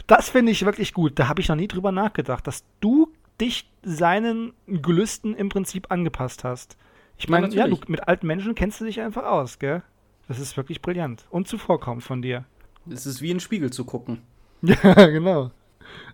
Das 0.07 0.29
finde 0.29 0.53
ich 0.53 0.65
wirklich 0.67 0.93
gut. 0.93 1.19
Da 1.19 1.29
habe 1.29 1.41
ich 1.41 1.49
noch 1.49 1.57
nie 1.57 1.69
drüber 1.69 1.93
nachgedacht, 1.93 2.47
dass 2.47 2.65
du 2.81 3.09
dich 3.41 3.71
seinen 3.83 4.53
Gelüsten 4.67 5.35
im 5.35 5.49
Prinzip 5.49 5.91
angepasst 5.91 6.45
hast. 6.45 6.77
Ich 7.19 7.29
meine, 7.29 7.47
ja, 7.49 7.65
du, 7.65 7.71
natürlich. 7.71 7.89
mit 7.89 8.09
alten 8.09 8.27
Menschen 8.27 8.55
kennst 8.55 8.81
du 8.81 8.85
dich 8.85 9.01
einfach 9.01 9.25
aus, 9.25 9.59
gell? 9.59 9.83
Das 10.29 10.39
ist 10.39 10.57
wirklich 10.57 10.83
brillant 10.83 11.25
und 11.31 11.47
zuvorkommend 11.49 12.03
von 12.03 12.23
dir. 12.23 12.45
Es 12.91 13.07
ist 13.07 13.21
wie 13.23 13.31
in 13.31 13.37
den 13.37 13.41
Spiegel 13.41 13.71
zu 13.71 13.85
gucken. 13.85 14.23
Ja, 14.63 14.95
genau. 15.07 15.51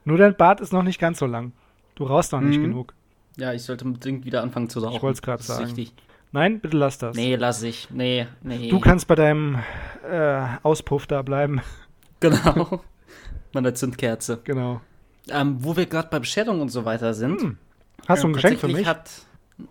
Nur 0.04 0.16
dein 0.16 0.34
Bart 0.36 0.60
ist 0.60 0.72
noch 0.72 0.82
nicht 0.82 0.98
ganz 0.98 1.18
so 1.18 1.26
lang. 1.26 1.52
Du 1.96 2.04
rauchst 2.04 2.32
noch 2.32 2.40
nicht 2.40 2.58
Mhm. 2.58 2.62
genug. 2.64 2.94
Ja, 3.36 3.52
ich 3.52 3.62
sollte 3.62 3.84
dringend 3.84 4.24
wieder 4.24 4.42
anfangen 4.42 4.70
zu 4.70 4.80
rauchen. 4.80 5.02
wollt's 5.02 5.20
grad 5.20 5.40
Das 5.40 5.48
ist 5.50 5.54
sagen. 5.56 5.68
Wichtig. 5.76 5.92
Nein, 6.32 6.58
bitte 6.60 6.76
lass 6.76 6.96
das. 6.98 7.14
Nee, 7.16 7.36
lass 7.36 7.62
ich. 7.62 7.88
Nee, 7.90 8.26
nee. 8.42 8.68
Du 8.70 8.80
kannst 8.80 9.06
bei 9.06 9.14
deinem 9.14 9.58
äh, 10.10 10.40
Auspuff 10.62 11.06
da 11.06 11.22
bleiben. 11.22 11.60
Genau. 12.20 12.82
Meine 13.52 13.74
Zündkerze. 13.74 14.40
Genau. 14.42 14.80
Ähm, 15.30 15.58
wo 15.60 15.76
wir 15.76 15.86
gerade 15.86 16.08
bei 16.10 16.18
Bescherung 16.18 16.60
und 16.60 16.70
so 16.70 16.84
weiter 16.84 17.14
sind. 17.14 17.40
Hm. 17.40 17.58
Hast 18.08 18.24
du 18.24 18.26
ein 18.26 18.30
ähm, 18.30 18.34
Geschenk 18.34 18.58
für 18.58 18.66
mich? 18.66 18.86
Hat, 18.88 19.08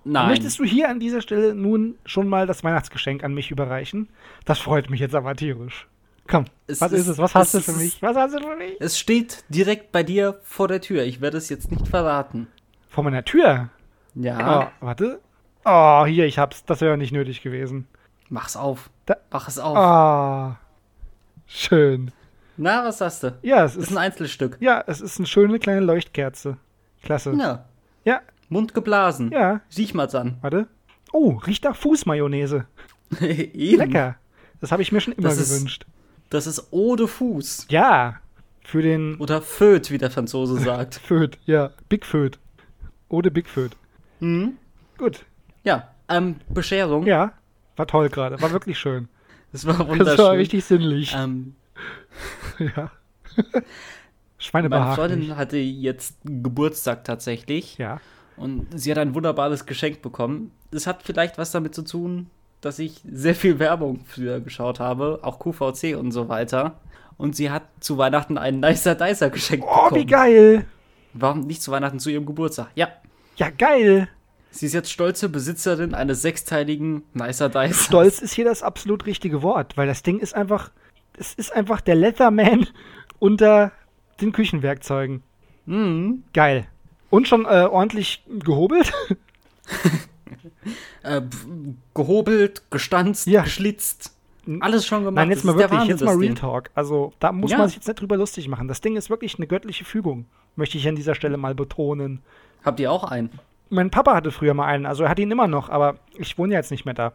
nein. 0.03 0.29
Möchtest 0.29 0.59
du 0.59 0.63
hier 0.63 0.89
an 0.89 0.99
dieser 0.99 1.21
Stelle 1.21 1.53
nun 1.55 1.95
schon 2.05 2.27
mal 2.27 2.45
das 2.47 2.63
Weihnachtsgeschenk 2.63 3.23
an 3.23 3.33
mich 3.33 3.51
überreichen? 3.51 4.09
Das 4.45 4.59
freut 4.59 4.89
mich 4.89 4.99
jetzt 4.99 5.15
aber 5.15 5.35
tierisch. 5.35 5.87
Komm, 6.29 6.45
Es 6.67 6.81
was 6.81 6.91
ist- 6.91 7.01
ist 7.01 7.07
es? 7.07 7.17
Was 7.19 7.35
hast 7.35 7.53
du 7.53 7.61
für 7.61 7.71
mich? 7.73 8.01
Was 8.01 8.15
hast 8.17 8.35
du 8.35 8.39
für 8.43 8.55
mich? 8.57 8.75
es 8.81 8.99
steht 8.99 9.43
direkt 9.49 9.91
bei 9.93 10.03
dir 10.03 10.39
vor 10.43 10.67
der 10.67 10.81
Tür. 10.81 11.03
Ich 11.03 11.21
werde 11.21 11.37
es 11.37 11.47
jetzt 11.49 11.71
nicht 11.71 11.87
verraten. 11.87 12.47
Vor 12.89 13.03
meiner 13.03 13.23
Tür. 13.23 13.69
Ja, 14.15 14.71
Oh, 14.81 14.85
warte. 14.85 15.19
Oh, 15.63 16.05
hier, 16.05 16.25
ich 16.25 16.37
hab's. 16.39 16.65
Das 16.65 16.81
wäre 16.81 16.97
nicht 16.97 17.11
nötig 17.13 17.41
gewesen. 17.41 17.87
mach's 18.29 18.57
auf. 18.57 18.89
Da- 19.05 19.17
Mach 19.31 19.47
es 19.47 19.57
auf. 19.59 19.77
Ah. 19.77 20.59
Schön. 21.45 22.11
Na, 22.57 22.83
was 22.83 22.99
hast 23.01 23.23
du? 23.23 23.37
Ja, 23.41 23.63
es 23.63 23.75
ist 23.75 23.85
ist, 23.85 23.91
ein 23.91 23.97
Einzelstück. 23.97 24.57
ja, 24.59 24.83
es 24.87 24.99
ist 24.99 25.17
eine 25.19 25.27
schöne 25.27 25.59
kleine 25.59 25.81
Leuchtkerze. 25.81 26.57
Klasse. 27.03 27.33
Ja. 27.39 27.65
Ja, 28.03 28.21
Mund 28.49 28.73
geblasen. 28.73 29.31
ja. 29.31 29.61
Riech 29.77 29.93
mal 29.93 30.07
dran. 30.07 30.37
Warte. 30.41 30.67
Oh, 31.11 31.31
riecht 31.45 31.63
nach 31.63 31.75
Fußmayonnaise. 31.75 32.65
Lecker. 33.19 34.15
Das 34.61 34.71
habe 34.71 34.81
ich 34.81 34.91
mir 34.91 35.01
schon 35.01 35.13
immer 35.13 35.29
Das 35.29 35.37
ist- 35.37 35.53
gewünscht. 35.53 35.85
Das 36.29 36.45
ist 36.47 36.73
Eau 36.73 36.95
de 36.97 37.07
Fuß. 37.07 37.67
Ja. 37.69 38.15
Für 38.65 38.81
den 38.81 39.15
Oder 39.17 39.41
Föt, 39.41 39.91
wie 39.91 39.97
der 39.97 40.11
Franzose 40.11 40.57
sagt. 40.59 40.95
Föt, 40.95 41.37
ja. 41.45 41.71
Big 41.87 42.05
Föt. 42.05 42.39
Ode 43.09 43.31
Big 43.31 43.47
Föt. 43.47 43.77
mhm. 44.19 44.57
Gut. 44.97 45.25
Ja, 45.63 45.89
ähm, 46.09 46.35
Bescherung. 46.49 47.05
Ja. 47.05 47.31
War 47.77 47.87
toll 47.87 48.09
gerade. 48.09 48.41
War 48.41 48.51
wirklich 48.51 48.77
schön. 48.79 49.07
Das 49.53 49.65
war 49.65 49.75
Das 49.77 49.87
wunderschön. 49.87 50.17
war 50.25 50.31
richtig 50.33 50.65
sinnlich. 50.65 51.15
ähm, 51.15 51.55
Ja. 52.59 52.91
meine 53.37 53.63
Schweinebehaglich. 54.39 54.95
Freundin 54.95 55.35
hatte 55.37 55.57
jetzt 55.57 56.17
Geburtstag 56.25 57.03
tatsächlich. 57.05 57.77
Ja. 57.77 58.01
Und 58.37 58.67
sie 58.79 58.91
hat 58.91 58.97
ein 58.99 59.15
wunderbares 59.15 59.65
Geschenk 59.65 60.01
bekommen. 60.01 60.51
Es 60.71 60.85
hat 60.87 61.01
vielleicht 61.03 61.37
was 61.37 61.51
damit 61.51 61.73
zu 61.75 61.81
tun, 61.83 62.27
dass 62.61 62.79
ich 62.79 63.01
sehr 63.09 63.35
viel 63.35 63.59
Werbung 63.59 64.01
früher 64.05 64.39
geschaut 64.39 64.79
habe, 64.79 65.19
auch 65.23 65.39
QVC 65.39 65.95
und 65.97 66.11
so 66.11 66.29
weiter. 66.29 66.79
Und 67.17 67.35
sie 67.35 67.49
hat 67.49 67.63
zu 67.79 67.97
Weihnachten 67.97 68.37
ein 68.37 68.59
Nicer 68.59 68.93
Dicer 68.95 69.29
geschenkt 69.31 69.65
Oh, 69.67 69.83
bekommen. 69.85 70.01
wie 70.01 70.05
geil. 70.05 70.65
Warum 71.13 71.41
nicht 71.41 71.63
zu 71.63 71.71
Weihnachten 71.71 71.99
zu 71.99 72.11
ihrem 72.11 72.25
Geburtstag? 72.27 72.69
Ja. 72.75 72.89
Ja, 73.37 73.49
geil. 73.49 74.07
Sie 74.51 74.65
ist 74.67 74.73
jetzt 74.73 74.91
stolze 74.91 75.29
Besitzerin 75.29 75.93
eines 75.95 76.21
sechsteiligen 76.21 77.03
Nicer 77.13 77.49
Dicer. 77.49 77.73
Stolz 77.73 78.19
ist 78.19 78.33
hier 78.33 78.45
das 78.45 78.61
absolut 78.63 79.05
richtige 79.07 79.41
Wort, 79.41 79.77
weil 79.77 79.87
das 79.87 80.03
Ding 80.03 80.19
ist 80.19 80.35
einfach, 80.35 80.71
es 81.17 81.33
ist 81.33 81.51
einfach 81.55 81.81
der 81.81 81.95
Leatherman 81.95 82.67
unter 83.19 83.71
den 84.21 84.31
Küchenwerkzeugen. 84.31 85.23
Mhm. 85.65 86.23
Geil. 86.33 86.67
Und 87.09 87.27
schon 87.27 87.45
äh, 87.45 87.67
ordentlich 87.71 88.23
gehobelt? 88.27 88.91
Äh, 91.03 91.21
gehobelt, 91.93 92.63
gestanzt, 92.71 93.27
Ja. 93.27 93.43
geschlitzt. 93.43 94.13
Alles 94.59 94.85
schon 94.85 94.99
gemacht. 95.03 95.15
Nein, 95.15 95.29
jetzt 95.29 95.39
Das 95.39 95.45
mal 95.45 95.57
wirklich, 95.57 95.79
Wahnsinn, 95.79 95.89
jetzt 95.97 96.03
mal 96.03 96.11
Real 96.11 96.19
Ding. 96.21 96.35
Talk. 96.35 96.69
Also, 96.73 97.13
da 97.19 97.31
muss 97.31 97.51
Ja. 97.51 97.57
man 97.57 97.67
sich 97.67 97.75
jetzt 97.77 97.87
nicht 97.87 97.99
drüber 98.01 98.17
lustig 98.17 98.47
machen. 98.47 98.67
Das 98.67 98.81
Ding 98.81 98.95
ist 98.95 99.09
wirklich 99.09 99.37
eine 99.37 99.47
göttliche 99.47 99.85
Fügung. 99.85 100.25
Möchte 100.55 100.77
ich 100.77 100.87
an 100.87 100.95
dieser 100.95 101.15
Stelle 101.15 101.37
mal 101.37 101.55
betonen. 101.55 102.21
Habt 102.63 102.79
ihr 102.79 102.91
auch 102.91 103.03
einen? 103.05 103.29
Mein 103.69 103.89
Papa 103.91 104.15
hatte 104.15 104.31
früher 104.31 104.53
mal 104.53 104.65
einen, 104.65 104.85
also 104.85 105.03
er 105.03 105.09
hat 105.09 105.19
ihn 105.19 105.31
immer 105.31 105.47
noch, 105.47 105.69
aber 105.69 105.97
ich 106.17 106.37
wohne 106.37 106.53
ja 106.53 106.59
jetzt 106.59 106.71
nicht 106.71 106.85
mehr 106.85 106.93
da. 106.93 107.11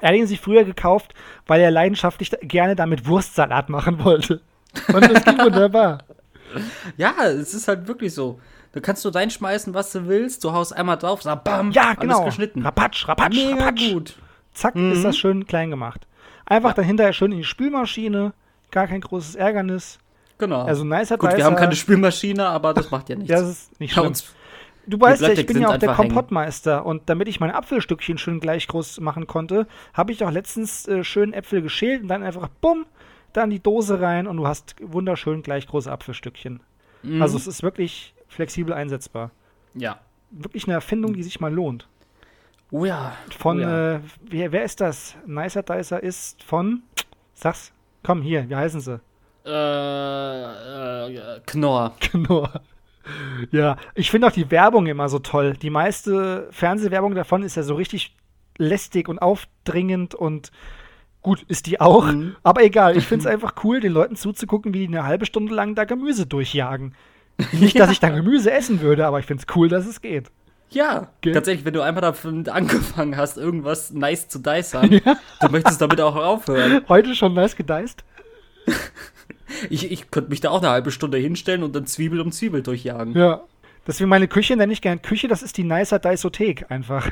Er 0.00 0.08
hat 0.10 0.16
ihn 0.16 0.26
sich 0.26 0.40
früher 0.40 0.64
gekauft, 0.64 1.14
weil 1.46 1.60
er 1.60 1.70
leidenschaftlich 1.70 2.30
gerne 2.42 2.74
damit 2.76 3.06
Wurstsalat 3.06 3.68
machen 3.68 4.02
wollte. 4.04 4.40
Und 4.92 5.02
das 5.10 5.24
ging 5.24 5.38
wunderbar. 5.38 5.98
Ja, 6.96 7.14
es 7.26 7.54
ist 7.54 7.68
halt 7.68 7.86
wirklich 7.86 8.12
so. 8.14 8.40
Da 8.72 8.80
kannst 8.80 9.04
du 9.04 9.10
reinschmeißen, 9.10 9.74
was 9.74 9.92
du 9.92 10.06
willst. 10.06 10.44
Du 10.44 10.52
haust 10.52 10.74
einmal 10.74 10.96
drauf, 10.96 11.22
sag 11.22 11.44
bam, 11.44 11.70
Ja, 11.72 11.94
genau. 11.94 12.16
alles 12.20 12.26
geschnitten. 12.26 12.62
Rapatsch, 12.62 13.06
rapatsch, 13.06 13.36
Mega 13.36 13.64
rapatsch. 13.64 13.92
gut. 13.92 14.16
Zack, 14.54 14.74
Mhm. 14.74 14.92
ist 14.92 15.04
das 15.04 15.16
schön 15.16 15.46
klein 15.46 15.70
gemacht. 15.70 16.06
Einfach 16.46 16.70
Ja. 16.70 16.74
dann 16.76 16.84
hinterher 16.86 17.12
schön 17.12 17.32
in 17.32 17.38
die 17.38 17.44
Spülmaschine. 17.44 18.32
Gar 18.70 18.86
kein 18.86 19.00
großes 19.02 19.34
Ärgernis. 19.36 19.98
Genau. 20.38 20.62
Also 20.64 20.84
nicer 20.84 21.18
gut, 21.18 21.36
wir 21.36 21.44
haben 21.44 21.56
keine 21.56 21.76
Spülmaschine, 21.76 22.46
aber 22.46 22.74
das 22.74 22.90
macht 22.90 23.08
ja 23.10 23.16
nichts. 23.16 23.30
Das 23.30 23.42
ist 23.48 23.80
nicht 23.80 23.92
schlimm. 23.92 24.12
Du 24.84 24.98
weißt 25.00 25.22
ja, 25.22 25.28
ich 25.28 25.46
bin 25.46 25.60
ja 25.60 25.68
auch 25.68 25.76
der 25.76 25.90
einfach 25.90 26.02
hängen. 26.02 26.08
Kompottmeister 26.14 26.84
und 26.84 27.02
damit 27.06 27.28
ich 27.28 27.38
meine 27.38 27.54
Apfelstückchen 27.54 28.18
schön 28.18 28.40
gleich 28.40 28.66
groß 28.66 28.98
machen 29.00 29.28
konnte, 29.28 29.68
habe 29.94 30.10
ich 30.10 30.24
auch 30.24 30.30
letztens 30.32 30.88
äh, 30.88 31.04
schön 31.04 31.32
Äpfel 31.32 31.62
geschält 31.62 32.02
und 32.02 32.08
dann 32.08 32.24
einfach 32.24 32.48
bumm, 32.60 32.86
da 33.32 33.44
in 33.44 33.50
die 33.50 33.60
Dose 33.62 34.00
rein 34.00 34.26
und 34.26 34.38
du 34.38 34.46
hast 34.48 34.74
wunderschön 34.82 35.42
gleich 35.42 35.68
große 35.68 35.90
Apfelstückchen. 35.92 36.60
Mhm. 37.04 37.22
Also 37.22 37.36
es 37.36 37.46
ist 37.46 37.62
wirklich 37.62 38.12
flexibel 38.32 38.72
einsetzbar. 38.74 39.30
ja. 39.74 39.98
Wirklich 40.34 40.64
eine 40.64 40.72
Erfindung, 40.72 41.12
die 41.12 41.22
sich 41.22 41.40
mal 41.40 41.52
lohnt. 41.52 41.86
Oh 42.70 42.86
ja. 42.86 43.12
Von, 43.36 43.58
oh 43.58 43.60
ja. 43.60 43.96
äh, 43.96 44.00
wer, 44.22 44.50
wer 44.50 44.64
ist 44.64 44.80
das? 44.80 45.14
Nicer 45.26 45.62
Dicer 45.62 46.02
ist 46.02 46.42
von, 46.42 46.82
sag's, 47.34 47.70
komm 48.02 48.22
hier, 48.22 48.48
wie 48.48 48.56
heißen 48.56 48.80
sie? 48.80 48.98
äh, 49.44 51.36
äh, 51.36 51.40
Knorr. 51.46 51.94
Genau. 52.12 52.48
Ja, 53.50 53.76
ich 53.94 54.10
finde 54.10 54.28
auch 54.28 54.32
die 54.32 54.50
Werbung 54.50 54.86
immer 54.86 55.08
so 55.08 55.18
toll. 55.18 55.54
Die 55.60 55.70
meiste 55.70 56.48
Fernsehwerbung 56.50 57.14
davon 57.14 57.42
ist 57.42 57.56
ja 57.56 57.62
so 57.64 57.74
richtig 57.74 58.16
lästig 58.56 59.08
und 59.08 59.18
aufdringend 59.18 60.14
und 60.14 60.52
gut 61.20 61.42
ist 61.48 61.66
die 61.66 61.80
auch. 61.80 62.06
Mhm. 62.06 62.36
Aber 62.42 62.62
egal, 62.62 62.96
ich 62.96 63.04
finde 63.06 63.26
es 63.26 63.26
einfach 63.32 63.54
cool, 63.64 63.80
den 63.80 63.92
Leuten 63.92 64.16
zuzugucken, 64.16 64.72
wie 64.72 64.86
die 64.86 64.94
eine 64.94 65.04
halbe 65.04 65.26
Stunde 65.26 65.52
lang 65.52 65.74
da 65.74 65.84
Gemüse 65.84 66.26
durchjagen. 66.26 66.94
Nicht, 67.52 67.78
dass 67.78 67.90
ich 67.90 68.00
da 68.00 68.08
Gemüse 68.10 68.50
essen 68.50 68.80
würde, 68.80 69.06
aber 69.06 69.18
ich 69.18 69.26
finde 69.26 69.44
es 69.46 69.56
cool, 69.56 69.68
dass 69.68 69.86
es 69.86 70.00
geht. 70.00 70.30
Ja, 70.70 71.10
ganz 71.20 71.46
ehrlich, 71.48 71.64
wenn 71.64 71.74
du 71.74 71.82
einmal 71.82 72.00
damit 72.00 72.48
angefangen 72.48 73.16
hast, 73.16 73.36
irgendwas 73.36 73.90
nice 73.90 74.28
zu 74.28 74.38
dicern, 74.38 74.88
du 75.40 75.48
möchtest 75.50 75.80
damit 75.82 76.00
auch 76.00 76.16
aufhören. 76.16 76.82
Heute 76.88 77.14
schon 77.14 77.34
nice 77.34 77.56
gedeist. 77.56 78.04
Ich, 79.68 79.92
ich 79.92 80.10
könnte 80.10 80.30
mich 80.30 80.40
da 80.40 80.48
auch 80.48 80.62
eine 80.62 80.70
halbe 80.70 80.90
Stunde 80.90 81.18
hinstellen 81.18 81.62
und 81.62 81.76
dann 81.76 81.86
Zwiebel 81.86 82.22
um 82.22 82.32
Zwiebel 82.32 82.62
durchjagen. 82.62 83.14
Ja. 83.14 83.42
Deswegen 83.86 84.08
meine 84.08 84.26
Küche 84.26 84.56
nenne 84.56 84.72
ich 84.72 84.80
gern 84.80 85.02
Küche, 85.02 85.28
das 85.28 85.42
ist 85.42 85.58
die 85.58 85.62
nicer 85.62 85.98
Deisothek 85.98 86.70
einfach. 86.70 87.10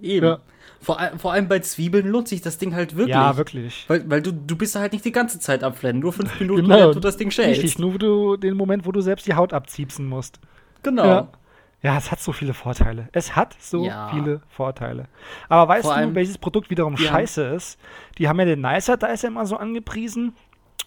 Eben. 0.00 0.26
Ja. 0.26 0.40
Vor, 0.82 0.98
vor 1.18 1.32
allem 1.32 1.46
bei 1.46 1.58
Zwiebeln 1.58 2.06
lohnt 2.06 2.26
sich 2.26 2.40
das 2.40 2.56
Ding 2.56 2.74
halt 2.74 2.96
wirklich. 2.96 3.14
Ja, 3.14 3.36
wirklich. 3.36 3.84
Weil, 3.88 4.08
weil 4.08 4.22
du, 4.22 4.32
du 4.32 4.56
bist 4.56 4.74
halt 4.76 4.92
nicht 4.92 5.04
die 5.04 5.12
ganze 5.12 5.38
Zeit 5.38 5.62
am 5.62 5.74
Flennen, 5.74 6.00
nur 6.00 6.12
fünf 6.12 6.40
Minuten, 6.40 6.62
genau. 6.62 6.76
während 6.76 6.96
du 6.96 7.00
das 7.00 7.18
Ding 7.18 7.30
schälst. 7.30 7.62
Richtig, 7.62 7.78
nur 7.78 7.98
du, 7.98 8.36
den 8.38 8.56
Moment, 8.56 8.86
wo 8.86 8.92
du 8.92 9.02
selbst 9.02 9.26
die 9.26 9.34
Haut 9.34 9.52
abziepsen 9.52 10.06
musst. 10.06 10.40
Genau. 10.82 11.04
Ja. 11.04 11.28
ja. 11.82 11.98
es 11.98 12.10
hat 12.10 12.20
so 12.20 12.32
viele 12.32 12.54
Vorteile. 12.54 13.10
Es 13.12 13.36
hat 13.36 13.56
so 13.60 13.84
ja. 13.84 14.08
viele 14.08 14.40
Vorteile. 14.48 15.08
Aber 15.50 15.68
weißt 15.68 15.84
Vor 15.84 16.00
du, 16.00 16.14
welches 16.14 16.38
Produkt 16.38 16.70
wiederum 16.70 16.96
ja. 16.96 17.10
scheiße 17.10 17.42
ist? 17.42 17.78
Die 18.16 18.26
haben 18.26 18.38
ja 18.38 18.46
den 18.46 18.62
Nicer 18.62 18.96
Dicer 18.96 19.28
immer 19.28 19.44
so 19.44 19.56
angepriesen. 19.56 20.34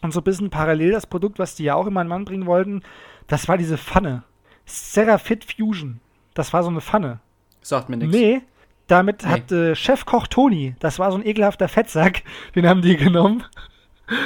Und 0.01 0.11
so 0.11 0.21
ein 0.21 0.23
bisschen 0.23 0.49
parallel 0.49 0.91
das 0.91 1.05
Produkt, 1.05 1.37
was 1.37 1.55
die 1.55 1.63
ja 1.63 1.75
auch 1.75 1.85
immer 1.85 2.01
in 2.01 2.07
Mann 2.07 2.25
bringen 2.25 2.45
wollten, 2.45 2.81
das 3.27 3.47
war 3.47 3.57
diese 3.57 3.77
Pfanne. 3.77 4.23
Serafit 4.65 5.45
Fusion. 5.45 6.01
Das 6.33 6.51
war 6.51 6.63
so 6.63 6.69
eine 6.69 6.81
Pfanne. 6.81 7.19
Sagt 7.61 7.89
mir 7.89 7.97
nichts. 7.97 8.13
Nee, 8.13 8.41
damit 8.88 9.25
hat 9.25 9.51
äh, 9.51 9.75
Chefkoch 9.75 10.27
Toni, 10.27 10.75
das 10.79 10.99
war 10.99 11.11
so 11.11 11.17
ein 11.17 11.25
ekelhafter 11.25 11.67
Fettsack, 11.67 12.23
den 12.55 12.67
haben 12.67 12.81
die 12.81 12.97
genommen. 12.97 13.43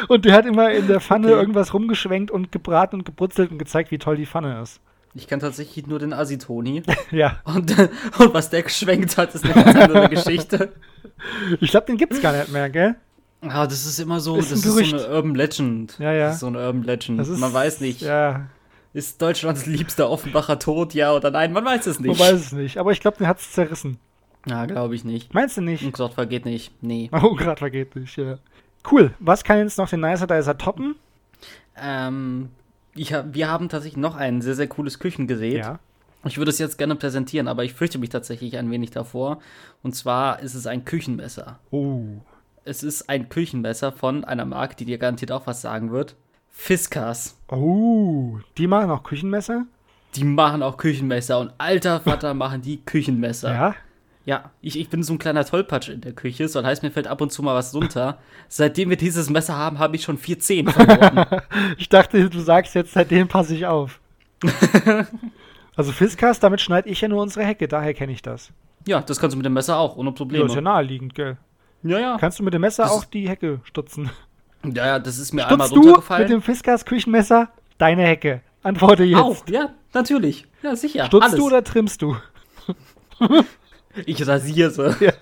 Und 0.07 0.25
der 0.25 0.33
hat 0.33 0.45
immer 0.45 0.71
in 0.71 0.87
der 0.87 0.99
Pfanne 0.99 1.27
okay. 1.27 1.37
irgendwas 1.37 1.73
rumgeschwenkt 1.73 2.31
und 2.31 2.51
gebraten 2.51 2.95
und 2.97 3.05
gebrutzelt 3.05 3.51
und 3.51 3.59
gezeigt, 3.59 3.91
wie 3.91 3.99
toll 3.99 4.17
die 4.17 4.25
Pfanne 4.25 4.61
ist. 4.61 4.81
Ich 5.13 5.27
kann 5.27 5.39
tatsächlich 5.39 5.87
nur 5.87 5.99
den 5.99 6.13
Asitoni. 6.13 6.83
ja. 7.11 7.39
Und, 7.43 7.75
und 8.19 8.33
was 8.33 8.49
der 8.49 8.63
geschwenkt 8.63 9.17
hat, 9.17 9.33
ist 9.33 9.45
eine 9.45 9.53
ganz 9.53 9.75
andere 9.75 10.09
Geschichte. 10.09 10.73
Ich 11.59 11.71
glaube, 11.71 11.87
den 11.87 11.97
gibt 11.97 12.13
es 12.13 12.21
gar 12.21 12.33
nicht 12.33 12.51
mehr, 12.51 12.69
gell? 12.69 12.95
Ja, 13.43 13.65
das 13.65 13.85
ist 13.85 13.99
immer 13.99 14.19
so, 14.19 14.37
ist 14.37 14.51
das 14.51 14.65
ist 14.65 14.73
so 14.73 14.77
eine 14.77 15.09
Urban 15.09 15.35
Legend. 15.35 15.97
Ja, 15.99 16.11
ja. 16.11 16.25
Das 16.25 16.35
ist 16.35 16.39
so 16.41 16.47
eine 16.47 16.59
Urban 16.59 16.83
Legend. 16.83 17.19
Ist, 17.21 17.37
Man 17.37 17.53
weiß 17.53 17.81
nicht. 17.81 18.01
Ja. 18.01 18.47
Ist 18.93 19.21
Deutschlands 19.21 19.65
liebster 19.67 20.09
Offenbacher 20.09 20.57
tot, 20.57 20.93
ja 20.93 21.13
oder 21.13 21.29
nein? 21.29 21.53
Man 21.53 21.63
weiß 21.63 21.85
es 21.85 21.99
nicht. 21.99 22.09
Man 22.09 22.19
weiß 22.19 22.33
es 22.33 22.51
nicht, 22.51 22.77
aber 22.77 22.91
ich 22.91 22.99
glaube, 22.99 23.17
den 23.17 23.27
hat 23.27 23.39
es 23.39 23.51
zerrissen. 23.51 23.99
Ja, 24.47 24.65
glaube 24.65 24.95
ich 24.95 25.03
nicht. 25.03 25.33
Meinst 25.33 25.57
du 25.57 25.61
nicht? 25.61 25.83
Und 25.83 25.93
gerade 25.93 26.13
vergeht 26.13 26.45
nicht. 26.45 26.71
Nee. 26.81 27.09
Oh, 27.21 27.35
gerade 27.35 27.57
vergeht 27.57 27.95
nicht, 27.95 28.15
ja. 28.17 28.37
Cool. 28.89 29.13
Was 29.19 29.43
kann 29.43 29.57
jetzt 29.59 29.77
noch 29.77 29.89
den 29.89 30.01
Nicer 30.01 30.27
Dicer 30.27 30.57
toppen? 30.57 30.95
Ähm, 31.75 32.49
ich 32.95 33.13
wir 33.31 33.49
haben 33.49 33.69
tatsächlich 33.69 33.97
noch 33.97 34.15
ein 34.15 34.41
sehr, 34.41 34.55
sehr 34.55 34.67
cooles 34.67 34.99
Küchengerät. 34.99 35.57
Ja. 35.57 35.79
Ich 36.25 36.37
würde 36.37 36.51
es 36.51 36.59
jetzt 36.59 36.77
gerne 36.77 36.95
präsentieren, 36.95 37.47
aber 37.47 37.63
ich 37.63 37.73
fürchte 37.73 37.99
mich 37.99 38.09
tatsächlich 38.09 38.57
ein 38.57 38.71
wenig 38.71 38.91
davor. 38.91 39.39
Und 39.83 39.95
zwar 39.95 40.39
ist 40.39 40.55
es 40.55 40.67
ein 40.67 40.83
Küchenmesser. 40.83 41.59
Oh. 41.71 42.03
Es 42.65 42.83
ist 42.83 43.09
ein 43.09 43.29
Küchenmesser 43.29 43.91
von 43.91 44.25
einer 44.25 44.45
Marke, 44.45 44.75
die 44.75 44.85
dir 44.85 44.97
garantiert 44.97 45.31
auch 45.31 45.47
was 45.47 45.61
sagen 45.61 45.91
wird. 45.91 46.15
Fiskas. 46.49 47.37
Oh, 47.49 48.39
die 48.57 48.67
machen 48.67 48.89
auch 48.89 49.03
Küchenmesser? 49.03 49.65
Die 50.15 50.23
machen 50.23 50.63
auch 50.63 50.77
Küchenmesser 50.77 51.39
und 51.39 51.53
alter 51.59 51.99
Vater 52.01 52.33
machen 52.33 52.61
die 52.61 52.83
Küchenmesser. 52.83 53.53
Ja? 53.53 53.75
Ja, 54.27 54.51
ich, 54.59 54.77
ich 54.77 54.89
bin 54.89 55.03
so 55.03 55.13
ein 55.13 55.19
kleiner 55.19 55.45
Tollpatsch 55.45 55.87
in 55.87 56.01
der 56.01 56.11
Küche, 56.11 56.49
so 56.49 56.61
heißt, 56.61 56.83
mir 56.83 56.91
fällt 56.91 57.07
ab 57.07 57.21
und 57.21 57.31
zu 57.31 57.41
mal 57.43 57.55
was 57.55 57.73
runter. 57.73 58.17
Seitdem 58.49 58.89
wir 58.89 58.97
dieses 58.97 59.29
Messer 59.29 59.55
haben, 59.55 59.79
habe 59.79 59.95
ich 59.95 60.03
schon 60.03 60.17
vier 60.17 60.37
Zehen 60.37 60.67
verloren. 60.67 61.25
ich 61.77 61.87
dachte, 61.87 62.29
du 62.29 62.39
sagst 62.41 62.75
jetzt, 62.75 62.91
seitdem 62.91 63.29
passe 63.29 63.55
ich 63.55 63.67
auf. 63.67 64.01
also 65.77 65.93
Fiskas, 65.93 66.41
damit 66.41 66.59
schneide 66.59 66.89
ich 66.89 66.99
ja 66.99 67.07
nur 67.07 67.21
unsere 67.21 67.45
Hecke, 67.45 67.69
daher 67.69 67.93
kenne 67.93 68.11
ich 68.11 68.21
das. 68.21 68.51
Ja, 68.85 68.99
das 68.99 69.17
kannst 69.21 69.33
du 69.33 69.37
mit 69.37 69.45
dem 69.45 69.53
Messer 69.53 69.77
auch, 69.77 69.95
ohne 69.95 70.11
Probleme. 70.11 70.43
Ja, 70.43 70.49
ist 70.49 70.55
ja 70.55 70.61
naheliegend, 70.61 71.15
gell? 71.15 71.37
Ja, 71.83 71.97
ja. 71.97 72.17
Kannst 72.19 72.39
du 72.39 72.43
mit 72.43 72.53
dem 72.53 72.59
Messer 72.59 72.83
das 72.83 72.91
auch 72.91 73.05
die 73.05 73.29
Hecke 73.29 73.61
stutzen? 73.63 74.09
Ja, 74.65 74.87
ja, 74.87 74.99
das 74.99 75.19
ist 75.19 75.31
mir 75.33 75.43
Stutzt 75.43 75.53
einmal 75.53 75.67
runtergefallen. 75.69 76.27
du 76.27 76.35
mit 76.35 76.43
dem 76.43 76.45
Fiskas 76.45 76.83
Küchenmesser 76.83 77.47
deine 77.77 78.03
Hecke? 78.03 78.41
Antworte 78.61 79.05
jetzt. 79.05 79.21
Auch, 79.21 79.47
ja, 79.47 79.69
natürlich. 79.93 80.45
Ja, 80.63 80.75
sicher. 80.75 81.05
Stutzt 81.05 81.27
Alles. 81.27 81.37
du 81.37 81.45
oder 81.45 81.63
trimmst 81.63 82.01
du? 82.01 82.17
Ich 84.05 84.25
rasiere 84.27 84.69
sie. 84.71 84.95
Ja. 85.05 85.13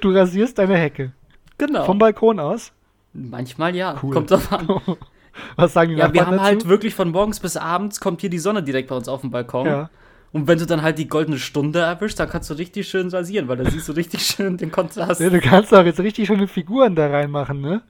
Du 0.00 0.10
rasierst 0.10 0.58
deine 0.58 0.76
Hecke. 0.76 1.12
Genau. 1.58 1.84
Vom 1.84 1.98
Balkon 1.98 2.40
aus? 2.40 2.72
Manchmal 3.12 3.76
ja. 3.76 3.96
Cool. 4.02 4.14
Kommt 4.14 4.30
drauf 4.30 4.50
an. 4.52 4.66
Was 5.56 5.72
sagen 5.72 5.90
die 5.92 5.98
Ja, 5.98 6.12
wir 6.12 6.26
haben 6.26 6.32
dazu? 6.36 6.44
halt 6.44 6.68
wirklich 6.68 6.94
von 6.94 7.10
morgens 7.10 7.38
bis 7.38 7.56
abends 7.56 8.00
kommt 8.00 8.20
hier 8.22 8.30
die 8.30 8.38
Sonne 8.38 8.62
direkt 8.62 8.88
bei 8.88 8.96
uns 8.96 9.08
auf 9.08 9.20
dem 9.20 9.30
Balkon. 9.30 9.66
Ja. 9.66 9.90
Und 10.32 10.46
wenn 10.48 10.58
du 10.58 10.66
dann 10.66 10.82
halt 10.82 10.98
die 10.98 11.08
goldene 11.08 11.38
Stunde 11.38 11.80
erwischst, 11.80 12.18
dann 12.18 12.28
kannst 12.28 12.50
du 12.50 12.54
richtig 12.54 12.88
schön 12.88 13.08
rasieren, 13.08 13.48
weil 13.48 13.56
da 13.56 13.70
siehst 13.70 13.88
du 13.88 13.92
richtig 13.92 14.22
schön 14.26 14.56
den 14.56 14.70
Kontrast. 14.72 15.20
Ja, 15.20 15.30
du 15.30 15.40
kannst 15.40 15.72
auch 15.74 15.84
jetzt 15.84 16.00
richtig 16.00 16.26
schöne 16.26 16.48
Figuren 16.48 16.94
da 16.94 17.08
reinmachen, 17.08 17.60
ne? 17.60 17.82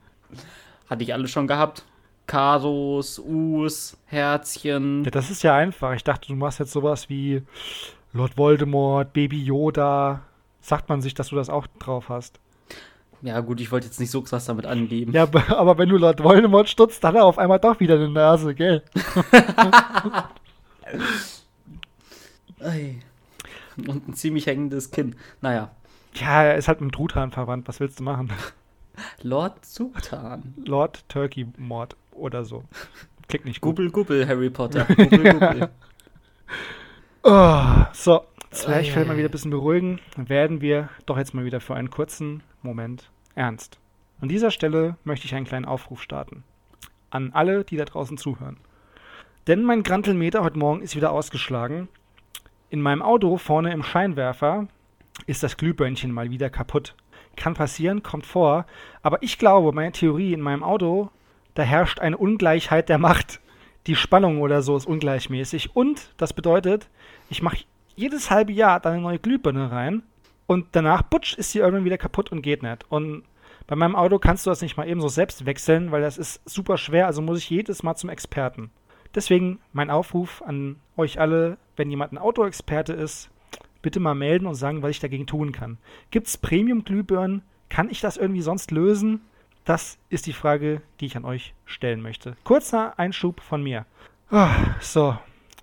Hatte 0.91 1.03
ich 1.03 1.13
alles 1.13 1.31
schon 1.31 1.47
gehabt. 1.47 1.85
Karos, 2.27 3.19
Us, 3.19 3.97
Herzchen. 4.07 5.05
Ja, 5.05 5.11
das 5.11 5.31
ist 5.31 5.43
ja 5.43 5.57
einfach. 5.57 5.95
Ich 5.95 6.05
dachte, 6.05 6.29
du 6.29 6.35
machst 6.35 6.59
jetzt 6.59 6.73
sowas 6.73 7.09
wie 7.09 7.43
Lord 8.13 8.37
Voldemort, 8.37 9.13
Baby 9.13 9.43
Yoda. 9.43 10.23
Sagt 10.61 10.89
man 10.89 11.01
sich, 11.01 11.15
dass 11.15 11.29
du 11.29 11.37
das 11.37 11.51
auch 11.51 11.67
drauf 11.79 12.09
hast? 12.09 12.41
Ja, 13.23 13.41
gut, 13.41 13.61
ich 13.61 13.73
wollte 13.73 13.87
jetzt 13.87 13.99
nicht 13.99 14.11
so 14.11 14.23
krass 14.23 14.47
damit 14.47 14.67
angeben. 14.67 15.13
Ja, 15.13 15.25
aber 15.49 15.79
wenn 15.79 15.89
du 15.89 15.97
Lord 15.97 16.23
Voldemort 16.23 16.69
stutzt, 16.69 17.03
dann 17.03 17.15
hat 17.15 17.21
er 17.21 17.25
auf 17.25 17.39
einmal 17.39 17.59
doch 17.59 17.81
wieder 17.81 17.97
eine 17.97 18.09
Nase, 18.09 18.55
gell? 18.55 18.83
Und 23.87 24.09
ein 24.09 24.15
ziemlich 24.15 24.47
hängendes 24.47 24.91
Kinn. 24.91 25.17
Naja. 25.41 25.71
Ja, 26.15 26.45
er 26.45 26.57
ist 26.57 26.69
halt 26.69 26.81
mit 26.81 26.93
Truthahn 26.95 27.31
verwandt. 27.31 27.69
Was 27.69 27.81
willst 27.81 28.01
du 28.01 28.05
machen? 28.05 28.33
Lord 29.23 29.65
Zutan. 29.65 30.55
Lord 30.65 31.09
Turkey 31.09 31.47
Mord 31.57 31.97
oder 32.13 32.45
so. 32.45 32.65
Klingt 33.29 33.45
nicht 33.45 33.61
gut. 33.61 33.77
Gubbel, 33.77 33.91
gubbel, 33.91 34.27
Harry 34.27 34.51
Potter. 34.51 34.85
Gubbel, 34.97 35.33
gubbel. 35.35 35.69
Oh, 37.31 37.85
so, 37.93 38.25
Zwerchfell 38.53 39.05
oh, 39.05 39.09
mal 39.09 39.19
wieder 39.19 39.29
ein 39.29 39.31
bisschen 39.31 39.51
beruhigen. 39.51 40.01
Dann 40.17 40.31
werden 40.31 40.63
wir 40.63 40.89
doch 41.05 41.19
jetzt 41.19 41.35
mal 41.35 41.45
wieder 41.45 41.61
für 41.61 41.75
einen 41.75 41.91
kurzen 41.91 42.43
Moment 42.63 43.11
ernst. 43.35 43.79
An 44.23 44.31
dieser 44.31 44.51
Stelle 44.51 44.97
möchte 45.05 45.27
ich 45.27 45.35
einen 45.35 45.45
kleinen 45.45 45.67
Aufruf 45.67 46.01
starten. 46.01 46.43
An 47.11 47.33
alle, 47.35 47.65
die 47.65 47.77
da 47.77 47.85
draußen 47.85 48.17
zuhören. 48.17 48.57
Denn 49.47 49.63
mein 49.63 49.83
Grantelmeter 49.83 50.43
heute 50.43 50.59
Morgen 50.59 50.81
ist 50.81 50.97
wieder 50.97 51.13
ausgeschlagen. 51.13 51.89
In 52.71 52.81
meinem 52.81 53.03
Auto 53.03 53.37
vorne 53.37 53.75
im 53.75 53.83
Scheinwerfer 53.83 54.67
ist 55.27 55.43
das 55.43 55.59
Glühbirnchen 55.59 56.11
mal 56.11 56.31
wieder 56.31 56.49
kaputt. 56.49 56.95
Kann 57.37 57.53
passieren, 57.53 58.03
kommt 58.03 58.25
vor. 58.25 58.65
Aber 59.03 59.23
ich 59.23 59.37
glaube, 59.37 59.73
meine 59.73 59.93
Theorie 59.93 60.33
in 60.33 60.41
meinem 60.41 60.63
Auto, 60.65 61.11
da 61.53 61.63
herrscht 61.63 62.01
eine 62.01 62.17
Ungleichheit 62.17 62.89
der 62.89 62.97
Macht. 62.97 63.43
Die 63.87 63.97
Spannung 63.97 64.41
oder 64.41 64.63
so 64.63 64.79
ist 64.79 64.87
ungleichmäßig. 64.87 65.77
Und 65.77 66.15
das 66.17 66.33
bedeutet, 66.33 66.89
ich 67.29 67.43
mache 67.43 67.65
jedes 67.97 68.31
halbe 68.31 68.53
Jahr 68.53 68.81
da 68.81 68.91
eine 68.91 69.01
neue 69.01 69.19
Glühbirne 69.19 69.71
rein 69.71 70.03
und 70.47 70.67
danach, 70.73 71.03
butsch, 71.03 71.35
ist 71.35 71.53
sie 71.53 71.59
irgendwann 71.59 71.85
wieder 71.85 71.99
kaputt 71.99 72.33
und 72.33 72.43
geht 72.43 72.63
nicht. 72.63 72.85
Und 72.91 73.25
bei 73.67 73.77
meinem 73.77 73.97
Auto 73.97 74.19
kannst 74.19 74.47
du 74.47 74.51
das 74.51 74.63
nicht 74.63 74.77
mal 74.77 74.89
eben 74.89 75.01
so 75.01 75.09
selbst 75.09 75.45
wechseln, 75.45 75.93
weil 75.93 76.01
das 76.01 76.17
ist 76.17 76.41
super 76.49 76.79
schwer, 76.79 77.07
also 77.07 77.21
muss 77.21 77.39
ich 77.39 77.51
jedes 77.51 77.83
Mal 77.83 77.97
zum 77.97 78.09
Experten. 78.09 78.71
Deswegen 79.15 79.59
mein 79.73 79.91
Aufruf 79.91 80.43
an 80.43 80.77
euch 80.97 81.21
alle, 81.21 81.59
wenn 81.77 81.91
jemand 81.91 82.13
ein 82.13 82.19
Autoexperte 82.19 82.93
ist, 82.93 83.31
bitte 83.83 84.01
mal 84.01 84.15
melden 84.15 84.47
und 84.47 84.55
sagen, 84.55 84.83
was 84.83 84.91
ich 84.91 85.01
dagegen 85.01 85.27
tun 85.27 85.53
kann. 85.53 85.79
Gibt 86.11 86.29
es 86.29 86.39
Premium-Glühbirnen? 86.39 87.43
Kann 87.69 87.91
ich 87.91 88.01
das 88.01 88.17
irgendwie 88.17 88.43
sonst 88.43 88.71
lösen? 88.71 89.21
Das 89.65 89.99
ist 90.09 90.27
die 90.27 90.33
Frage, 90.33 90.81
die 91.01 91.07
ich 91.07 91.17
an 91.17 91.27
euch 91.27 91.55
stellen 91.67 92.01
möchte. 92.01 92.37
Kurzer 92.45 92.99
Einschub 92.99 93.41
von 93.41 93.63
mir. 93.63 93.85
Oh, 94.31 94.49
so, 94.81 95.19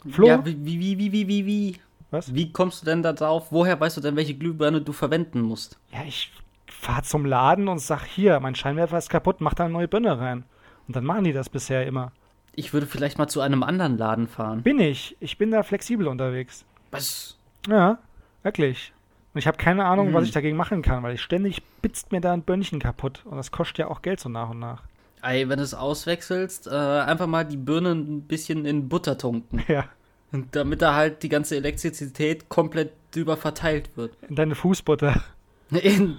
Flo? 0.10 0.28
Ja, 0.28 0.46
wie, 0.46 0.58
wie, 0.66 0.98
wie, 0.98 1.12
wie, 1.12 1.28
wie, 1.28 1.46
wie? 1.46 1.76
Was? 2.12 2.34
Wie 2.34 2.52
kommst 2.52 2.82
du 2.82 2.86
denn 2.86 3.02
da 3.04 3.14
drauf? 3.14 3.48
Woher 3.52 3.80
weißt 3.80 3.98
du 3.98 4.02
denn, 4.02 4.16
welche 4.16 4.36
Glühbirne 4.36 4.82
du 4.82 4.94
verwenden 4.94 5.42
musst? 5.42 5.78
Ja, 5.92 6.04
ich 6.08 6.32
fahr 6.68 7.04
zum 7.04 7.26
Laden 7.26 7.68
und 7.68 7.80
sag, 7.80 8.04
hier, 8.06 8.40
mein 8.40 8.56
Scheinwerfer 8.56 8.98
ist 8.98 9.10
kaputt, 9.10 9.42
mach 9.42 9.54
da 9.54 9.66
eine 9.66 9.74
neue 9.74 9.88
Birne 9.88 10.20
rein. 10.20 10.44
Und 10.88 10.96
dann 10.96 11.04
machen 11.04 11.24
die 11.24 11.34
das 11.34 11.50
bisher 11.50 11.86
immer. 11.88 12.12
Ich 12.54 12.74
würde 12.74 12.86
vielleicht 12.88 13.18
mal 13.18 13.28
zu 13.28 13.42
einem 13.42 13.64
anderen 13.64 13.98
Laden 13.98 14.28
fahren. 14.28 14.62
Bin 14.62 14.80
ich. 14.80 15.18
Ich 15.20 15.38
bin 15.38 15.52
da 15.52 15.64
flexibel 15.64 16.08
unterwegs. 16.08 16.64
Was? 16.92 17.38
Ja, 17.68 17.98
wirklich. 18.44 18.94
Und 19.34 19.40
ich 19.40 19.48
habe 19.48 19.58
keine 19.58 19.84
Ahnung, 19.86 20.10
Mhm. 20.12 20.14
was 20.14 20.24
ich 20.26 20.32
dagegen 20.32 20.56
machen 20.56 20.82
kann, 20.82 21.04
weil 21.04 21.16
ich 21.16 21.22
ständig 21.22 21.62
bitzt 21.82 22.12
mir 22.14 22.22
da 22.22 22.32
ein 22.32 22.44
Bönnchen 22.44 22.80
kaputt. 22.80 23.24
Und 23.26 23.36
das 23.38 23.52
kostet 23.52 23.80
ja 23.80 23.88
auch 23.88 24.02
Geld 24.02 24.20
so 24.22 24.30
nach 24.30 24.52
und 24.52 24.60
nach. 24.60 24.84
Ey, 25.26 25.50
wenn 25.50 25.58
du 25.58 25.64
es 25.64 25.74
auswechselst, 25.74 26.68
äh, 26.68 26.72
einfach 26.72 27.26
mal 27.26 27.44
die 27.44 27.58
Birne 27.58 27.94
ein 27.94 28.22
bisschen 28.22 28.66
in 28.66 28.88
Butter 28.88 29.18
tunken. 29.18 29.64
Ja. 29.68 29.86
Und 30.32 30.56
damit 30.56 30.82
da 30.82 30.94
halt 30.94 31.24
die 31.24 31.30
ganze 31.30 31.56
Elektrizität 31.56 32.50
komplett 32.50 32.92
drüber 33.12 33.38
verteilt 33.38 33.96
wird. 33.96 34.12
In 34.28 34.36
deine 34.36 34.54
Fußbutter. 34.54 35.24
In, 35.72 36.18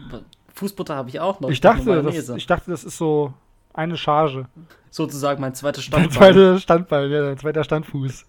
Fußbutter 0.54 0.96
habe 0.96 1.08
ich 1.10 1.20
auch 1.20 1.38
noch. 1.38 1.50
Ich 1.50 1.60
dachte, 1.60 2.02
das, 2.02 2.28
ich 2.30 2.46
dachte, 2.46 2.70
das 2.70 2.82
ist 2.82 2.96
so 2.96 3.34
eine 3.74 3.96
Charge. 3.96 4.46
Sozusagen 4.90 5.40
mein 5.40 5.54
zweites 5.54 5.88
Dein 5.90 6.10
Standbein. 6.10 6.32
zweiter 6.32 6.58
Standbein, 6.58 7.10
ja, 7.10 7.22
dein 7.22 7.38
zweiter 7.38 7.62
Standfuß. 7.62 8.26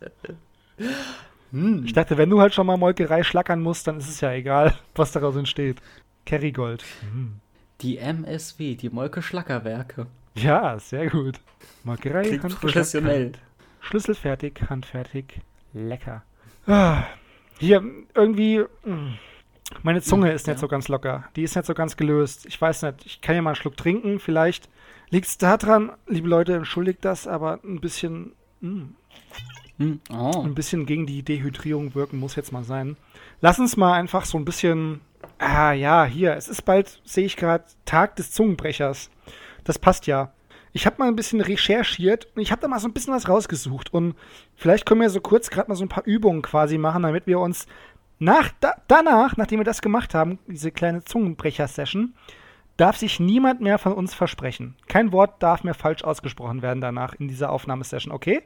Hm. 1.52 1.86
Ich 1.86 1.94
dachte, 1.94 2.18
wenn 2.18 2.30
du 2.30 2.42
halt 2.42 2.54
schon 2.54 2.68
mal 2.68 2.78
Molkerei 2.78 3.24
schlackern 3.24 3.62
musst, 3.62 3.88
dann 3.88 3.98
ist 3.98 4.10
es 4.10 4.22
ja 4.22 4.34
egal, 4.34 4.76
was 4.96 5.14
daraus 5.14 5.36
entsteht. 5.38 5.78
Kerrygold. 6.26 6.84
Hm. 7.12 7.36
Die 7.82 7.98
MSW, 7.98 8.76
die 8.76 8.90
Molke 8.90 9.22
Schlackerwerke. 9.22 10.08
Ja, 10.38 10.78
sehr 10.80 11.10
gut. 11.10 11.40
Molkerei, 11.84 12.24
Klingt 12.24 12.60
professionell. 12.60 13.26
Hand. 13.26 13.40
Schlüsselfertig, 13.82 14.60
handfertig, 14.70 15.42
lecker. 15.74 16.24
Ah, 16.66 17.04
hier, 17.60 17.84
irgendwie, 18.14 18.64
mh, 18.84 19.14
Meine 19.84 20.02
Zunge 20.02 20.32
ist 20.32 20.48
nicht 20.48 20.60
so 20.60 20.68
ganz 20.68 20.88
locker. 20.88 21.26
Die 21.36 21.44
ist 21.44 21.56
nicht 21.56 21.66
so 21.66 21.74
ganz 21.74 21.98
gelöst. 21.98 22.46
Ich 22.46 22.60
weiß 22.60 22.84
nicht, 22.84 23.06
ich 23.06 23.22
kann 23.22 23.36
ja 23.36 23.42
mal 23.42 23.52
einen 23.52 23.56
Schluck 23.56 23.78
trinken. 23.78 24.20
Vielleicht 24.20 24.70
liegt 25.10 25.28
es 25.28 25.38
daran, 25.38 25.92
liebe 26.08 26.28
Leute, 26.28 26.56
entschuldigt 26.56 27.04
das, 27.06 27.28
aber 27.28 27.60
ein 27.64 27.80
bisschen, 27.80 28.34
mh, 28.62 28.86
Hm. 29.80 30.02
Oh. 30.12 30.42
ein 30.44 30.56
bisschen 30.56 30.86
gegen 30.88 31.06
die 31.06 31.22
Dehydrierung 31.22 31.94
wirken 31.94 32.18
muss 32.20 32.36
jetzt 32.36 32.52
mal 32.52 32.64
sein. 32.64 32.98
Lass 33.42 33.60
uns 33.60 33.78
mal 33.78 33.94
einfach 33.94 34.26
so 34.26 34.38
ein 34.38 34.44
bisschen, 34.46 35.02
ah 35.38 35.72
ja, 35.72 36.04
hier, 36.06 36.34
es 36.36 36.48
ist 36.48 36.64
bald, 36.64 37.00
sehe 37.06 37.26
ich 37.26 37.38
gerade, 37.38 37.64
Tag 37.86 38.16
des 38.16 38.32
Zungenbrechers. 38.32 39.12
Das 39.68 39.78
passt 39.78 40.08
ja. 40.08 40.32
Ich 40.72 40.86
habe 40.86 40.96
mal 41.00 41.10
ein 41.10 41.16
bisschen 41.16 41.42
recherchiert 41.42 42.28
und 42.36 42.42
ich 42.42 42.52
habe 42.52 42.62
da 42.62 42.70
mal 42.70 42.80
so 42.80 42.88
ein 42.88 42.94
bisschen 42.94 43.14
was 43.14 43.28
rausgesucht 43.28 43.94
und 43.94 44.16
vielleicht 44.56 44.86
können 44.86 45.02
wir 45.02 45.10
so 45.10 45.20
kurz 45.20 45.50
gerade 45.50 45.70
mal 45.70 45.76
so 45.76 45.84
ein 45.84 45.90
paar 45.90 46.06
Übungen 46.06 46.42
quasi 46.42 46.78
machen, 46.78 47.04
damit 47.04 47.28
wir 47.28 47.40
uns 47.40 47.68
nach, 48.18 48.52
da, 48.62 48.76
danach, 48.88 49.36
nachdem 49.36 49.60
wir 49.60 49.66
das 49.66 49.82
gemacht 49.82 50.14
haben, 50.14 50.40
diese 50.48 50.72
kleine 50.72 51.04
Zungenbrecher-Session, 51.04 52.14
darf 52.78 52.96
sich 52.96 53.20
niemand 53.20 53.60
mehr 53.60 53.78
von 53.78 53.92
uns 53.94 54.14
versprechen. 54.14 54.76
Kein 54.88 55.12
Wort 55.12 55.44
darf 55.44 55.64
mehr 55.64 55.74
falsch 55.74 56.04
ausgesprochen 56.04 56.62
werden 56.62 56.80
danach 56.80 57.14
in 57.16 57.28
dieser 57.28 57.52
Aufnahmesession, 57.52 58.14
okay? 58.14 58.44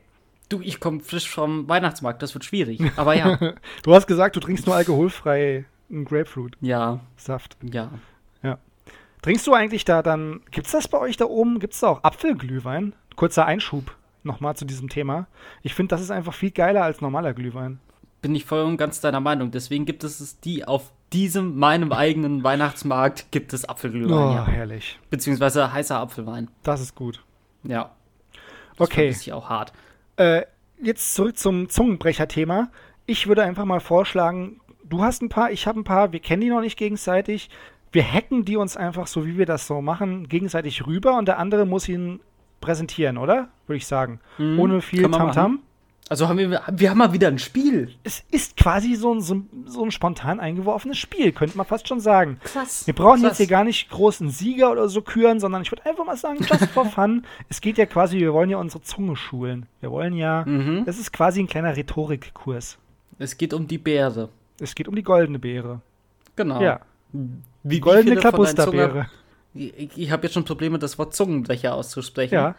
Du, 0.50 0.62
ich 0.62 0.80
komme 0.80 1.02
frisch 1.02 1.30
vom 1.30 1.70
Weihnachtsmarkt, 1.70 2.22
das 2.24 2.34
wird 2.34 2.46
schwierig. 2.46 2.82
Aber 2.96 3.14
ja. 3.14 3.38
Du 3.84 3.94
hast 3.94 4.08
gesagt, 4.08 4.36
du 4.36 4.40
trinkst 4.40 4.66
nur 4.66 4.76
alkoholfrei 4.76 5.66
Grapefruit-Saft. 5.92 7.58
ja, 7.62 7.92
ja. 8.42 8.58
Trinkst 9.22 9.46
du 9.46 9.54
eigentlich 9.54 9.86
da 9.86 10.02
dann, 10.02 10.42
gibt's 10.52 10.72
das 10.72 10.88
bei 10.88 10.98
euch 10.98 11.18
da 11.18 11.26
oben, 11.26 11.60
gibt's 11.60 11.80
da 11.82 11.90
auch 11.90 12.04
Apfelglühwein? 12.04 12.94
Kurzer 13.16 13.46
Einschub 13.46 13.96
nochmal 14.24 14.56
zu 14.56 14.66
diesem 14.66 14.90
Thema. 14.90 15.28
Ich 15.64 15.74
finde, 15.74 15.90
das 15.96 16.02
ist 16.02 16.12
einfach 16.12 16.34
viel 16.34 16.52
geiler 16.52 16.84
als 16.84 17.02
normaler 17.02 17.34
Glühwein. 17.34 17.80
Bin 18.22 18.36
ich 18.36 18.46
voll 18.46 18.62
und 18.62 18.78
ganz 18.78 19.02
deiner 19.02 19.20
Meinung. 19.20 19.50
Deswegen 19.52 19.86
gibt 19.86 20.04
es 20.04 20.20
es 20.20 20.40
die 20.40 20.64
auf 20.66 20.92
diesem, 21.12 21.58
meinem 21.58 21.92
eigenen 21.92 22.44
Weihnachtsmarkt 22.44 23.32
gibt 23.32 23.52
es 23.54 23.68
Apfelglühwein, 23.68 24.14
Oh, 24.14 24.32
ja. 24.36 24.48
herrlich. 24.48 25.00
Beziehungsweise 25.10 25.74
heißer 25.74 25.98
Apfelwein. 26.00 26.50
Das 26.64 26.82
ist 26.82 26.96
gut. 26.96 27.24
Ja. 27.64 27.92
Das 28.78 28.88
Okay. 28.88 29.02
vermisse 29.02 29.22
ich 29.22 29.34
auch 29.34 29.50
hart. 29.50 29.74
Äh, 30.18 30.44
jetzt 30.82 31.14
zurück 31.16 31.38
zum 31.38 31.68
Zungenbrecher-Thema. 31.70 32.70
Ich 33.08 33.28
würde 33.28 33.44
einfach 33.44 33.66
mal 33.66 33.80
vorschlagen, 33.80 34.62
du 34.84 35.02
hast 35.04 35.22
ein 35.24 35.30
paar, 35.30 35.52
ich 35.52 35.66
habe 35.68 35.80
ein 35.80 35.84
paar, 35.84 36.12
wir 36.12 36.20
kennen 36.20 36.42
die 36.42 36.50
noch 36.50 36.62
nicht 36.62 36.78
gegenseitig. 36.78 37.50
Wir 37.92 38.04
hacken 38.10 38.46
die 38.46 38.56
uns 38.58 38.78
einfach 38.78 39.08
so, 39.08 39.26
wie 39.26 39.38
wir 39.38 39.46
das 39.46 39.68
so 39.68 39.82
machen, 39.82 40.30
gegenseitig 40.30 40.86
rüber 40.88 41.18
und 41.18 41.28
der 41.28 41.40
andere 41.40 41.66
muss 41.66 41.90
ihn 41.90 42.20
präsentieren, 42.62 43.18
oder? 43.18 43.50
Würde 43.68 43.78
ich 43.78 43.88
sagen. 43.88 44.20
Mhm, 44.38 44.60
Ohne 44.60 44.82
viel 44.82 45.10
Tamtam. 45.10 45.60
Also 46.10 46.28
haben 46.28 46.38
wir, 46.40 46.62
wir 46.72 46.90
haben 46.90 46.98
mal 46.98 47.14
wieder 47.14 47.30
ein 47.30 47.40
Spiel. 47.40 47.94
Es 48.04 48.24
ist 48.32 48.58
quasi 48.58 48.96
so 48.96 49.14
ein, 49.14 49.22
so, 49.22 49.44
so 49.66 49.82
ein 49.84 49.92
spontan 49.92 50.42
eingeworfenes 50.42 50.98
Spiel, 50.98 51.32
könnte 51.32 51.56
man 51.56 51.66
fast 51.66 51.88
schon 51.88 52.02
sagen. 52.02 52.38
Krass. 52.44 52.86
Wir 52.86 52.94
brauchen 52.94 53.22
Krass. 53.22 53.30
jetzt 53.32 53.38
hier 53.38 53.48
gar 53.48 53.64
nicht 53.64 53.90
großen 53.90 54.30
Sieger 54.30 54.72
oder 54.74 54.90
so 54.90 55.02
küren, 55.02 55.40
sondern 55.40 55.62
ich 55.62 55.72
würde 55.72 55.86
einfach 55.86 56.04
mal 56.06 56.18
sagen, 56.18 56.40
just 56.42 56.66
for 56.72 56.86
fun. 56.90 57.24
es 57.48 57.62
geht 57.62 57.78
ja 57.78 57.86
quasi, 57.86 58.20
wir 58.20 58.34
wollen 58.34 58.50
ja 58.50 58.58
unsere 58.58 58.84
Zunge 58.84 59.16
schulen. 59.16 59.68
Wir 59.80 59.90
wollen 59.90 60.14
ja, 60.14 60.44
Mhm. 60.46 60.84
das 60.86 61.00
ist 61.00 61.14
quasi 61.14 61.40
ein 61.42 61.48
kleiner 61.48 61.78
Rhetorikkurs. 61.78 62.78
Es 63.18 63.38
geht 63.38 63.54
um 63.54 63.68
die 63.68 63.78
Beere. 63.78 64.28
Es 64.60 64.76
geht 64.76 64.90
um 64.90 64.96
die 64.96 65.04
goldene 65.04 65.40
Beere. 65.40 65.80
Genau. 66.36 66.62
Ja, 66.62 66.82
Wie, 67.64 67.80
goldene 67.80 68.16
Klabusterbeere. 68.18 69.08
Ich, 69.54 69.92
ich 69.98 70.12
habe 70.12 70.24
jetzt 70.24 70.34
schon 70.34 70.46
Probleme, 70.46 70.80
das 70.80 70.98
Wort 70.98 71.14
Zungenbrecher 71.14 71.74
auszusprechen. 71.74 72.34
Ja. 72.36 72.56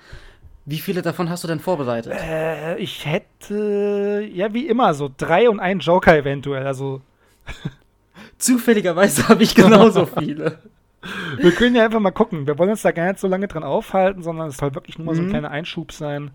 Wie 0.65 0.79
viele 0.79 1.03
davon 1.03 1.29
hast 1.29 1.43
du 1.43 1.49
denn 1.49 1.59
vorbereitet? 1.59 2.13
Äh, 2.13 2.77
ich 2.79 3.05
hätte, 3.07 4.29
ja, 4.33 4.53
wie 4.55 4.69
immer, 4.69 4.95
so 4.95 5.11
drei 5.17 5.49
und 5.49 5.59
ein 5.59 5.81
Joker 5.81 6.17
eventuell. 6.17 6.67
Also, 6.67 7.01
Zufälligerweise 8.39 9.29
habe 9.29 9.43
ich 9.43 9.55
genauso 9.55 10.07
viele. 10.07 10.59
wir 11.39 11.53
können 11.53 11.75
ja 11.77 11.85
einfach 11.85 12.01
mal 12.01 12.11
gucken. 12.13 12.47
Wir 12.47 12.59
wollen 12.59 12.71
uns 12.71 12.83
da 12.83 12.93
gar 12.93 13.09
nicht 13.09 13.19
so 13.19 13.27
lange 13.29 13.49
dran 13.49 13.65
aufhalten, 13.65 14.23
sondern 14.23 14.49
es 14.49 14.57
soll 14.57 14.75
wirklich 14.75 14.99
nur 14.99 15.07
mal 15.07 15.15
so 15.15 15.23
ein 15.23 15.27
Mhm. 15.27 15.31
kleiner 15.31 15.51
Einschub 15.51 15.93
sein. 15.93 16.31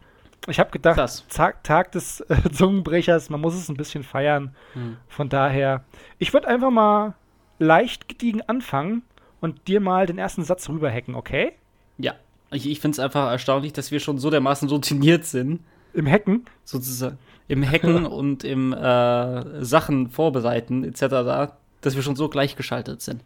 Ich 0.48 0.60
habe 0.60 0.72
gedacht. 0.72 1.00
Tag, 1.30 1.64
Tag 1.64 1.92
des 1.94 2.22
äh, 2.22 2.50
Zungenbrechers, 2.52 3.30
man 3.30 3.42
muss 3.42 3.56
es 3.56 3.70
ein 3.70 3.76
bisschen 3.76 4.04
feiern. 4.04 4.56
Hm. 4.74 4.98
Von 5.08 5.30
daher, 5.30 5.84
ich 6.20 6.32
würde 6.34 6.48
einfach 6.48 6.70
mal 6.70 7.16
leicht 7.60 8.08
gediegen 8.08 8.42
anfangen 8.42 9.04
und 9.42 9.68
dir 9.68 9.80
mal 9.80 10.06
den 10.06 10.18
ersten 10.18 10.44
Satz 10.44 10.68
rüberhacken, 10.70 11.16
okay? 11.16 11.54
Ja. 11.98 12.14
Ich, 12.52 12.70
ich 12.70 12.80
finde 12.80 12.96
es 12.96 13.00
einfach 13.00 13.30
erstaunlich, 13.30 13.74
dass 13.74 13.92
wir 13.92 14.00
schon 14.00 14.18
so 14.18 14.30
dermaßen 14.30 14.70
routiniert 14.70 15.26
sind, 15.26 15.60
Im 15.94 16.08
Hacken. 16.08 16.46
sozusagen. 16.64 17.18
Im 17.48 17.70
Hacken 17.70 18.06
und 18.06 18.44
im 18.44 18.74
äh, 18.74 19.64
Sachen 19.64 20.10
vorbereiten, 20.10 20.84
etc., 20.84 21.54
dass 21.82 21.96
wir 21.96 22.04
schon 22.04 22.16
so 22.16 22.30
gleichgeschaltet 22.30 23.02
sind. 23.02 23.24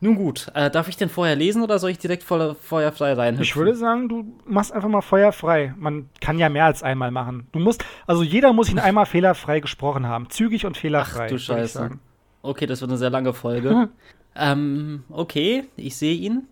Nun 0.00 0.16
gut, 0.16 0.50
äh, 0.54 0.68
darf 0.68 0.88
ich 0.88 0.96
denn 0.96 1.08
vorher 1.08 1.36
lesen 1.36 1.62
oder 1.62 1.78
soll 1.78 1.90
ich 1.90 1.98
direkt 1.98 2.24
voller 2.24 2.56
feuerfrei 2.56 3.12
rein? 3.12 3.38
Ich 3.40 3.54
würde 3.54 3.76
sagen, 3.76 4.08
du 4.08 4.34
machst 4.44 4.72
einfach 4.72 4.88
mal 4.88 5.00
feuerfrei. 5.00 5.74
Man 5.78 6.08
kann 6.20 6.40
ja 6.40 6.48
mehr 6.48 6.64
als 6.64 6.82
einmal 6.82 7.12
machen. 7.12 7.46
Du 7.52 7.60
musst, 7.60 7.84
also 8.04 8.24
jeder 8.24 8.52
muss 8.52 8.68
ihn 8.68 8.78
einmal 8.80 9.06
fehlerfrei 9.06 9.60
gesprochen 9.60 10.08
haben. 10.08 10.28
Zügig 10.28 10.66
und 10.66 10.76
fehlerfrei. 10.76 11.26
Ach 11.26 11.30
du 11.30 11.38
Scheiße. 11.38 12.00
Okay, 12.42 12.66
das 12.66 12.80
wird 12.80 12.90
eine 12.90 12.98
sehr 12.98 13.10
lange 13.10 13.32
Folge. 13.32 13.88
ähm, 14.36 15.04
okay, 15.10 15.64
ich 15.76 15.96
sehe 15.96 16.14
ihn. 16.14 16.48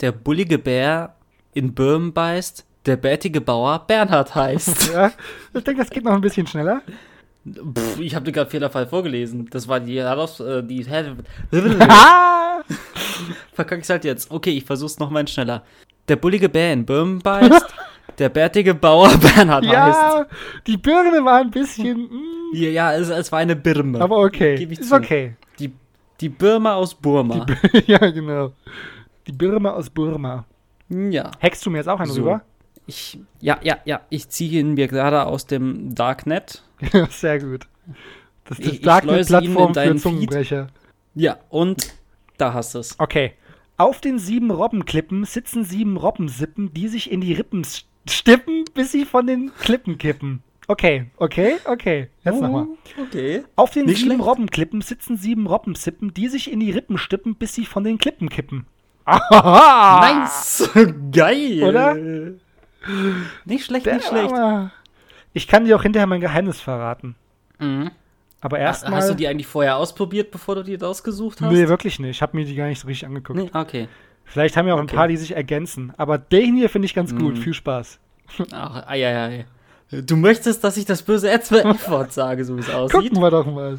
Der 0.00 0.12
bullige 0.12 0.58
Bär 0.58 1.14
in 1.52 1.74
Böhmen 1.74 2.12
beißt, 2.12 2.64
der 2.84 2.96
bärtige 2.96 3.40
Bauer 3.40 3.84
Bernhard 3.86 4.34
heißt. 4.34 4.92
Ja, 4.92 5.12
ich 5.52 5.64
denke, 5.64 5.82
das 5.82 5.90
geht 5.90 6.04
noch 6.04 6.12
ein 6.12 6.20
bisschen 6.20 6.46
schneller. 6.46 6.82
Pff, 7.46 7.98
ich 7.98 8.14
habe 8.14 8.24
dir 8.24 8.32
gerade 8.32 8.50
fehlerfrei 8.50 8.86
vorgelesen. 8.86 9.48
Das 9.50 9.68
war 9.68 9.80
die 9.80 9.98
heraus... 9.98 10.40
Äh, 10.40 10.62
die 10.62 10.86
Ah! 11.80 12.62
Verkack 13.52 13.80
ich's 13.80 13.90
halt 13.90 14.04
jetzt. 14.04 14.30
Okay, 14.30 14.50
ich 14.50 14.64
versuch's 14.64 14.98
noch 14.98 15.10
mal 15.10 15.26
schneller. 15.26 15.62
Der 16.08 16.16
bullige 16.16 16.48
Bär 16.48 16.72
in 16.72 16.86
Böhmen 16.86 17.18
beißt, 17.18 17.65
der 18.18 18.28
bärtige 18.28 18.74
Bauer 18.74 19.08
Bernhard 19.18 19.64
heißt. 19.66 19.72
ja, 19.72 20.26
die 20.66 20.76
Birne 20.76 21.24
war 21.24 21.40
ein 21.40 21.50
bisschen. 21.50 21.98
mm, 22.02 22.54
Ja, 22.54 22.68
ja 22.70 22.94
es, 22.94 23.08
es 23.08 23.30
war 23.32 23.38
eine 23.40 23.56
Birne. 23.56 24.00
aber 24.00 24.18
okay. 24.18 24.56
Geb 24.56 24.72
ich 24.72 24.80
Ist 24.80 24.88
zu. 24.90 24.94
okay. 24.96 25.34
Die, 25.58 25.72
die 26.20 26.28
Birma 26.28 26.74
aus 26.74 26.94
Burma. 26.94 27.46
ja, 27.86 27.98
genau. 28.10 28.52
Die 29.26 29.32
Birne 29.32 29.72
aus 29.72 29.90
Burma. 29.90 30.44
ja. 30.88 31.30
Hackst 31.42 31.64
du 31.66 31.70
mir 31.70 31.78
jetzt 31.78 31.88
auch 31.88 32.00
einen 32.00 32.10
So. 32.12 32.22
rüber? 32.22 32.42
Ich, 32.88 33.18
ja, 33.40 33.58
ja, 33.62 33.78
ja. 33.84 34.02
Ich 34.10 34.28
ziehe 34.28 34.60
ihn 34.60 34.74
mir 34.74 34.86
gerade 34.88 35.26
aus 35.26 35.46
dem 35.46 35.94
Darknet. 35.94 36.62
Ja, 36.92 37.06
Sehr 37.10 37.40
gut. 37.40 37.66
Das 38.44 38.58
ist 38.60 38.70
die 38.70 38.80
Darknet-Plattform 38.80 39.68
für 39.68 39.72
deinen 39.72 39.92
Feed. 39.94 40.02
Zungenbrecher. 40.02 40.68
Ja, 41.14 41.38
und 41.48 41.94
da 42.38 42.52
hast 42.54 42.74
du 42.74 42.78
es. 42.78 42.94
Okay. 43.00 43.32
Auf 43.78 44.00
den 44.00 44.18
sieben 44.20 44.50
Robbenklippen 44.52 45.24
sitzen 45.24 45.64
sieben 45.64 45.96
Robbensippen, 45.96 46.72
die 46.72 46.86
sich 46.88 47.10
in 47.10 47.20
die 47.20 47.32
Rippen 47.32 47.66
stippen, 48.08 48.64
bis 48.74 48.92
sie 48.92 49.04
von 49.04 49.26
den 49.26 49.52
Klippen 49.58 49.98
kippen. 49.98 50.42
Okay, 50.68 51.06
okay, 51.16 51.58
okay. 51.64 52.08
Jetzt 52.24 52.40
nochmal. 52.40 52.66
Okay. 53.00 53.44
Auf 53.54 53.70
den 53.70 53.86
Nicht 53.86 53.98
sieben 53.98 54.10
schlecht. 54.10 54.26
Robbenklippen 54.26 54.80
sitzen 54.80 55.16
sieben 55.16 55.46
Robbensippen, 55.46 56.12
die 56.12 56.28
sich 56.28 56.50
in 56.50 56.58
die 56.58 56.72
Rippen 56.72 56.98
stippen, 56.98 57.36
bis 57.36 57.54
sie 57.54 57.66
von 57.66 57.84
den 57.84 57.98
Klippen 57.98 58.28
kippen. 58.28 58.66
Aha! 59.04 60.00
Nice! 60.00 60.68
Geil! 61.12 61.62
Oder? 61.62 61.94
Nicht 63.44 63.64
schlecht, 63.64 63.86
Der 63.86 63.96
nicht 63.96 64.08
schlecht. 64.08 64.34
Ich 65.32 65.46
kann 65.46 65.64
dir 65.64 65.76
auch 65.76 65.82
hinterher 65.82 66.06
mein 66.06 66.20
Geheimnis 66.20 66.60
verraten. 66.60 67.14
Mhm. 67.60 67.90
Aber 68.40 68.58
erstmal. 68.58 68.96
hast 68.96 69.10
du 69.10 69.14
die 69.14 69.28
eigentlich 69.28 69.46
vorher 69.46 69.76
ausprobiert, 69.76 70.30
bevor 70.30 70.56
du 70.56 70.62
die 70.62 70.80
ausgesucht 70.80 71.40
hast? 71.40 71.52
Nee, 71.52 71.68
wirklich 71.68 71.98
nicht. 71.98 72.10
Ich 72.10 72.22
habe 72.22 72.36
mir 72.36 72.44
die 72.44 72.54
gar 72.54 72.66
nicht 72.66 72.80
so 72.80 72.86
richtig 72.86 73.06
angeguckt. 73.06 73.38
Nee, 73.38 73.50
okay. 73.52 73.88
Vielleicht 74.26 74.56
haben 74.56 74.66
wir 74.66 74.74
auch 74.74 74.78
Okay. 74.80 74.92
ein 74.92 74.96
paar, 74.96 75.08
die 75.08 75.16
sich 75.16 75.34
ergänzen. 75.34 75.92
Aber 75.96 76.18
den 76.18 76.56
hier 76.56 76.68
finde 76.68 76.86
ich 76.86 76.94
ganz 76.94 77.14
gut. 77.14 77.36
Mhm. 77.36 77.42
Viel 77.42 77.54
Spaß. 77.54 77.98
Ach, 78.52 78.86
ei, 78.86 79.06
ei, 79.06 79.16
ei. 79.90 80.00
Du 80.02 80.16
möchtest, 80.16 80.64
dass 80.64 80.76
ich 80.76 80.84
das 80.84 81.02
böse 81.02 81.30
F-Wort 81.30 82.12
sage, 82.12 82.44
so 82.44 82.56
wie 82.56 82.60
es 82.60 82.70
aussieht? 82.70 83.00
Gucken 83.00 83.20
wir 83.22 83.30
doch 83.30 83.46
mal. 83.46 83.78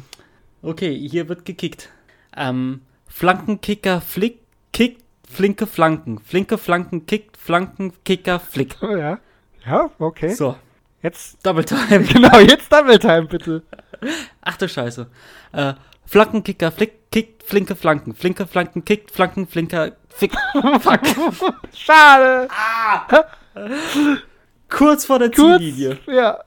Okay, 0.62 0.96
hier 1.08 1.28
wird 1.28 1.44
gekickt. 1.44 1.90
Ähm, 2.36 2.80
Flankenkicker 3.06 4.00
flick, 4.00 4.38
kickt, 4.72 5.02
flinke 5.30 5.66
Flanken. 5.66 6.18
Flinke 6.18 6.56
Flanken 6.56 7.04
kickt, 7.06 7.36
Flankenkicker 7.36 8.40
flick. 8.40 8.76
Oh, 8.80 8.96
ja. 8.96 9.18
Ja, 9.66 9.90
okay. 9.98 10.30
So, 10.30 10.56
Jetzt. 11.02 11.44
Double 11.46 11.64
Time. 11.64 12.00
Genau, 12.12 12.38
jetzt 12.40 12.72
Double 12.72 12.98
Time, 12.98 13.26
bitte. 13.26 13.62
Ach 14.40 14.56
du 14.56 14.68
Scheiße. 14.68 15.06
Äh, 15.52 15.74
Flankenkicker 16.06 16.72
flick, 16.72 16.97
kickt, 17.10 17.42
flinke 17.42 17.74
Flanken. 17.76 18.14
Flinke 18.14 18.46
Flanken 18.46 18.84
kickt, 18.84 19.10
Flanken, 19.10 19.46
flinker, 19.46 19.92
fick. 20.08 20.32
Fuck. 20.80 21.00
Schade. 21.74 22.48
Kurz 24.68 25.04
vor 25.06 25.18
der 25.18 25.30
Kurz. 25.30 25.58
Ziellinie. 25.58 25.98
Ja. 26.06 26.38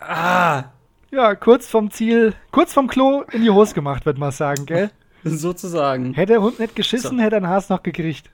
Ah, 0.00 0.64
Ja, 1.10 1.34
kurz 1.34 1.68
vom 1.68 1.90
Ziel, 1.90 2.34
kurz 2.52 2.72
vom 2.72 2.86
Klo 2.86 3.22
in 3.32 3.42
die 3.42 3.50
Hose 3.50 3.74
gemacht, 3.74 4.06
würde 4.06 4.20
man 4.20 4.30
sagen, 4.30 4.66
gell? 4.66 4.90
sozusagen. 5.24 6.14
Hätte 6.14 6.34
der 6.34 6.42
Hund 6.42 6.58
nicht 6.58 6.76
geschissen, 6.76 7.16
So. 7.18 7.22
hätte 7.22 7.36
ein 7.36 7.48
Haas 7.48 7.68
noch 7.68 7.82
gekriegt. 7.82 8.30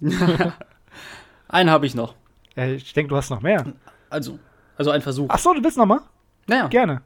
Einen 1.48 1.70
habe 1.70 1.86
ich 1.86 1.94
noch. 1.94 2.14
Ja, 2.56 2.66
ich 2.66 2.92
denke, 2.92 3.08
du 3.10 3.16
hast 3.16 3.30
noch 3.30 3.40
mehr. 3.42 3.64
Also, 4.10 4.38
also 4.76 4.90
ein 4.90 5.02
Versuch. 5.02 5.26
Ach 5.30 5.38
so, 5.38 5.52
du 5.54 5.62
willst 5.62 5.76
noch 5.78 5.86
mal? 5.86 6.00
Naja. 6.46 6.68
Gerne. 6.68 7.02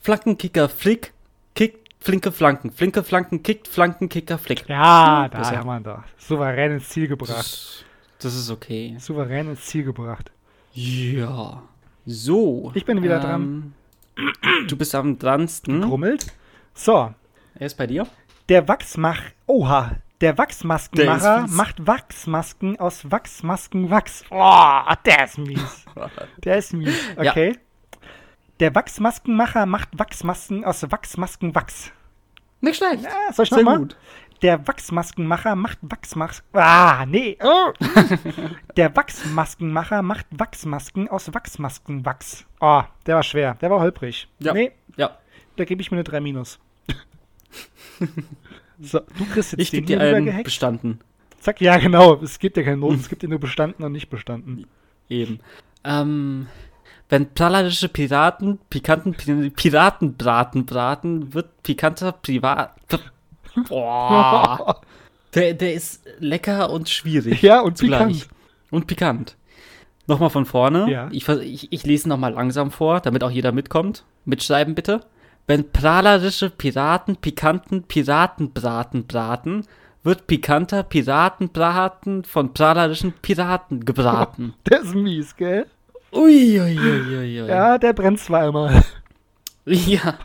Flankenkicker 0.00 0.68
flick, 0.68 1.12
kickt, 1.54 1.81
flinke 2.02 2.32
Flanken. 2.32 2.70
Flinke 2.72 3.02
Flanken, 3.02 3.42
kickt, 3.42 3.68
Flanken, 3.68 4.08
Kicker, 4.08 4.38
flick. 4.38 4.68
Ja, 4.68 5.28
da 5.28 5.50
haben 5.50 5.66
wir 5.66 5.80
doch. 5.80 6.02
Souverän 6.18 6.72
ins 6.72 6.88
Ziel 6.88 7.08
gebracht. 7.08 7.30
Das, 7.38 7.84
das 8.18 8.34
ist 8.34 8.50
okay. 8.50 8.96
Souverän 8.98 9.48
ins 9.50 9.64
Ziel 9.66 9.84
gebracht. 9.84 10.30
Ja. 10.72 11.62
So. 12.06 12.72
Ich 12.74 12.84
bin 12.84 13.02
wieder 13.02 13.20
dran. 13.20 13.74
Ähm, 14.16 14.66
Du 14.68 14.76
bist 14.76 14.94
am 14.94 15.18
dransten. 15.18 15.80
Grummelt. 15.82 16.26
So, 16.74 17.14
Er 17.54 17.66
ist 17.66 17.76
bei 17.76 17.86
dir. 17.86 18.06
der 18.48 18.66
Wachsmach. 18.68 19.20
Oha. 19.46 19.92
Der 20.20 20.38
Wachsmaskenmacher 20.38 21.46
Der 21.46 21.48
macht 21.48 21.84
Wachsmasken 21.86 22.78
aus 22.78 23.10
Wachsmaskenwachs. 23.10 24.24
Oh, 24.30 24.80
der 25.04 25.24
ist 25.24 25.38
mies. 25.38 25.84
Der 26.44 26.58
ist 26.58 26.72
mies. 26.72 26.94
Ja. 27.20 27.34
Der 28.62 28.76
Wachsmaskenmacher 28.76 29.66
macht 29.66 29.88
Wachsmasken 29.98 30.64
aus 30.64 30.88
Wachsmaskenwachs. 30.88 31.90
Nicht 32.60 32.76
schlecht. 32.76 33.02
Ja, 33.02 33.32
soll 33.32 33.42
ich 33.42 33.48
Sehr 33.48 33.58
nochmal? 33.58 33.78
gut. 33.80 33.96
Der 34.40 34.68
Wachsmaskenmacher 34.68 35.56
macht 35.56 35.78
Wachsmasken. 35.82 36.46
Ah, 36.52 37.04
nee. 37.04 37.36
Oh. 37.42 37.72
der 38.76 38.94
Wachsmaskenmacher 38.94 40.02
macht 40.02 40.26
Wachsmasken 40.30 41.08
aus 41.08 41.34
Wachsmaskenwachs. 41.34 42.46
Oh, 42.60 42.82
der 43.04 43.16
war 43.16 43.24
schwer. 43.24 43.54
Der 43.60 43.68
war 43.68 43.80
holprig. 43.80 44.28
Ja. 44.38 44.54
Nee, 44.54 44.70
Ja. 44.96 45.18
da 45.56 45.64
gebe 45.64 45.82
ich 45.82 45.90
mir 45.90 45.96
eine 45.96 46.04
3 46.04 46.20
minus. 46.20 46.60
so, 48.80 49.00
du 49.00 49.24
kriegst 49.32 49.50
jetzt 49.50 49.60
Ich 49.60 49.70
den 49.72 49.86
dir 49.86 50.00
einen 50.00 50.44
bestanden. 50.44 51.00
Zack, 51.40 51.60
ja, 51.60 51.78
genau. 51.78 52.14
Es 52.22 52.38
gibt 52.38 52.56
ja 52.56 52.62
keine 52.62 52.76
Noten. 52.76 53.00
Es 53.00 53.08
gibt 53.08 53.24
ja 53.24 53.28
nur 53.28 53.40
bestanden 53.40 53.82
und 53.82 53.90
nicht 53.90 54.08
bestanden. 54.08 54.68
Eben. 55.08 55.40
Ähm, 55.82 56.46
wenn 57.12 57.34
prallerische 57.34 57.90
Piraten 57.90 58.58
pikanten 58.70 59.12
Pi- 59.12 59.50
Piratenbraten 59.50 60.64
braten, 60.64 61.34
wird 61.34 61.62
pikanter 61.62 62.12
Privat. 62.12 62.70
Boah. 63.68 64.80
Der, 65.34 65.52
der 65.52 65.74
ist 65.74 66.02
lecker 66.20 66.70
und 66.70 66.88
schwierig. 66.88 67.42
Ja, 67.42 67.60
und 67.60 67.76
zugleich. 67.76 68.22
pikant. 68.22 68.28
Und 68.70 68.86
pikant. 68.86 69.36
Nochmal 70.06 70.30
von 70.30 70.46
vorne. 70.46 70.90
Ja. 70.90 71.08
Ich, 71.12 71.28
ich, 71.28 71.70
ich 71.70 71.84
lese 71.84 72.08
nochmal 72.08 72.32
langsam 72.32 72.70
vor, 72.70 73.00
damit 73.00 73.22
auch 73.22 73.30
jeder 73.30 73.52
mitkommt. 73.52 74.04
Mitschreiben 74.24 74.74
bitte. 74.74 75.02
Wenn 75.46 75.70
prahlerische 75.70 76.48
Piraten 76.48 77.16
pikanten 77.16 77.82
Piratenbraten 77.82 79.06
braten, 79.06 79.66
wird 80.02 80.26
pikanter 80.26 80.82
Piratenbraten 80.82 82.24
von 82.24 82.54
prahlerischen 82.54 83.12
Piraten 83.20 83.84
gebraten. 83.84 84.54
Der 84.70 84.80
ist 84.80 84.94
mies, 84.94 85.36
gell? 85.36 85.66
Uiuiuiui. 86.12 87.46
Ja. 87.48 87.78
Der 87.78 87.92
brennt 87.92 88.20
zweimal. 88.20 88.82
ja. 89.64 90.18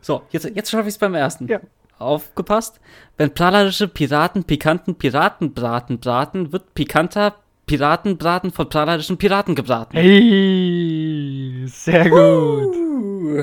So, 0.00 0.22
jetzt, 0.30 0.44
jetzt 0.54 0.70
schaffe 0.70 0.88
ich 0.88 0.94
es 0.94 0.98
beim 0.98 1.14
ersten. 1.14 1.48
Ja. 1.48 1.60
Aufgepasst. 1.98 2.80
Wenn 3.16 3.34
prahlerische 3.34 3.88
Piraten 3.88 4.44
pikanten 4.44 4.94
Piratenbraten 4.94 5.98
braten, 5.98 6.52
wird 6.52 6.72
pikanter 6.74 7.34
Piratenbraten 7.66 8.52
von 8.52 8.68
prahlerischen 8.68 9.18
Piraten 9.18 9.54
gebraten. 9.54 9.96
Hey, 9.96 11.64
sehr 11.66 12.08
gut. 12.08 12.74
Uh. 12.76 13.42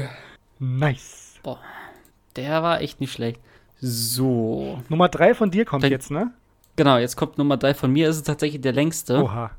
Nice. 0.60 1.36
Boah, 1.44 1.60
der 2.36 2.64
war 2.64 2.82
echt 2.82 3.02
nicht 3.02 3.12
schlecht. 3.12 3.40
So. 3.82 4.80
Nummer 4.90 5.10
3 5.10 5.36
von 5.36 5.52
dir 5.52 5.66
kommt 5.66 5.84
Dann- 5.84 5.92
jetzt, 5.92 6.10
ne? 6.10 6.32
Genau, 6.78 6.98
jetzt 6.98 7.16
kommt 7.16 7.38
Nummer 7.38 7.58
3 7.58 7.74
von 7.74 7.92
mir. 7.92 8.10
Ist 8.10 8.18
es 8.18 8.24
tatsächlich 8.24 8.62
der 8.62 8.74
längste. 8.74 9.22
Oha. 9.22 9.52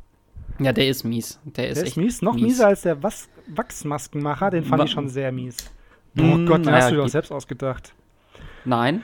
Ja, 0.58 0.72
der 0.72 0.88
ist 0.88 1.04
mies. 1.04 1.38
Der 1.44 1.68
ist 1.68 1.76
Der 1.76 1.84
echt 1.84 1.92
ist 1.92 1.96
mies. 1.96 2.22
Noch 2.22 2.34
mies. 2.34 2.42
mieser 2.44 2.68
als 2.68 2.82
der 2.82 3.02
Was 3.02 3.28
Wachsmaskenmacher. 3.48 4.50
Den 4.50 4.64
fand 4.64 4.80
Wa- 4.80 4.84
ich 4.84 4.90
schon 4.90 5.08
sehr 5.08 5.32
mies. 5.32 5.56
Oh 6.18 6.22
Mm, 6.22 6.46
Gott, 6.46 6.64
den 6.64 6.72
hast 6.72 6.88
du 6.88 6.92
dir 6.92 6.96
doch 6.98 7.04
geht. 7.04 7.12
selbst 7.12 7.30
ausgedacht. 7.32 7.92
Nein. 8.64 9.02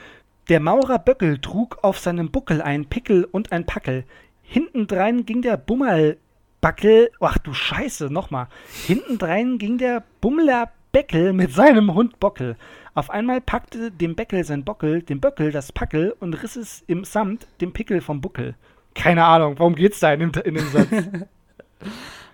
Der 0.49 0.59
Maurer 0.59 0.99
Böckel 0.99 1.37
trug 1.39 1.77
auf 1.83 1.99
seinem 1.99 2.31
Buckel 2.31 2.61
einen 2.61 2.85
Pickel 2.85 3.23
und 3.25 3.51
ein 3.51 3.65
Packel. 3.65 4.03
Hintendrein 4.41 5.25
ging 5.25 5.41
der 5.41 5.55
Bummerlbackel, 5.57 7.11
ach 7.19 7.37
du 7.37 7.53
Scheiße, 7.53 8.11
nochmal. 8.11 8.47
Hintendrein 8.87 9.57
ging 9.57 9.77
der 9.77 10.03
Bummler 10.21 10.69
Beckel 10.91 11.33
mit 11.33 11.53
seinem 11.53 11.93
Hund 11.93 12.19
Bockel. 12.19 12.55
Auf 12.93 13.09
einmal 13.09 13.41
packte 13.41 13.89
dem 13.91 14.15
Beckel 14.15 14.43
sein 14.43 14.63
Bockel, 14.63 15.01
dem 15.01 15.19
Böckel 15.19 15.51
das 15.51 15.71
Packel 15.71 16.15
und 16.19 16.33
riss 16.43 16.55
es 16.55 16.83
im 16.87 17.03
Samt 17.03 17.47
dem 17.61 17.71
Pickel 17.73 18.01
vom 18.01 18.21
Buckel. 18.21 18.55
Keine 18.93 19.23
Ahnung, 19.25 19.55
warum 19.57 19.73
geht's 19.75 19.99
da 19.99 20.13
in 20.13 20.19
dem, 20.19 20.31
in 20.43 20.53
dem 20.55 20.67
Satz? 20.69 20.87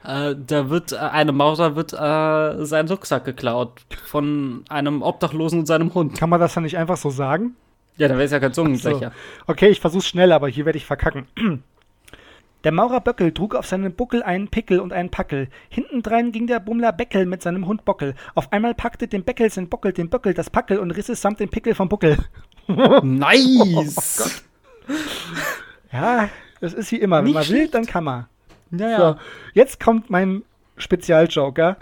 Äh, 0.04 0.36
da 0.48 0.70
wird, 0.70 0.94
äh, 0.94 0.98
eine 0.98 1.32
Maurer 1.32 1.76
wird 1.76 1.94
äh, 1.94 2.66
sein 2.66 2.88
Rucksack 2.88 3.26
geklaut 3.26 3.82
von 4.06 4.64
einem 4.70 5.02
Obdachlosen 5.02 5.60
und 5.60 5.66
seinem 5.66 5.94
Hund. 5.94 6.18
Kann 6.18 6.30
man 6.30 6.40
das 6.40 6.54
dann 6.54 6.64
nicht 6.64 6.78
einfach 6.78 6.98
so 6.98 7.10
sagen? 7.10 7.56
Ja, 7.98 8.08
dann 8.08 8.18
wäre 8.18 8.26
es 8.26 8.32
ja 8.32 8.40
kein 8.40 8.54
Zungenbrecher. 8.54 9.12
Okay, 9.46 9.68
ich 9.68 9.82
versuch's 9.82 10.08
schnell, 10.08 10.32
aber 10.32 10.48
hier 10.48 10.66
werde 10.66 10.78
ich 10.78 10.86
verkacken. 10.86 11.28
Der 12.66 12.74
Maurer 12.74 13.00
Böckel 13.00 13.34
trug 13.34 13.56
auf 13.56 13.66
seinem 13.66 13.94
Buckel 13.94 14.22
einen 14.22 14.50
Pickel 14.50 14.82
und 14.82 14.92
einen 14.92 15.10
Packel. 15.10 15.48
Hintendrein 15.70 16.34
ging 16.34 16.46
der 16.46 16.60
Bummler 16.60 16.92
Beckel 16.92 17.26
mit 17.26 17.42
seinem 17.42 17.66
Hund 17.68 17.86
Bockel. 17.86 18.16
Auf 18.36 18.52
einmal 18.52 18.74
packte 18.74 19.08
dem 19.08 19.24
Beckel 19.24 19.50
sein 19.50 19.70
Bockel 19.70 19.94
dem 19.94 20.10
Böckel 20.10 20.34
das 20.34 20.50
Packel 20.50 20.78
und 20.80 20.92
riss 20.92 21.08
es 21.08 21.22
samt 21.22 21.40
dem 21.40 21.48
Pickel 21.48 21.74
vom 21.74 21.88
Buckel. 21.88 22.18
Nice! 22.68 24.44
Ja, 25.92 26.30
das 26.60 26.74
ist 26.74 26.92
wie 26.92 26.98
immer. 26.98 27.20
Wenn 27.20 27.26
Nicht 27.26 27.36
man 27.36 27.50
will, 27.50 27.68
dann 27.70 27.86
kann 27.86 28.04
man. 28.04 28.28
Ja, 28.72 28.98
So, 28.98 29.16
jetzt 29.54 29.80
kommt 29.80 30.10
mein 30.10 30.44
Spezialjoker. 30.78 31.78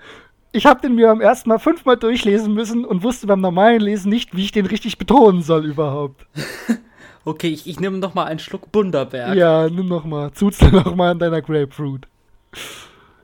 Ich 0.53 0.65
habe 0.65 0.81
den 0.81 0.95
mir 0.95 1.07
beim 1.07 1.21
ersten 1.21 1.49
Mal 1.49 1.59
fünfmal 1.59 1.97
durchlesen 1.97 2.53
müssen 2.53 2.85
und 2.85 3.03
wusste 3.03 3.27
beim 3.27 3.41
normalen 3.41 3.81
Lesen 3.81 4.09
nicht, 4.09 4.35
wie 4.35 4.43
ich 4.45 4.51
den 4.51 4.65
richtig 4.65 4.97
betonen 4.97 5.41
soll 5.41 5.65
überhaupt. 5.65 6.25
Okay, 7.25 7.49
ich, 7.49 7.67
ich 7.67 7.77
nehme 7.81 7.97
noch 7.97 8.13
mal 8.13 8.23
einen 8.23 8.39
Schluck 8.39 8.71
Bunderberg. 8.71 9.35
Ja, 9.35 9.67
nimm 9.69 9.87
noch 9.87 10.05
mal. 10.05 10.31
Zuzel 10.31 10.71
noch 10.71 10.95
mal 10.95 11.11
an 11.11 11.19
deiner 11.19 11.41
Grapefruit. 11.41 12.07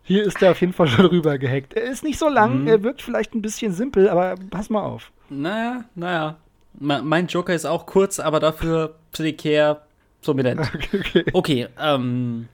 Hier 0.03 0.23
ist 0.25 0.41
er 0.41 0.51
auf 0.51 0.59
jeden 0.59 0.73
Fall 0.73 0.87
schon 0.87 1.05
rüber 1.05 1.37
gehackt. 1.37 1.73
Er 1.73 1.83
ist 1.83 2.03
nicht 2.03 2.19
so 2.19 2.27
lang, 2.27 2.63
Mhm. 2.63 2.67
er 2.67 2.83
wirkt 2.83 3.01
vielleicht 3.01 3.33
ein 3.33 3.41
bisschen 3.41 3.71
simpel, 3.71 4.09
aber 4.09 4.35
pass 4.49 4.69
mal 4.69 4.81
auf. 4.81 5.09
Naja, 5.29 5.85
naja. 5.95 6.35
Me- 6.77 7.01
Mein 7.01 7.27
Joker 7.27 7.53
ist 7.55 7.65
auch 7.65 7.85
kurz, 7.85 8.19
aber 8.19 8.41
dafür 8.41 8.95
prekär 9.13 9.83
prominent. 10.21 10.59
Okay, 10.75 10.99
okay. 10.99 11.23
Okay, 11.31 11.67
ähm. 11.79 12.49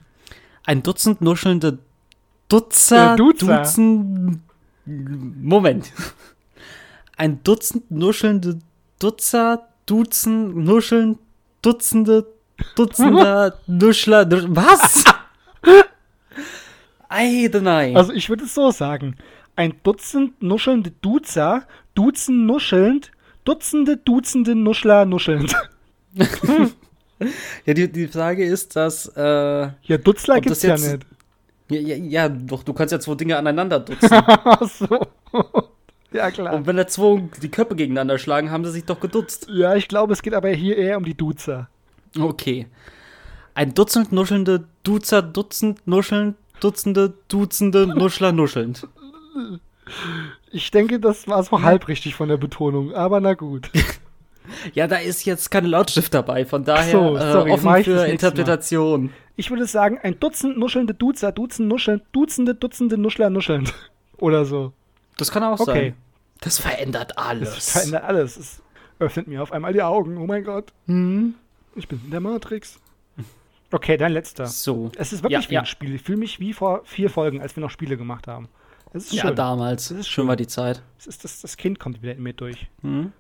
Ein 0.66 0.84
Dutzend 0.84 1.22
nuschelnde 1.22 1.80
Dutzer, 2.48 3.14
Äh, 3.14 3.18
Duzer. 3.18 3.58
Dutzend. 3.58 4.40
Moment. 4.86 5.92
Ein 7.18 7.44
Dutzend 7.44 7.90
nuschelnde 7.92 8.60
Dutzer, 9.00 9.68
Dutzend, 9.86 10.56
Nuscheln, 10.56 11.18
Dutzende, 11.62 12.26
Dutzender, 12.76 13.58
Nuschler, 13.68 14.26
Nusch 14.26 14.46
was? 14.50 15.04
Eidenei. 17.10 17.96
Also 17.96 18.14
ich 18.14 18.30
würde 18.30 18.44
es 18.46 18.54
so 18.54 18.72
sagen. 18.72 19.16
Ein 19.56 19.74
Dutzend 19.84 20.42
nuschelnde 20.42 20.92
Duzer, 21.02 21.64
Duzen 21.96 22.46
nuschelnd, 22.46 23.12
Dutzende, 23.46 23.98
Dutzende 23.98 24.56
Nuschler 24.56 25.06
nuschelnd. 25.06 25.56
ja, 27.66 27.74
die, 27.74 27.92
die 27.92 28.08
Frage 28.08 28.46
ist, 28.46 28.76
dass, 28.76 29.08
äh, 29.16 29.22
Ja, 29.22 29.98
Dutzler 29.98 30.38
Ob 30.38 30.44
gibt's 30.44 30.62
das 30.62 30.82
ja 30.82 30.92
nicht. 30.94 31.06
ja, 31.70 31.80
ja, 31.80 31.96
ja, 31.96 32.30
doch, 32.30 32.64
du 32.64 32.74
kannst 32.74 32.92
ja 32.92 33.00
zwei 33.00 33.16
Dinge 33.16 33.38
aneinander 33.38 33.80
dutzen. 33.80 34.10
Ach 34.12 34.70
so. 34.70 35.08
ja, 36.12 36.32
klar. 36.32 36.54
Und 36.54 36.66
wenn 36.68 36.78
da 36.78 36.88
zwei 36.88 37.24
die 37.42 37.50
Köpfe 37.50 37.76
gegeneinander 37.76 38.18
schlagen, 38.18 38.52
haben 38.52 38.66
sie 38.66 38.72
sich 38.72 38.86
doch 38.86 39.00
gedutzt. 39.00 39.48
Ja, 39.50 39.76
ich 39.76 39.88
glaube, 39.88 40.14
es 40.14 40.22
geht 40.22 40.34
aber 40.34 40.50
hier 40.50 40.78
eher 40.78 40.98
um 40.98 41.04
die 41.06 41.16
Duzer. 41.16 41.70
Okay. 42.18 42.68
Ein 43.54 43.74
Dutzend 43.74 44.12
nuschelnde 44.12 44.66
Duzer, 44.84 45.22
Dutzend 45.22 45.86
nuscheln, 45.86 46.36
Dutzende, 46.62 47.14
Dutzende, 47.28 47.88
Nuschler 47.88 48.32
nuschelnd. 48.32 48.88
Ich 50.52 50.72
denke, 50.72 51.00
das 51.00 51.28
war 51.28 51.44
so 51.44 51.62
halb 51.62 51.88
richtig 51.88 52.16
von 52.16 52.30
der 52.30 52.38
Betonung, 52.38 52.94
aber 52.94 53.20
na 53.20 53.34
gut. 53.34 53.70
Ja, 54.74 54.88
da 54.88 54.98
ist 54.98 55.26
jetzt 55.26 55.50
keine 55.52 55.68
Lautschrift 55.68 56.14
dabei, 56.14 56.46
von 56.46 56.64
daher 56.64 56.92
so, 56.92 57.18
sorry, 57.18 57.50
äh, 57.50 57.54
offen 57.54 57.84
für 57.84 58.06
Interpretation. 58.06 59.12
Ich 59.36 59.50
würde 59.50 59.66
sagen, 59.66 59.98
ein 60.02 60.20
Dutzend 60.20 60.58
nuschelnde 60.58 60.94
Duzer, 60.94 61.32
Dutzend 61.32 61.68
nuschelnd, 61.70 62.04
Dutzende, 62.12 62.56
Dutzende 62.56 62.98
Nuschler 62.98 63.30
nuschelnd. 63.30 63.74
Oder 64.18 64.46
so. 64.46 64.74
Das 65.18 65.32
kann 65.32 65.44
auch 65.44 65.60
Okay. 65.60 65.90
sein. 65.90 65.96
Das 66.42 66.58
verändert 66.60 67.18
alles. 67.18 67.56
Das 67.56 67.72
verändert 67.72 68.04
alles. 68.04 68.38
Es 68.38 68.62
öffnet 69.00 69.28
mir 69.28 69.42
auf 69.44 69.52
einmal 69.52 69.74
die 69.74 69.82
Augen. 69.82 70.18
Oh 70.18 70.26
mein 70.26 70.44
Gott. 70.44 70.72
Hm. 70.88 71.36
Ich 71.76 71.88
bin 71.88 72.02
in 72.04 72.12
der 72.12 72.20
Matrix. 72.20 72.80
Okay, 73.72 73.98
dein 73.98 74.14
letzter. 74.14 74.48
So. 74.48 74.92
Es 74.98 75.14
ist 75.14 75.22
wirklich 75.24 75.44
Ja, 75.46 75.50
wie 75.50 75.54
ja. 75.56 75.60
ein 75.62 75.66
Spiel. 75.66 75.94
Ich 75.96 76.02
fühle 76.02 76.18
mich 76.18 76.40
wie 76.40 76.54
vor 76.54 76.82
vier 76.86 77.10
Folgen, 77.10 77.40
als 77.42 77.56
wir 77.56 77.62
noch 77.62 77.70
Spiele 77.70 77.98
gemacht 77.98 78.28
haben. 78.28 78.50
Es 78.94 79.06
ist 79.06 79.14
Ja, 79.14 79.28
schön. 79.28 79.36
damals. 79.36 79.90
Das 79.90 79.98
ist 80.00 80.08
schön 80.08 80.24
schön. 80.24 80.28
war 80.28 80.36
die 80.36 80.48
Zeit. 80.48 80.82
Es 80.98 81.06
ist 81.06 81.24
das, 81.24 81.42
das 81.42 81.56
Kind 81.56 81.80
kommt 81.80 82.02
wieder 82.02 82.14
in 82.14 82.24
mir 82.24 82.34
durch. 82.34 82.68
Hm. 82.82 83.12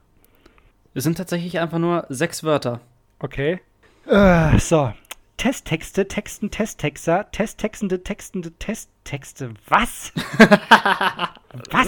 Es 0.93 1.03
sind 1.03 1.17
tatsächlich 1.17 1.59
einfach 1.59 1.77
nur 1.79 2.05
sechs 2.09 2.43
Wörter. 2.43 2.79
Okay. 3.19 3.59
Äh, 4.07 4.57
so. 4.59 4.93
Testtexte, 5.37 6.07
Texten, 6.07 6.51
Testtexter, 6.51 7.31
Testtextende, 7.31 8.03
Textende, 8.03 8.51
Testtexte. 8.59 9.53
Was? 9.67 10.11
Was? 11.71 11.87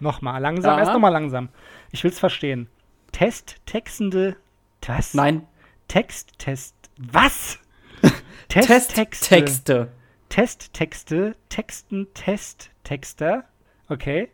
Nochmal, 0.00 0.40
langsam, 0.40 0.72
Ja. 0.72 0.78
erst 0.80 0.92
nochmal 0.92 1.12
langsam. 1.12 1.50
Ich 1.92 2.02
will's 2.02 2.18
verstehen. 2.18 2.68
Testtextende. 3.12 4.36
Das? 4.80 5.14
Nein. 5.14 5.46
Text, 5.88 6.38
Test. 6.38 6.74
Was? 6.96 7.58
Testtexte. 8.48 9.28
Texte. 9.28 9.92
Testtexte, 10.28 11.36
Texten, 11.48 12.06
Testtexter. 12.14 13.44
Okay. 13.88 14.30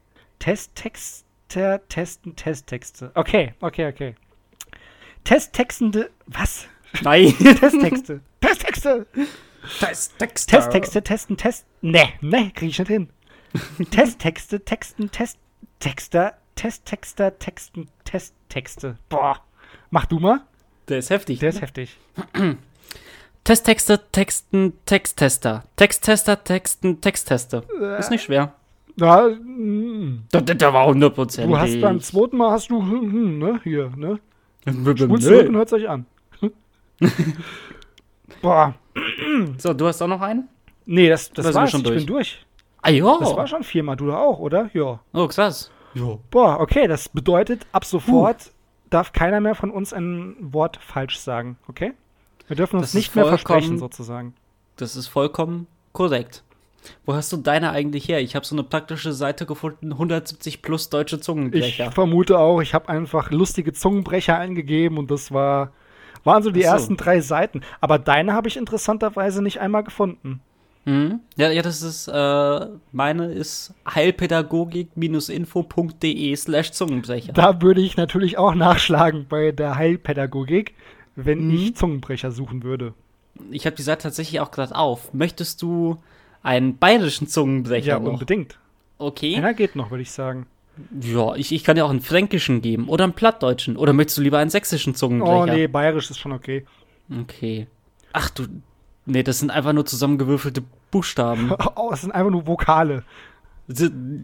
Testtexter, 1.49 1.89
Testen, 1.89 2.37
Testtexte. 2.37 3.11
Okay, 3.15 3.55
okay, 3.61 3.89
okay. 3.89 4.15
Testtextende. 5.25 6.11
Was? 6.27 6.67
Nein. 7.03 7.35
Testtexte. 7.39 8.21
Testtexte. 8.41 9.07
Testtexte. 9.81 10.51
Testtexte, 10.51 11.03
testen, 11.03 11.37
test. 11.37 11.67
Ne, 11.83 12.09
ne, 12.21 12.51
krieg 12.55 12.71
ich 12.71 12.79
nicht 12.79 12.89
hin. 12.89 13.09
Testtexte, 13.91 14.65
Texten, 14.65 15.11
Test, 15.11 15.39
Texter, 15.81 16.35
Testtexter, 16.57 17.39
Texten, 17.39 17.89
Testtexte. 18.05 18.99
Boah. 19.09 19.41
Mach 19.91 20.07
du 20.07 20.19
mal. 20.19 20.41
Der 20.89 20.99
ist 20.99 21.11
heftig. 21.11 21.39
Der 21.41 21.51
ist 21.51 21.63
heftig. 21.63 21.97
Testtexte, 23.45 24.11
Texten, 24.13 24.73
Texttester. 24.85 25.65
Texttester, 25.77 26.43
Texten, 26.43 27.01
Texttester. 27.01 27.63
Ist 27.99 28.11
nicht 28.11 28.25
schwer. 28.25 28.55
Ja, 28.99 29.29
mm, 29.29 30.25
Da, 30.33 30.41
da, 30.41 30.55
da 30.55 30.73
war 30.73 30.89
100%. 30.89 31.47
du 31.47 31.59
hast 31.59 31.81
beim 31.81 32.01
zweiten 32.01 32.37
Mal 32.37 32.51
hast 32.53 32.71
du, 32.71 32.81
hm, 32.81 33.13
hm, 33.13 33.39
ne, 33.39 33.61
hier, 33.63 33.91
ne? 33.97 34.19
Spult 34.67 34.99
zurück 35.23 35.47
und 35.47 35.53
Nö. 35.53 35.59
hört's 35.59 35.73
euch 35.73 35.89
an. 35.89 36.07
Boah. 38.43 38.75
So, 39.59 39.73
du 39.75 39.87
hast 39.87 40.01
auch 40.03 40.09
noch 40.09 40.21
einen? 40.21 40.49
Nee, 40.87 41.09
das, 41.09 41.31
das 41.33 41.45
Da 41.47 41.51
wir 41.51 41.55
war's. 41.57 41.71
schon 41.71 41.81
ich 41.81 41.87
durch. 41.87 41.97
bin 41.99 42.07
durch. 42.07 42.47
Ah, 42.83 42.91
ja. 42.91 43.17
Das 43.21 43.37
war 43.37 43.47
schon 43.47 43.63
viermal. 43.63 43.97
Du 43.97 44.13
auch, 44.13 44.39
oder? 44.39 44.71
Ja. 44.73 45.01
Oh, 45.13 45.27
krass. 45.29 45.71
Ja. 45.95 46.19
Boah, 46.31 46.61
okay, 46.61 46.87
das 46.87 47.09
bedeutet, 47.09 47.67
ab 47.73 47.85
sofort 47.85 48.51
darf 48.91 49.13
keiner 49.13 49.41
mehr 49.41 49.55
von 49.55 49.71
uns 49.71 49.93
ein 49.93 50.37
Wort 50.41 50.79
falsch 50.81 51.19
sagen, 51.19 51.59
okay? 51.69 51.93
Wir 52.47 52.57
dürfen 52.57 52.77
uns 52.77 52.89
Das 52.89 52.95
nicht 52.95 53.17
mehr 53.17 53.27
versprechen, 53.27 53.79
sozusagen. 53.79 54.35
Das 54.77 54.95
ist 54.95 55.09
vollkommen 55.09 55.67
korrekt. 55.93 56.45
Wo 57.05 57.15
hast 57.15 57.33
du 57.33 57.37
deine 57.37 57.71
eigentlich 57.71 58.09
her? 58.09 58.21
Ich 58.21 58.35
habe 58.37 58.45
so 58.47 58.55
eine 58.55 58.63
praktische 58.65 59.13
Seite 59.13 59.47
gefunden, 59.47 59.93
170 59.93 60.63
plus 60.63 60.89
deutsche 60.91 61.17
Ich 61.17 61.23
Zungenbrecher. 61.23 61.91
vermute 61.93 62.39
auch, 62.39 62.61
ich 62.61 62.75
habe 62.75 62.89
einfach 62.89 63.31
lustige 63.31 63.73
Zungenbrecher 63.73 64.39
eingegeben 64.39 64.99
und 64.99 65.11
das 65.11 65.33
war, 65.33 65.73
waren 66.25 66.43
so 66.43 66.51
die 66.51 66.63
so. 66.63 66.69
ersten 66.69 66.97
drei 66.97 67.21
Seiten. 67.21 67.61
Aber 67.81 67.99
deine 67.99 68.33
habe 68.35 68.49
ich 68.49 68.57
interessanterweise 68.57 69.43
nicht 69.43 69.61
einmal 69.61 69.85
gefunden. 69.85 70.41
Hm? 70.85 71.21
Ja, 71.37 71.51
ja, 71.51 71.63
das 71.63 71.83
ist, 71.83 72.07
äh, 72.07 72.67
meine 72.93 73.27
ist 73.33 73.75
heilpädagogik-info.de 73.93 76.37
slash 76.37 76.73
Zungenbrecher. 76.73 77.33
Da 77.33 77.61
würde 77.63 77.81
ich 77.81 77.97
natürlich 77.97 78.39
auch 78.39 78.55
nachschlagen 78.55 79.27
bei 79.29 79.53
der 79.53 79.77
Heilpädagogik, 79.77 80.75
wenn 81.17 81.49
Mhm. 81.49 81.55
ich 81.55 81.77
Zungenbrecher 81.77 82.31
suchen 82.31 82.63
würde. 82.63 82.95
Ich 83.51 83.67
habe 83.67 83.77
die 83.77 83.83
Seite 83.83 84.05
tatsächlich 84.05 84.41
auch 84.41 84.51
gerade 84.51 84.75
auf. 84.75 85.13
Möchtest 85.13 85.61
du 85.63 85.99
einen 86.47 86.79
bayerischen 86.79 87.27
Zungenbrecher 87.29 87.89
Ja, 87.95 87.99
noch? 87.99 88.13
unbedingt. 88.15 88.59
Okay. 88.99 89.37
Einer 89.37 89.53
geht 89.53 89.77
noch, 89.77 89.91
würde 89.91 90.03
ich 90.03 90.11
sagen. 90.13 90.47
Ja, 91.01 91.35
ich, 91.35 91.53
ich 91.53 91.65
kann 91.65 91.77
dir 91.77 91.85
auch 91.85 91.91
einen 91.91 92.01
fränkischen 92.03 92.63
geben 92.63 92.89
oder 92.89 93.05
einen 93.05 93.15
plattdeutschen. 93.15 93.77
Oder 93.77 93.93
möchtest 93.93 94.19
du 94.19 94.23
lieber 94.23 94.39
einen 94.39 94.51
sächsischen 94.51 94.95
Zungenbrecher? 94.95 95.41
Oh 95.41 95.47
nee, 95.47 95.67
bayerisch 95.67 96.11
ist 96.11 96.19
schon 96.19 96.33
okay. 96.33 96.65
Okay. 97.23 97.67
Ach 98.13 98.31
du. 98.31 98.45
Nee, 99.07 99.23
das 99.23 99.39
sind 99.41 99.51
einfach 99.51 99.73
nur 99.73 99.87
zusammengewürfelte 99.87 100.63
Buchstaben. 100.91 101.53
Oh, 101.77 101.91
es 101.93 102.03
sind 102.03 102.13
einfach 102.13 102.31
nur 102.31 102.47
Vokale. 102.47 103.03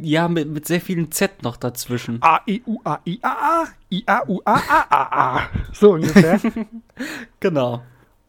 Ja, 0.02 0.28
mit, 0.28 0.48
mit 0.48 0.66
sehr 0.66 0.80
vielen 0.80 1.10
Z 1.10 1.42
noch 1.42 1.56
dazwischen. 1.56 2.18
A, 2.22 2.40
I, 2.46 2.62
U, 2.66 2.78
A, 2.84 3.00
I, 3.04 3.18
A, 3.22 3.28
A, 3.28 3.64
I, 3.90 4.02
A, 4.06 4.22
U, 4.28 4.40
A, 4.44 4.54
A, 4.54 4.86
A, 4.88 5.36
A. 5.36 5.48
So 5.72 5.92
ungefähr. 5.94 6.40
Genau. 7.40 7.82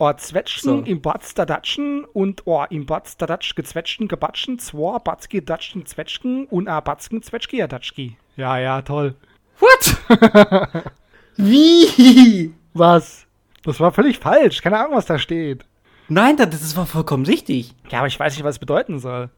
Oh, 0.05 0.11
Zwetschgen 0.11 0.79
So. 0.79 0.91
im 0.91 1.01
Batz 1.01 1.33
da 1.33 1.45
Datschen 1.45 2.03
und 2.03 2.41
oh, 2.45 2.65
im 2.69 2.85
Batz 2.85 3.15
da 3.15 3.25
Datsch 3.25 3.55
gezwetschgen 3.55 4.09
gebatschen, 4.09 4.59
zwar 4.59 4.99
Batzki 4.99 5.45
Datschen 5.45 5.85
Zwetschgen 5.85 6.45
und 6.47 6.67
a 6.67 6.81
Batzken 6.81 7.21
Zwetschki 7.23 7.59
ja 7.59 7.67
Datschki. 7.67 8.17
Ja, 8.35 8.57
ja, 8.57 8.81
toll. 8.81 9.15
What? 9.59 10.83
Wie? 11.37 12.53
Was? 12.73 13.25
Das 13.63 13.79
war 13.79 13.93
völlig 13.93 14.19
falsch. 14.19 14.61
Keine 14.61 14.77
Ahnung, 14.77 14.97
was 14.97 15.05
da 15.05 15.17
steht. 15.17 15.63
Nein, 16.09 16.35
das, 16.35 16.49
das 16.49 16.75
war 16.75 16.85
vollkommen 16.85 17.25
richtig. 17.25 17.73
Ja, 17.89 17.99
aber 17.99 18.07
ich 18.07 18.19
weiß 18.19 18.35
nicht, 18.35 18.43
was 18.43 18.55
es 18.55 18.59
bedeuten 18.59 18.99
soll. 18.99 19.29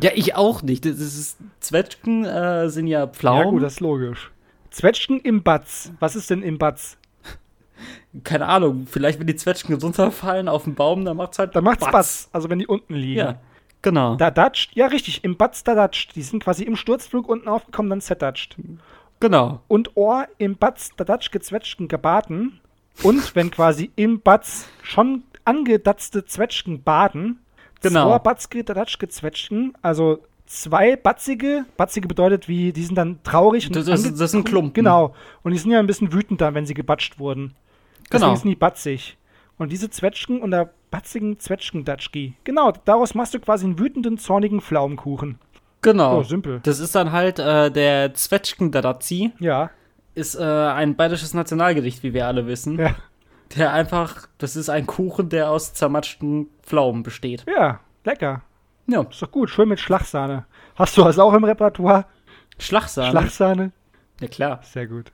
Ja, 0.00 0.12
ich 0.14 0.36
auch 0.36 0.62
nicht. 0.62 0.84
Das 0.84 1.00
ist, 1.00 1.36
Zwetschgen 1.58 2.24
äh, 2.24 2.68
sind 2.70 2.86
ja 2.86 3.08
Pflaumen. 3.08 3.44
Ja, 3.44 3.50
gut, 3.50 3.62
das 3.64 3.72
ist 3.72 3.80
logisch. 3.80 4.30
Zwetschgen 4.70 5.18
im 5.20 5.42
Batz. 5.42 5.90
Was 5.98 6.14
ist 6.14 6.30
denn 6.30 6.42
im 6.42 6.58
Batz? 6.58 6.96
Keine 8.24 8.46
Ahnung. 8.46 8.86
Vielleicht, 8.90 9.18
wenn 9.20 9.26
die 9.26 9.36
Zwetschgen 9.36 9.74
runterfallen 9.80 10.48
auf 10.48 10.64
den 10.64 10.74
Baum, 10.74 11.04
dann 11.04 11.16
macht's 11.16 11.38
halt 11.38 11.54
Da 11.54 11.60
macht's 11.60 11.80
Batz. 11.84 11.92
Batz. 11.92 12.28
Also 12.32 12.48
wenn 12.50 12.58
die 12.58 12.66
unten 12.66 12.94
liegen. 12.94 13.18
Ja, 13.18 13.34
genau. 13.82 14.16
Da 14.16 14.30
datscht, 14.30 14.74
ja 14.74 14.86
richtig, 14.86 15.22
im 15.24 15.36
Batz 15.36 15.64
da 15.64 15.74
datscht. 15.74 16.14
Die 16.16 16.22
sind 16.22 16.42
quasi 16.42 16.64
im 16.64 16.76
Sturzflug 16.76 17.28
unten 17.28 17.48
aufgekommen, 17.48 17.90
dann 17.90 18.00
zerdatscht. 18.00 18.56
genau. 19.20 19.60
Und 19.68 19.96
Ohr 19.96 20.26
im 20.38 20.56
Batz 20.56 20.90
da 20.96 21.04
datsch 21.04 21.30
gezwetschgen 21.30 21.88
gebaden. 21.88 22.60
Und 23.02 23.34
wenn 23.34 23.50
quasi 23.50 23.90
im 23.96 24.20
Batz 24.20 24.66
schon 24.82 25.22
angedatzte 25.44 26.24
Zwetschgen 26.24 26.82
baden, 26.82 27.40
Genau. 27.82 28.08
zwei 28.08 28.18
Batzge 28.18 28.64
da 28.64 28.72
datsch 28.74 28.98
gezwetschgen, 28.98 29.74
also 29.82 30.18
zwei 30.46 30.96
batzige, 30.96 31.66
batzige 31.76 32.08
bedeutet 32.08 32.48
wie, 32.48 32.72
die 32.72 32.82
sind 32.84 32.94
dann 32.96 33.22
traurig. 33.22 33.66
und 33.66 33.76
Das, 33.76 33.86
ange- 33.86 34.16
das 34.18 34.30
sind 34.30 34.44
Klumpen. 34.48 34.72
Genau. 34.72 35.14
Und 35.42 35.52
die 35.52 35.58
sind 35.58 35.70
ja 35.72 35.78
ein 35.78 35.86
bisschen 35.86 36.12
wütend 36.12 36.40
dann, 36.40 36.54
wenn 36.54 36.64
sie 36.66 36.72
gebatscht 36.74 37.18
wurden. 37.18 37.54
Deswegen 38.12 38.22
Genau. 38.30 38.34
sind 38.36 38.48
die 38.50 38.56
batzig. 38.56 39.16
Und 39.58 39.72
diese 39.72 39.88
Zwetschgen 39.90 40.40
und 40.42 40.50
der 40.50 40.70
batzigen 40.90 41.38
Zwetschgendatschki. 41.38 42.34
Genau, 42.44 42.72
daraus 42.84 43.14
machst 43.14 43.34
du 43.34 43.40
quasi 43.40 43.64
einen 43.64 43.78
wütenden, 43.78 44.18
zornigen 44.18 44.60
Pflaumenkuchen. 44.60 45.38
Genau. 45.82 46.18
Oh, 46.18 46.22
simpel. 46.22 46.60
Das 46.62 46.78
ist 46.78 46.94
dann 46.94 47.12
halt 47.12 47.38
äh, 47.38 47.70
der 47.70 48.12
Zwetschgen-Dadazi. 48.14 49.32
Ja, 49.38 49.70
Ist 50.14 50.34
äh, 50.34 50.42
ein 50.42 50.96
bayerisches 50.96 51.32
Nationalgericht, 51.34 52.02
wie 52.02 52.12
wir 52.14 52.26
alle 52.26 52.46
wissen. 52.46 52.78
ja, 52.78 52.94
Der 53.56 53.72
einfach, 53.72 54.26
das 54.38 54.56
ist 54.56 54.68
ein 54.68 54.86
Kuchen, 54.86 55.28
der 55.28 55.50
aus 55.50 55.72
zermatschten 55.74 56.48
Pflaumen 56.62 57.02
besteht. 57.02 57.44
ja, 57.48 57.80
lecker. 58.04 58.42
Ja. 58.88 59.02
Ist 59.02 59.20
doch 59.22 59.30
gut, 59.32 59.50
schön 59.50 59.68
mit 59.68 59.80
Schlagsahne. 59.80 60.46
Hast 60.76 60.96
du 60.96 61.02
das 61.02 61.18
auch 61.18 61.32
im 61.34 61.44
Repertoire? 61.44 62.04
Schlagsahne. 62.58 63.10
Schlagsahne? 63.10 63.72
Ja, 64.20 64.28
klar. 64.28 64.60
Sehr 64.62 64.86
gut. 64.86 65.12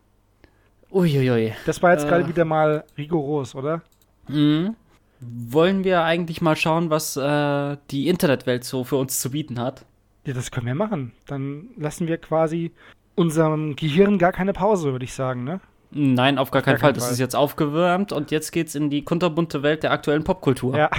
Uiuiui. 0.93 1.53
Das 1.66 1.82
war 1.82 1.93
jetzt 1.93 2.05
Äh. 2.05 2.09
gerade 2.09 2.28
wieder 2.28 2.45
mal 2.45 2.84
rigoros, 2.99 3.55
oder? 3.55 3.82
Mhm. 4.28 4.76
Wollen 5.20 5.84
wir 5.84 6.03
eigentlich 6.03 6.40
mal 6.43 6.57
schauen, 6.57 6.90
was 6.90 7.16
äh, 7.16 7.76
die 7.90 8.09
Internetwelt 8.09 8.64
so 8.64 8.84
für 8.84 8.97
uns 8.97 9.20
zu 9.20 9.30
bieten 9.30 9.59
hat? 9.61 9.84
Ja, 10.26 10.34
das 10.34 10.51
können 10.51 10.66
wir 10.66 10.74
machen. 10.74 11.12
Dann 11.26 11.68
lassen 11.76 12.07
wir 12.09 12.18
quasi 12.18 12.72
unserem 13.14 13.76
Gehirn 13.76 14.18
gar 14.18 14.32
keine 14.32 14.53
Pause, 14.53 14.93
würde 14.93 15.05
ich 15.05 15.14
sagen, 15.14 15.45
ne? 15.45 15.61
Nein, 15.90 16.38
auf 16.38 16.51
gar 16.51 16.62
keinen 16.62 16.74
gar 16.74 16.80
Fall. 16.80 16.88
keinen 16.90 16.95
Das 16.97 17.05
Fall. 17.05 17.12
ist 17.12 17.18
jetzt 17.20 17.36
aufgewärmt 17.36 18.12
und 18.12 18.30
jetzt 18.30 18.51
geht's 18.51 18.74
in 18.74 18.88
die 18.90 19.03
kunterbunte 19.05 19.62
Welt 19.62 19.82
der 19.82 19.93
aktuellen 19.93 20.24
Popkultur. 20.24 20.76
Ja. 20.76 20.90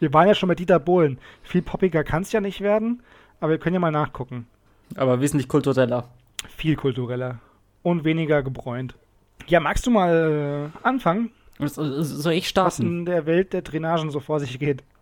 Wir 0.00 0.12
waren 0.14 0.28
ja 0.28 0.34
schon 0.34 0.48
bei 0.48 0.54
Dieter 0.54 0.78
Bohlen. 0.78 1.18
Viel 1.42 1.60
poppiger 1.62 2.04
kann 2.04 2.22
es 2.22 2.32
ja 2.32 2.40
nicht 2.40 2.60
werden, 2.60 3.02
aber 3.40 3.50
wir 3.52 3.58
können 3.58 3.74
ja 3.74 3.80
mal 3.80 3.90
nachgucken. 3.90 4.46
Aber 4.94 5.20
wesentlich 5.20 5.48
kultureller. 5.48 6.08
Viel 6.56 6.76
kultureller 6.76 7.40
und 7.82 8.04
weniger 8.04 8.42
gebräunt. 8.42 8.94
Ja, 9.46 9.60
magst 9.60 9.86
du 9.86 9.90
mal 9.90 10.70
äh, 10.74 10.86
anfangen, 10.86 11.30
So- 11.58 12.02
Soll 12.02 12.32
ich 12.34 12.44
was 12.44 12.48
starten? 12.50 12.82
in 12.86 13.04
der 13.06 13.26
Welt 13.26 13.52
der 13.52 13.62
Drainagen 13.62 14.10
so 14.10 14.20
vor 14.20 14.40
sich 14.40 14.58
geht? 14.58 14.82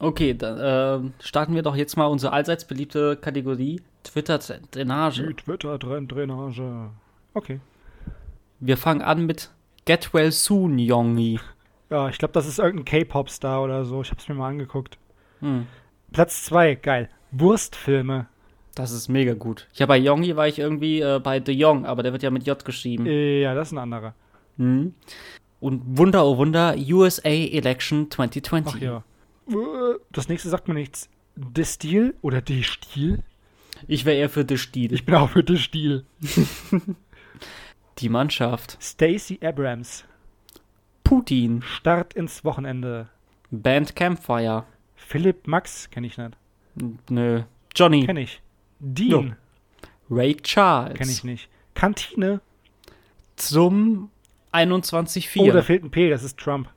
Okay, 0.00 0.34
dann 0.34 0.58
äh, 0.58 1.22
starten 1.22 1.54
wir 1.54 1.62
doch 1.62 1.76
jetzt 1.76 1.96
mal 1.96 2.06
unsere 2.06 2.32
allseits 2.32 2.64
beliebte 2.64 3.16
Kategorie 3.16 3.80
Twitter-Drainage. 4.02 5.36
Twitter-Drainage. 5.36 6.90
Okay. 7.34 7.60
Wir 8.58 8.76
fangen 8.78 9.02
an 9.02 9.26
mit 9.26 9.50
Get 9.84 10.12
Well 10.12 10.32
Soon, 10.32 10.78
Yongi. 10.78 11.38
Ja, 11.88 12.08
ich 12.08 12.18
glaube, 12.18 12.32
das 12.32 12.48
ist 12.48 12.58
irgendein 12.58 12.84
K-Pop-Star 12.84 13.62
oder 13.62 13.84
so. 13.84 14.02
Ich 14.02 14.10
habe 14.10 14.20
es 14.20 14.28
mir 14.28 14.34
mal 14.34 14.48
angeguckt. 14.48 14.98
Hm, 15.38 15.68
Platz 16.12 16.42
2, 16.46 16.74
geil. 16.74 17.08
Wurstfilme. 17.30 18.26
Das 18.76 18.92
ist 18.92 19.08
mega 19.08 19.32
gut. 19.34 19.66
Ja, 19.74 19.86
bei 19.86 19.96
Yongi 19.96 20.36
war 20.36 20.46
ich 20.46 20.58
irgendwie 20.58 21.00
äh, 21.00 21.18
bei 21.18 21.42
The 21.44 21.64
Young, 21.64 21.86
aber 21.86 22.02
der 22.02 22.12
wird 22.12 22.22
ja 22.22 22.30
mit 22.30 22.46
J 22.46 22.62
geschrieben. 22.64 23.06
Äh, 23.06 23.40
ja, 23.40 23.54
das 23.54 23.68
ist 23.68 23.72
ein 23.72 23.78
anderer. 23.78 24.14
Hm. 24.58 24.94
Und 25.60 25.82
Wunder, 25.98 26.26
oh 26.26 26.36
Wunder, 26.36 26.76
USA 26.76 27.28
Election 27.28 28.10
2020. 28.10 28.74
Ach 28.76 28.80
ja. 28.80 29.04
Äh, 29.48 29.98
Das 30.12 30.28
nächste 30.28 30.50
sagt 30.50 30.68
mir 30.68 30.74
nichts. 30.74 31.08
De 31.36 31.64
Stil 31.64 32.14
oder 32.20 32.42
De 32.42 32.62
Stil? 32.62 33.22
Ich 33.88 34.04
wäre 34.04 34.16
eher 34.16 34.28
für 34.28 34.44
The 34.46 34.58
Stil. 34.58 34.92
Ich 34.92 35.06
bin 35.06 35.14
auch 35.14 35.30
für 35.30 35.42
De 35.42 35.56
Stil. 35.56 36.04
Die 37.98 38.08
Mannschaft. 38.10 38.76
Stacey 38.80 39.38
Abrams. 39.42 40.04
Putin. 41.02 41.62
Start 41.62 42.12
ins 42.12 42.44
Wochenende. 42.44 43.08
Band 43.50 43.96
Campfire. 43.96 44.64
Philipp 44.96 45.46
Max, 45.46 45.88
kenne 45.88 46.06
ich 46.06 46.18
nicht. 46.18 46.36
Nö. 47.08 47.42
Johnny. 47.74 48.04
Kenne 48.04 48.20
ich. 48.20 48.42
Dean, 48.78 49.36
Ray 50.10 50.36
Charles. 50.36 50.98
kenne 50.98 51.10
ich 51.10 51.24
nicht. 51.24 51.48
Kantine. 51.74 52.40
Zum 53.36 54.10
21,4. 54.52 55.40
Oh, 55.40 55.52
da 55.52 55.62
fehlt 55.62 55.84
ein 55.84 55.90
P, 55.90 56.08
das 56.08 56.22
ist 56.22 56.38
Trump. 56.38 56.68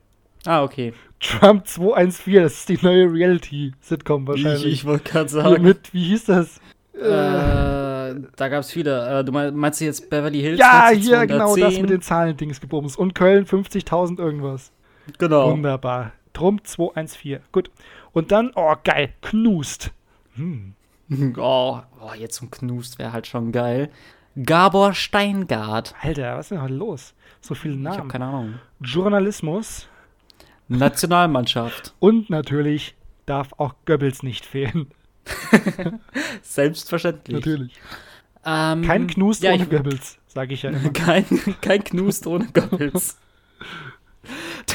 Ah, 0.46 0.62
okay. 0.62 0.92
Trump 1.20 1.66
214, 1.66 2.42
das 2.42 2.54
ist 2.54 2.68
die 2.68 2.78
neue 2.82 3.12
Reality-Sitcom 3.12 4.26
wahrscheinlich. 4.26 4.64
Ich, 4.64 4.72
ich 4.72 4.84
wollte 4.84 5.10
gerade 5.10 5.28
sagen. 5.28 5.62
Mit, 5.62 5.92
wie 5.92 6.04
hieß 6.04 6.24
das? 6.26 6.60
Äh, 6.94 7.00
da 7.02 8.48
gab 8.48 8.60
es 8.60 8.70
viele. 8.70 9.20
Äh, 9.20 9.24
du 9.24 9.32
meinst 9.32 9.80
du 9.80 9.84
jetzt 9.84 10.08
Beverly 10.08 10.40
Hills? 10.40 10.58
Ja, 10.58 10.90
hier, 10.90 11.26
genau, 11.26 11.56
das 11.56 11.78
mit 11.78 11.90
den 11.90 12.00
Zahlendings 12.00 12.60
gebums. 12.60 12.96
Und 12.96 13.14
Köln 13.14 13.44
50.000 13.44 14.18
irgendwas. 14.18 14.72
Genau. 15.18 15.52
Wunderbar. 15.52 16.12
Drum 16.32 16.62
214. 16.64 17.40
Gut. 17.52 17.70
Und 18.12 18.32
dann, 18.32 18.52
oh, 18.54 18.74
geil, 18.82 19.12
Knust. 19.22 19.92
Hm. 20.34 20.74
Oh, 21.36 21.80
oh, 22.00 22.14
jetzt 22.16 22.36
zum 22.36 22.50
Knust 22.50 22.98
wäre 22.98 23.12
halt 23.12 23.26
schon 23.26 23.52
geil. 23.52 23.90
Gabor 24.44 24.94
Steingart. 24.94 25.94
Alter, 26.00 26.36
was 26.36 26.46
ist 26.46 26.50
denn 26.52 26.62
heute 26.62 26.74
los? 26.74 27.14
So 27.40 27.54
viele 27.54 27.76
Namen. 27.76 27.94
Ich 27.94 28.00
hab 28.00 28.08
keine 28.08 28.26
Ahnung. 28.26 28.54
Journalismus. 28.80 29.88
Nationalmannschaft. 30.68 31.94
Und 31.98 32.30
natürlich 32.30 32.94
darf 33.26 33.52
auch 33.58 33.74
Goebbels 33.86 34.22
nicht 34.22 34.46
fehlen. 34.46 34.86
Selbstverständlich. 36.42 37.34
Natürlich. 37.34 37.80
Ähm, 38.44 38.82
kein 38.82 39.06
Knust 39.06 39.42
ja, 39.42 39.52
ohne 39.52 39.66
Goebbels, 39.66 40.18
sage 40.28 40.54
ich 40.54 40.62
ja 40.62 40.70
immer. 40.70 40.90
Kein, 40.90 41.24
kein 41.60 41.84
Knust 41.84 42.26
ohne 42.26 42.46
Goebbels. 42.46 43.18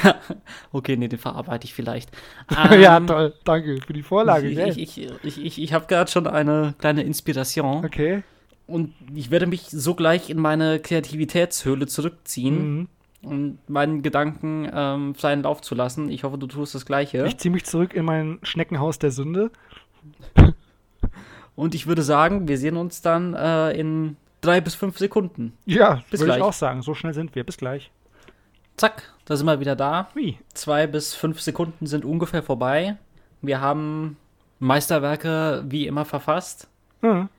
Okay, 0.72 0.98
nee, 0.98 1.08
den 1.08 1.20
verarbeite 1.20 1.66
ich 1.66 1.74
vielleicht. 1.74 2.10
Ähm, 2.72 2.82
ja, 2.82 3.00
toll. 3.00 3.34
Danke 3.44 3.80
für 3.86 3.94
die 3.94 4.04
Vorlage. 4.04 4.48
Ich, 4.48 4.78
ich, 4.78 4.98
ich, 4.98 5.12
ich, 5.24 5.46
ich, 5.46 5.62
ich 5.62 5.74
habe 5.74 5.88
gerade 5.88 6.10
schon 6.10 6.28
eine 6.28 6.76
kleine 6.78 7.04
Inspiration. 7.04 7.84
Okay. 7.84 8.24
Und 8.68 8.94
ich 9.14 9.32
werde 9.32 9.48
mich 9.48 9.70
sogleich 9.70 10.30
in 10.30 10.40
meine 10.40 10.80
Kreativitätshöhle 10.80 11.88
zurückziehen. 11.88 12.78
Mhm 12.78 12.88
und 13.26 13.58
meinen 13.68 14.02
Gedanken 14.02 14.70
ähm, 14.72 15.16
seinen 15.18 15.44
Lauf 15.44 15.62
zu 15.62 15.76
lassen. 15.76 16.10
Ich 16.10 16.24
hoffe, 16.24 16.38
du 16.38 16.48
tust 16.48 16.76
das 16.76 16.86
Gleiche. 16.86 17.26
Ich 17.26 17.38
ziehe 17.38 17.52
mich 17.52 17.66
zurück 17.66 17.94
in 17.94 18.06
mein 18.06 18.40
Schneckenhaus 18.44 19.00
der 19.00 19.12
Sünde. 19.12 19.52
und 21.56 21.76
ich 21.76 21.88
würde 21.88 22.04
sagen, 22.04 22.48
wir 22.48 22.58
sehen 22.58 22.78
uns 22.78 23.02
dann 23.02 23.34
äh, 23.34 23.72
in 23.72 24.16
drei 24.42 24.62
bis 24.62 24.76
fünf 24.76 24.98
Sekunden. 24.98 25.54
Ja, 25.66 26.04
bis 26.12 26.22
würde 26.22 26.38
ich 26.38 26.42
auch 26.42 26.54
sagen. 26.54 26.82
So 26.82 26.94
schnell 26.94 27.14
sind 27.14 27.36
wir. 27.36 27.44
Bis 27.44 27.58
gleich. 27.58 27.92
Zack, 28.78 29.14
da 29.26 29.36
sind 29.36 29.46
wir 29.46 29.60
wieder 29.60 29.76
da. 29.76 30.10
Wie? 30.14 30.38
Zwei 30.54 30.88
bis 30.88 31.16
fünf 31.16 31.42
Sekunden 31.42 31.88
sind 31.88 32.06
ungefähr 32.06 32.44
vorbei. 32.44 32.98
Wir 33.42 33.62
haben 33.62 34.18
Meisterwerke 34.60 35.64
wie 35.68 35.88
immer 35.88 36.06
verfasst. 36.06 36.68
Mhm. 37.02 37.30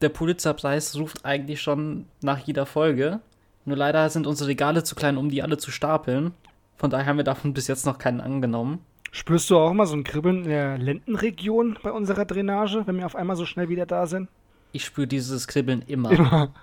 Der 0.00 0.08
Pulitzer-Preis 0.08 0.96
ruft 0.96 1.24
eigentlich 1.24 1.60
schon 1.60 2.06
nach 2.22 2.38
jeder 2.38 2.66
Folge. 2.66 3.20
Nur 3.64 3.76
leider 3.76 4.08
sind 4.10 4.26
unsere 4.26 4.48
Regale 4.48 4.82
zu 4.84 4.94
klein, 4.94 5.18
um 5.18 5.28
die 5.28 5.42
alle 5.42 5.58
zu 5.58 5.70
stapeln. 5.70 6.32
Von 6.76 6.90
daher 6.90 7.06
haben 7.06 7.18
wir 7.18 7.24
davon 7.24 7.52
bis 7.52 7.66
jetzt 7.66 7.84
noch 7.84 7.98
keinen 7.98 8.20
angenommen. 8.20 8.80
Spürst 9.12 9.50
du 9.50 9.58
auch 9.58 9.72
mal 9.72 9.86
so 9.86 9.96
ein 9.96 10.04
Kribbeln 10.04 10.44
in 10.44 10.50
der 10.50 10.78
Lendenregion 10.78 11.78
bei 11.82 11.90
unserer 11.90 12.24
Drainage, 12.24 12.86
wenn 12.86 12.96
wir 12.96 13.06
auf 13.06 13.16
einmal 13.16 13.36
so 13.36 13.44
schnell 13.44 13.68
wieder 13.68 13.84
da 13.84 14.06
sind? 14.06 14.28
Ich 14.72 14.84
spüre 14.84 15.06
dieses 15.06 15.48
Kribbeln 15.48 15.82
immer. 15.82 16.12
Immer. 16.12 16.54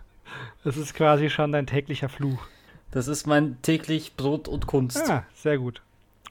Das 0.63 0.75
ist 0.75 0.93
quasi 0.93 1.29
schon 1.29 1.51
dein 1.51 1.67
täglicher 1.67 2.09
Fluch. 2.09 2.39
Das 2.97 3.07
ist 3.07 3.27
mein 3.27 3.61
täglich 3.61 4.15
Brot 4.15 4.47
und 4.47 4.65
Kunst. 4.65 5.07
Ja, 5.07 5.23
sehr 5.35 5.59
gut. 5.59 5.83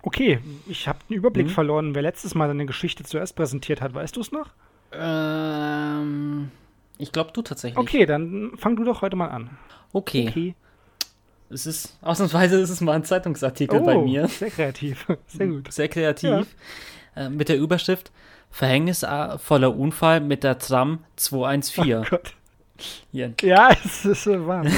Okay, 0.03 0.41
ich 0.67 0.89
habe 0.89 0.99
den 1.09 1.15
Überblick 1.15 1.47
mhm. 1.47 1.51
verloren, 1.51 1.95
wer 1.95 2.03
letztes 2.03 2.35
Mal 2.35 2.49
seine 2.49 2.67
Geschichte 2.67 3.05
zuerst 3.05 3.37
präsentiert 3.37 3.81
hat. 3.81 3.95
Weißt 3.95 4.17
du 4.17 4.21
es 4.21 4.33
noch? 4.33 4.51
Ähm, 4.91 6.51
ich 6.99 7.13
glaube 7.13 7.31
du 7.33 7.43
tatsächlich. 7.43 7.79
Okay, 7.79 8.05
dann 8.05 8.55
fang 8.57 8.75
du 8.75 8.83
doch 8.83 9.01
heute 9.01 9.15
mal 9.15 9.29
an. 9.29 9.51
Okay. 9.93 10.27
okay. 10.29 10.55
Es 11.51 11.67
ist, 11.67 11.97
ausnahmsweise 12.03 12.59
ist 12.59 12.71
es 12.71 12.81
mal 12.81 12.95
ein 12.95 13.05
Zeitungsartikel 13.05 13.79
oh, 13.79 13.85
bei 13.85 13.99
mir. 13.99 14.27
Sehr 14.27 14.51
kreativ. 14.51 15.07
Sehr 15.29 15.47
gut. 15.47 15.73
Sehr 15.73 15.87
kreativ. 15.87 16.49
Ja. 17.15 17.27
Äh, 17.27 17.31
mit 17.31 17.49
der 17.49 17.59
Überschrift 17.59 18.11
Verhängnisvoller 18.51 19.73
Unfall 19.73 20.21
mit 20.21 20.43
der 20.43 20.59
Tram 20.59 21.05
214. 21.15 21.95
Oh 21.95 22.05
Gott. 22.11 22.35
Ja, 23.13 23.71
es 23.85 24.05
ist 24.05 24.25
so 24.25 24.49
warm. 24.49 24.67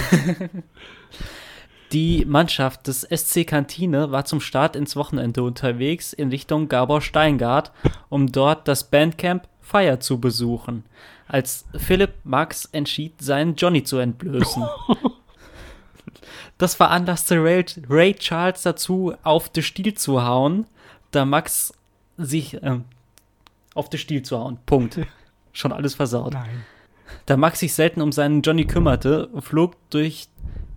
Die 1.93 2.25
Mannschaft 2.27 2.87
des 2.87 3.03
SC 3.03 3.47
Kantine 3.47 4.11
war 4.11 4.25
zum 4.25 4.41
Start 4.41 4.77
ins 4.77 4.95
Wochenende 4.95 5.43
unterwegs 5.43 6.13
in 6.13 6.29
Richtung 6.29 6.69
Gabor 6.69 7.01
Steingart, 7.01 7.73
um 8.11 8.31
dort 8.31 8.69
das 8.69 8.85
Bandcamp 8.85 9.49
Fire 9.61 9.99
zu 9.99 10.21
besuchen, 10.21 10.85
als 11.27 11.67
Philipp 11.77 12.15
Max 12.25 12.67
entschied, 12.67 13.21
seinen 13.21 13.55
Johnny 13.55 13.85
zu 13.85 13.99
entblößen. 13.99 14.65
Das 16.59 16.75
veranlasste 16.75 17.37
Ray, 17.37 17.65
Ray 17.89 18.15
Charles 18.15 18.63
dazu, 18.63 19.15
auf 19.23 19.49
den 19.49 19.63
Stiel 19.63 19.95
zu 19.95 20.25
hauen, 20.25 20.67
da 21.13 21.25
Max 21.25 21.73
sich 22.17 22.55
äh, 22.55 22.81
auf 23.75 23.89
den 23.89 24.01
Stiel 24.01 24.23
zu 24.23 24.39
hauen. 24.39 24.59
Punkt. 24.67 24.99
Schon 25.53 25.73
alles 25.73 25.95
versaut. 25.95 26.33
Nein. 26.33 26.67
Da 27.27 27.37
Max 27.37 27.61
sich 27.61 27.75
selten 27.75 28.01
um 28.01 28.13
seinen 28.13 28.43
Johnny 28.43 28.65
kümmerte, 28.65 29.29
flog 29.41 29.75
durch 29.91 30.29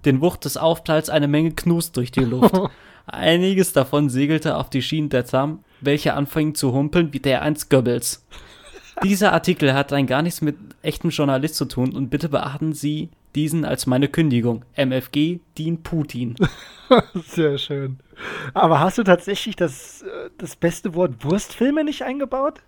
den 0.05 0.21
Wucht 0.21 0.45
des 0.45 0.57
Aufpralls 0.57 1.09
eine 1.09 1.27
Menge 1.27 1.51
Knust 1.51 1.97
durch 1.97 2.11
die 2.11 2.21
Luft. 2.21 2.55
Einiges 3.05 3.73
davon 3.73 4.09
segelte 4.09 4.55
auf 4.57 4.69
die 4.69 4.82
Schienen 4.82 5.09
der 5.09 5.25
Tram, 5.25 5.63
welche 5.82 6.13
anfingen 6.13 6.55
zu 6.55 6.73
humpeln 6.73 7.13
wie 7.13 7.19
der 7.19 7.41
eins 7.41 7.69
Goebbels. 7.69 8.25
Dieser 9.03 9.34
Artikel 9.34 9.73
hat 9.73 9.91
rein 9.91 10.05
gar 10.05 10.21
nichts 10.21 10.41
mit 10.41 10.55
echtem 10.84 11.09
Journalist 11.09 11.55
zu 11.55 11.65
tun 11.65 11.93
und 11.93 12.09
bitte 12.09 12.29
beachten 12.29 12.73
Sie 12.73 13.09
diesen 13.34 13.65
als 13.65 13.88
meine 13.88 14.07
Kündigung. 14.07 14.63
MFG, 14.75 15.39
Dean 15.57 15.82
Putin. 15.82 16.36
Sehr 17.25 17.57
schön. 17.57 17.99
Aber 18.53 18.79
hast 18.79 18.97
du 18.97 19.03
tatsächlich 19.03 19.55
das, 19.55 20.03
äh, 20.03 20.29
das 20.38 20.55
beste 20.55 20.93
Wort 20.93 21.23
Wurstfilme 21.23 21.84
nicht 21.84 22.03
eingebaut? 22.03 22.61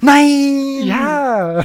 Nein! 0.00 0.82
Ja! 0.84 1.64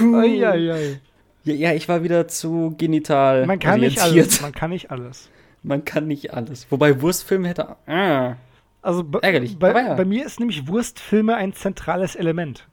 Oi, 0.00 0.44
oi, 0.44 0.70
oi. 0.72 1.00
Ja, 1.44 1.54
ja, 1.54 1.72
ich 1.74 1.88
war 1.88 2.02
wieder 2.02 2.26
zu 2.26 2.74
genital. 2.78 3.46
Man 3.46 3.58
kann 3.58 3.80
nicht 3.80 4.00
alles. 4.00 4.40
Man 4.40 4.52
kann 4.52 4.70
nicht 4.70 4.90
alles. 4.90 5.28
Man 5.62 5.84
kann 5.84 6.06
nicht 6.06 6.32
alles. 6.32 6.66
Wobei 6.70 7.00
Wurstfilme 7.00 7.48
hätte. 7.48 7.76
Ah. 7.86 8.36
Also 8.82 9.04
ärgerlich. 9.22 9.58
Bei, 9.58 9.72
ja. 9.72 9.94
bei, 9.94 10.04
mir 10.04 10.24
ist 10.24 10.40
nämlich 10.40 10.68
Wurstfilme 10.68 11.34
ein 11.34 11.52
zentrales 11.52 12.16
Element. 12.16 12.66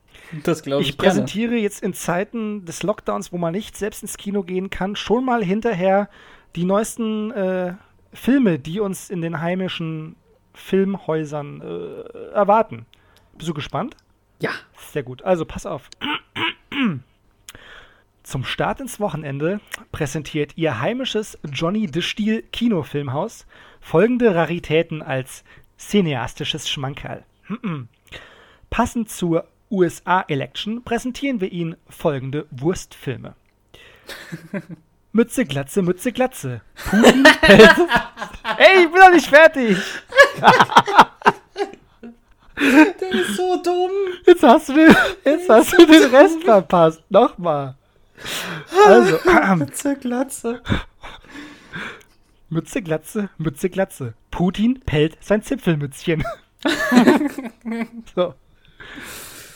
Das 0.43 0.63
glaube 0.63 0.83
ich. 0.83 0.89
Ich 0.89 0.97
präsentiere 0.97 1.51
gerne. 1.51 1.61
jetzt 1.61 1.81
in 1.83 1.93
Zeiten 1.93 2.65
des 2.65 2.83
Lockdowns, 2.83 3.31
wo 3.31 3.37
man 3.37 3.53
nicht 3.53 3.77
selbst 3.77 4.03
ins 4.03 4.17
Kino 4.17 4.43
gehen 4.43 4.69
kann, 4.69 4.95
schon 4.95 5.25
mal 5.25 5.43
hinterher 5.43 6.09
die 6.55 6.65
neuesten 6.65 7.31
äh, 7.31 7.73
Filme, 8.13 8.59
die 8.59 8.79
uns 8.79 9.09
in 9.09 9.21
den 9.21 9.41
heimischen 9.41 10.15
Filmhäusern 10.53 11.61
äh, 11.61 12.33
erwarten. 12.33 12.85
Bist 13.37 13.49
du 13.49 13.53
gespannt? 13.53 13.95
Ja. 14.41 14.51
Sehr 14.91 15.03
gut. 15.03 15.21
Also 15.23 15.45
pass 15.45 15.65
auf. 15.65 15.89
Zum 18.23 18.43
Start 18.43 18.79
ins 18.81 18.99
Wochenende 18.99 19.61
präsentiert 19.91 20.53
ihr 20.55 20.79
heimisches 20.79 21.37
Johnny 21.51 21.87
de 21.87 22.01
Stiel 22.01 22.43
Kinofilmhaus 22.51 23.45
folgende 23.79 24.35
Raritäten 24.35 25.01
als 25.01 25.43
cineastisches 25.77 26.69
Schmankerl. 26.69 27.23
Passend 28.69 29.09
zur 29.09 29.47
USA-Election 29.69 30.83
präsentieren 30.83 31.41
wir 31.41 31.51
Ihnen 31.51 31.75
folgende 31.89 32.45
Wurstfilme. 32.51 33.35
Mütze, 35.13 35.45
Glatze, 35.45 35.81
Mütze, 35.81 36.11
Glatze. 36.11 36.61
Putin, 36.89 37.25
Ey, 38.57 38.83
ich 38.83 38.91
bin 38.91 38.99
noch 38.99 39.11
nicht 39.11 39.27
fertig! 39.27 39.77
Der 42.61 43.11
ist 43.11 43.35
so 43.35 43.61
dumm. 43.61 43.91
Jetzt 44.25 44.43
hast 44.43 44.69
du 44.69 44.73
den, 44.73 44.95
jetzt 45.25 45.49
hast 45.49 45.73
du 45.73 45.85
den 45.85 46.03
Rest 46.15 46.43
verpasst. 46.43 47.03
Nochmal. 47.09 47.75
Also, 48.87 49.17
Mütze, 49.55 49.95
Glatze. 49.95 50.61
Mütze, 52.49 52.81
Glatze, 52.81 53.29
Mütze, 53.37 53.69
Glatze. 53.69 54.13
Putin 54.29 54.81
pellt 54.81 55.17
sein 55.21 55.41
Zipfelmützchen. 55.41 56.23
so. 58.15 58.35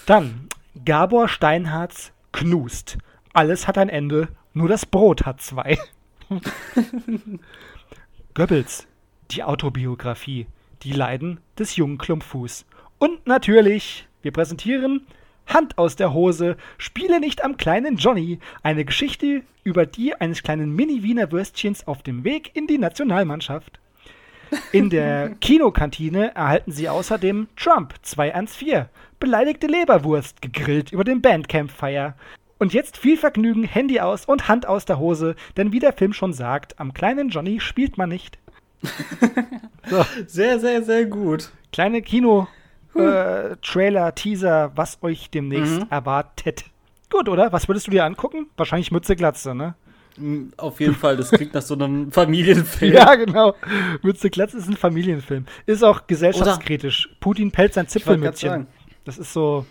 Dann 0.05 0.47
Gabor 0.83 1.27
Steinhards 1.27 2.11
Knust. 2.31 2.97
Alles 3.33 3.67
hat 3.67 3.77
ein 3.77 3.89
Ende, 3.89 4.29
nur 4.53 4.69
das 4.69 4.85
Brot 4.85 5.25
hat 5.25 5.41
zwei. 5.41 5.77
Goebbels, 8.33 8.87
die 9.31 9.43
Autobiografie, 9.43 10.47
die 10.83 10.91
Leiden 10.91 11.39
des 11.59 11.75
jungen 11.75 11.97
Klumpfuß. 11.97 12.65
Und 13.05 13.27
natürlich, 13.27 14.07
wir 14.23 14.31
präsentieren 14.31 15.05
Hand 15.45 15.77
aus 15.77 15.95
der 15.95 16.11
Hose, 16.11 16.57
spiele 16.79 17.19
nicht 17.19 17.43
am 17.43 17.55
kleinen 17.55 17.97
Johnny. 17.97 18.39
Eine 18.63 18.83
Geschichte 18.83 19.43
über 19.63 19.85
die 19.85 20.15
eines 20.15 20.41
kleinen 20.41 20.75
Mini-Wiener 20.75 21.31
Würstchens 21.31 21.85
auf 21.85 22.01
dem 22.01 22.23
Weg 22.23 22.49
in 22.55 22.65
die 22.65 22.79
Nationalmannschaft. 22.79 23.79
In 24.71 24.89
der 24.89 25.35
Kinokantine 25.39 26.33
erhalten 26.33 26.71
Sie 26.71 26.89
außerdem 26.89 27.47
Trump 27.55 27.93
214, 28.01 28.85
beleidigte 29.19 29.67
Leberwurst, 29.67 30.41
gegrillt 30.41 30.91
über 30.91 31.03
den 31.03 31.21
Bandcampfire 31.21 32.15
Und 32.57 32.73
jetzt 32.73 32.97
viel 32.97 33.17
Vergnügen, 33.17 33.65
Handy 33.65 33.99
aus 33.99 34.25
und 34.25 34.47
Hand 34.47 34.65
aus 34.65 34.85
der 34.85 34.97
Hose, 34.97 35.35
denn 35.57 35.71
wie 35.71 35.79
der 35.79 35.93
Film 35.93 36.13
schon 36.13 36.33
sagt, 36.33 36.79
am 36.79 36.95
kleinen 36.95 37.29
Johnny 37.29 37.59
spielt 37.59 37.99
man 37.99 38.09
nicht. 38.09 38.39
so. 39.87 40.03
Sehr, 40.25 40.59
sehr, 40.59 40.81
sehr 40.81 41.05
gut. 41.05 41.51
Kleine 41.71 42.01
Kino, 42.01 42.47
äh, 42.95 43.55
Trailer, 43.61 44.15
Teaser, 44.15 44.71
was 44.75 44.99
euch 45.01 45.29
demnächst 45.29 45.81
mhm. 45.81 45.87
erwartet. 45.89 46.65
Gut, 47.09 47.29
oder? 47.29 47.51
Was 47.51 47.67
würdest 47.67 47.87
du 47.87 47.91
dir 47.91 48.05
angucken? 48.05 48.47
Wahrscheinlich 48.57 48.91
Mütze 48.91 49.15
Glatze, 49.15 49.53
ne? 49.55 49.75
Mm, 50.17 50.47
auf 50.57 50.79
jeden 50.79 50.95
Fall, 50.95 51.17
das 51.17 51.31
klingt 51.31 51.53
nach 51.53 51.61
so 51.61 51.75
einem 51.75 52.11
Familienfilm. 52.11 52.93
ja, 52.93 53.15
genau. 53.15 53.55
Mütze 54.01 54.29
Glatze 54.29 54.57
ist 54.57 54.67
ein 54.67 54.77
Familienfilm. 54.77 55.45
Ist 55.65 55.83
auch 55.83 56.07
gesellschaftskritisch. 56.07 57.07
Oder 57.07 57.17
Putin 57.19 57.51
pellt 57.51 57.73
sein 57.73 57.87
Zipfelmützchen. 57.87 58.67
Das 59.03 59.17
ist 59.17 59.33
so 59.33 59.65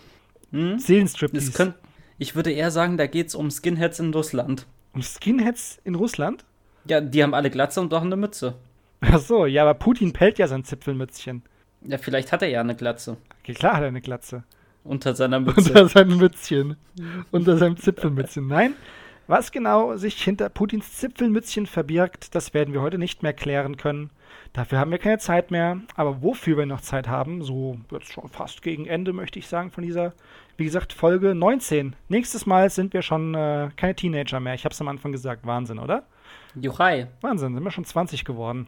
hm? 0.51 0.79
Seelenstriptease. 0.79 1.73
Ich 2.17 2.35
würde 2.35 2.51
eher 2.51 2.71
sagen, 2.71 2.97
da 2.97 3.07
geht 3.07 3.27
es 3.27 3.35
um 3.35 3.51
Skinheads 3.51 3.99
in 3.99 4.13
Russland. 4.13 4.65
Um 4.93 5.01
Skinheads 5.01 5.79
in 5.83 5.95
Russland? 5.95 6.45
Ja, 6.85 7.01
die 7.01 7.21
haben 7.21 7.33
alle 7.33 7.49
Glatze 7.49 7.81
und 7.81 7.91
doch 7.91 8.01
eine 8.01 8.15
Mütze. 8.15 8.55
Ach 9.01 9.19
so, 9.19 9.45
ja, 9.45 9.63
aber 9.63 9.73
Putin 9.73 10.13
pellt 10.13 10.39
ja 10.39 10.47
sein 10.47 10.63
Zipfelmützchen. 10.63 11.43
Ja, 11.87 11.97
vielleicht 11.97 12.31
hat 12.31 12.41
er 12.41 12.49
ja 12.49 12.61
eine 12.61 12.75
Glatze. 12.75 13.17
Okay, 13.41 13.53
klar 13.53 13.75
hat 13.75 13.81
er 13.81 13.87
eine 13.87 14.01
Glatze. 14.01 14.43
Unter 14.83 15.15
seiner 15.15 15.39
Mütze. 15.41 15.61
Unter 15.61 15.87
seinem 15.87 16.17
Mützchen. 16.17 16.77
Unter 17.31 17.57
seinem 17.57 17.77
Zipfelmützchen. 17.77 18.47
Nein, 18.47 18.75
was 19.27 19.51
genau 19.51 19.95
sich 19.97 20.21
hinter 20.21 20.49
Putins 20.49 20.93
Zipfelmützchen 20.93 21.65
verbirgt, 21.65 22.35
das 22.35 22.53
werden 22.53 22.73
wir 22.73 22.81
heute 22.81 22.99
nicht 22.99 23.23
mehr 23.23 23.33
klären 23.33 23.77
können. 23.77 24.11
Dafür 24.53 24.77
haben 24.77 24.91
wir 24.91 24.99
keine 24.99 25.17
Zeit 25.17 25.51
mehr. 25.51 25.81
Aber 25.95 26.21
wofür 26.21 26.57
wir 26.57 26.65
noch 26.65 26.81
Zeit 26.81 27.07
haben, 27.07 27.43
so 27.43 27.77
jetzt 27.91 28.13
schon 28.13 28.29
fast 28.29 28.61
gegen 28.61 28.85
Ende, 28.85 29.13
möchte 29.13 29.39
ich 29.39 29.47
sagen, 29.47 29.71
von 29.71 29.83
dieser, 29.83 30.13
wie 30.57 30.65
gesagt, 30.65 30.93
Folge 30.93 31.33
19. 31.33 31.95
Nächstes 32.07 32.45
Mal 32.45 32.69
sind 32.69 32.93
wir 32.93 33.01
schon 33.01 33.33
äh, 33.33 33.69
keine 33.75 33.95
Teenager 33.95 34.39
mehr. 34.39 34.53
Ich 34.53 34.63
habe 34.63 34.73
es 34.73 34.81
am 34.81 34.87
Anfang 34.87 35.11
gesagt. 35.11 35.45
Wahnsinn, 35.45 35.79
oder? 35.79 36.03
Juchai. 36.55 37.07
Wahnsinn, 37.21 37.55
sind 37.55 37.63
wir 37.63 37.71
schon 37.71 37.85
20 37.85 38.23
geworden. 38.23 38.67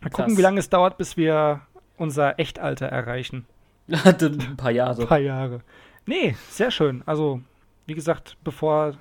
Mal 0.00 0.10
gucken, 0.10 0.36
wie 0.36 0.42
lange 0.42 0.60
es 0.60 0.70
dauert, 0.70 0.96
bis 0.96 1.16
wir 1.16 1.60
unser 1.98 2.38
Echtalter 2.38 2.86
erreichen. 2.86 3.46
Ein 3.88 4.56
paar 4.56 4.70
Jahre. 4.70 5.02
Ein 5.02 5.08
paar 5.08 5.18
Jahre. 5.18 5.60
Nee, 6.06 6.36
sehr 6.50 6.70
schön. 6.70 7.02
Also, 7.06 7.40
wie 7.86 7.94
gesagt, 7.94 8.36
bevor 8.44 8.94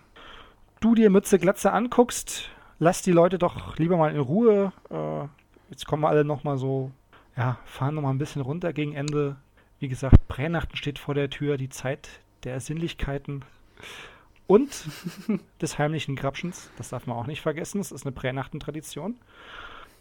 du 0.79 0.95
dir 0.95 1.09
Mütze 1.09 1.39
Glatze 1.39 1.71
anguckst, 1.71 2.49
lass 2.79 3.01
die 3.01 3.11
Leute 3.11 3.37
doch 3.37 3.77
lieber 3.77 3.97
mal 3.97 4.13
in 4.13 4.19
Ruhe. 4.19 4.71
Äh, 4.89 5.27
jetzt 5.69 5.85
kommen 5.85 6.03
wir 6.03 6.09
alle 6.09 6.25
noch 6.25 6.43
mal 6.43 6.57
so, 6.57 6.91
ja, 7.35 7.57
fahren 7.65 7.95
noch 7.95 8.01
mal 8.01 8.11
ein 8.11 8.17
bisschen 8.17 8.41
runter 8.41 8.73
gegen 8.73 8.93
Ende. 8.93 9.37
Wie 9.79 9.87
gesagt, 9.87 10.27
Pränachten 10.27 10.75
steht 10.75 10.99
vor 10.99 11.13
der 11.13 11.29
Tür, 11.29 11.57
die 11.57 11.69
Zeit 11.69 12.09
der 12.43 12.59
Sinnlichkeiten 12.59 13.43
und 14.47 14.85
des 15.61 15.77
heimlichen 15.77 16.15
Grabschens. 16.15 16.71
Das 16.77 16.89
darf 16.89 17.05
man 17.07 17.17
auch 17.17 17.27
nicht 17.27 17.41
vergessen. 17.41 17.79
Das 17.79 17.91
ist 17.91 18.05
eine 18.05 18.13
Pränachtentradition. 18.13 19.17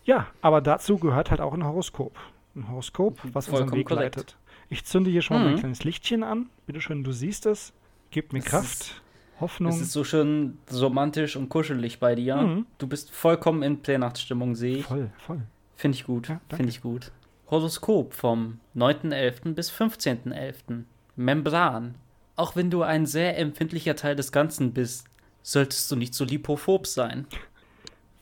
Ja, 0.05 0.29
aber 0.41 0.61
dazu 0.61 0.99
gehört 0.99 1.31
halt 1.31 1.41
auch 1.41 1.53
ein 1.53 1.65
Horoskop. 1.65 2.17
Ein 2.57 2.71
Horoskop, 2.71 3.21
was 3.35 3.49
unseren 3.49 3.73
Weg 3.73 3.89
korrekt. 3.89 4.17
leitet. 4.17 4.37
Ich 4.71 4.85
zünde 4.85 5.11
hier 5.11 5.23
schon 5.23 5.39
mhm. 5.39 5.45
mal 5.45 5.51
ein 5.51 5.59
kleines 5.59 5.85
Lichtchen 5.85 6.23
an. 6.23 6.49
Bitte 6.67 6.81
schön, 6.81 7.05
du 7.05 7.13
siehst 7.13 7.47
es. 7.47 7.73
Gib 8.11 8.33
mir 8.33 8.41
das 8.41 8.49
Kraft. 8.49 9.03
Hoffnung. 9.41 9.71
Es 9.71 9.81
ist 9.81 9.93
so 9.93 10.03
schön 10.03 10.57
romantisch 10.73 11.37
und 11.37 11.51
kuschelig 11.51 12.01
bei 12.01 12.15
dir. 12.15 12.37
Mhm. 12.37 12.67
Du 12.79 12.87
bist 12.87 13.11
vollkommen 13.11 13.63
in 13.63 13.83
Plänachtsstimmung, 13.83 14.55
sehe 14.55 14.79
ich. 14.79 14.87
Voll, 14.87 15.11
voll. 15.19 15.43
Finde 15.75 15.97
ich 15.97 16.05
gut. 16.05 16.29
Ja, 16.29 16.41
Finde 16.49 16.71
ich 16.71 16.81
gut. 16.81 17.13
Horoskop 17.51 18.15
vom 18.15 18.61
9.11. 18.75 19.53
bis 19.53 19.71
15.11. 19.71 20.85
Membran. 21.17 21.97
Auch 22.35 22.57
wenn 22.57 22.71
du 22.71 22.83
ein 22.83 23.05
sehr 23.05 23.39
empfindlicher 23.39 23.97
Teil 23.97 24.17
des 24.17 24.33
Ganzen 24.33 24.73
bist, 24.73 25.07
solltest 25.43 25.91
du 25.91 25.97
nicht 25.97 26.15
so 26.15 26.25
lipophob 26.25 26.87
sein. 26.87 27.27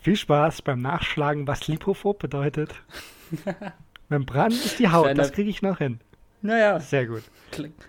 Viel 0.01 0.17
Spaß 0.17 0.63
beim 0.63 0.81
Nachschlagen, 0.81 1.47
was 1.47 1.69
lipophob 1.69 2.19
bedeutet. 2.19 2.75
Membran 4.19 4.53
ist 4.53 4.79
die 4.79 4.89
Haut, 4.89 5.05
Kleiner, 5.05 5.23
das 5.23 5.33
kriege 5.33 5.51
ich 5.51 5.63
noch 5.63 5.79
hin. 5.79 6.01
Naja. 6.43 6.79
Sehr 6.81 7.07
gut. 7.07 7.23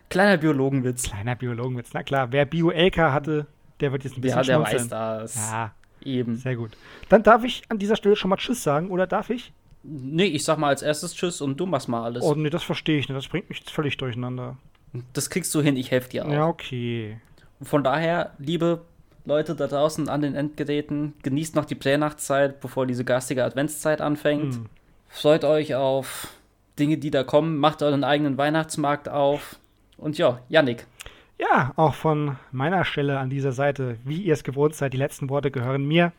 Kleiner 0.09 0.38
Biologenwitz. 0.38 1.03
Kleiner 1.03 1.36
Biologenwitz, 1.36 1.89
na 1.93 2.03
klar. 2.03 2.32
Wer 2.32 2.45
Bio-LK 2.45 2.97
hatte, 2.97 3.47
der 3.80 3.91
wird 3.91 4.03
jetzt 4.03 4.17
ein 4.17 4.21
bisschen 4.21 4.38
Ja, 4.38 4.43
der 4.43 4.61
weiß 4.61 4.88
das. 4.88 5.36
Ja, 5.36 5.73
eben. 6.01 6.36
Sehr 6.38 6.55
gut. 6.55 6.71
Dann 7.09 7.23
darf 7.23 7.43
ich 7.43 7.63
an 7.69 7.80
dieser 7.80 7.95
Stelle 7.95 8.15
schon 8.15 8.30
mal 8.30 8.38
Tschüss 8.38 8.63
sagen, 8.63 8.89
oder 8.89 9.07
darf 9.07 9.30
ich? 9.30 9.51
Nee, 9.84 10.26
ich 10.26 10.43
sag 10.43 10.57
mal 10.57 10.69
als 10.69 10.82
erstes 10.82 11.13
Tschüss 11.13 11.41
und 11.41 11.59
du 11.59 11.65
machst 11.65 11.89
mal 11.89 12.03
alles. 12.03 12.23
Oh, 12.23 12.34
nee, 12.34 12.49
das 12.49 12.63
verstehe 12.63 12.97
ich 12.97 13.07
nicht. 13.07 13.17
Das 13.17 13.28
bringt 13.28 13.49
mich 13.49 13.59
jetzt 13.59 13.71
völlig 13.71 13.97
durcheinander. 13.97 14.57
Das 15.13 15.30
kriegst 15.30 15.53
du 15.53 15.61
hin, 15.61 15.76
ich 15.76 15.91
helfe 15.91 16.09
dir 16.09 16.26
auch. 16.26 16.32
Ja, 16.32 16.47
okay. 16.47 17.19
Von 17.61 17.84
daher, 17.84 18.32
liebe 18.39 18.82
Leute 19.26 19.55
da 19.55 19.67
draußen 19.67 20.07
an 20.07 20.21
den 20.21 20.36
Endgeräten, 20.36 21.13
genießt 21.23 21.55
noch 21.55 21.65
die 21.65 21.76
Plänachtszeit, 21.76 22.61
bevor 22.61 22.86
diese 22.86 23.03
garstige 23.03 23.43
Adventszeit 23.43 24.01
anfängt. 24.01 24.59
Mm. 24.59 24.65
Freut 25.07 25.43
euch 25.43 25.75
auf 25.75 26.27
Dinge, 26.77 26.97
die 26.97 27.11
da 27.11 27.23
kommen. 27.23 27.57
Macht 27.57 27.81
euren 27.81 28.03
eigenen 28.03 28.37
Weihnachtsmarkt 28.37 29.09
auf. 29.09 29.57
Und 29.97 30.17
ja, 30.17 30.41
Yannick. 30.49 30.85
Ja, 31.37 31.73
auch 31.75 31.93
von 31.93 32.37
meiner 32.51 32.85
Stelle 32.85 33.19
an 33.19 33.29
dieser 33.29 33.51
Seite, 33.51 33.97
wie 34.03 34.21
ihr 34.21 34.33
es 34.33 34.43
gewohnt 34.43 34.75
seid, 34.75 34.93
die 34.93 34.97
letzten 34.97 35.29
Worte 35.29 35.51
gehören 35.51 35.85
mir. 35.85 36.13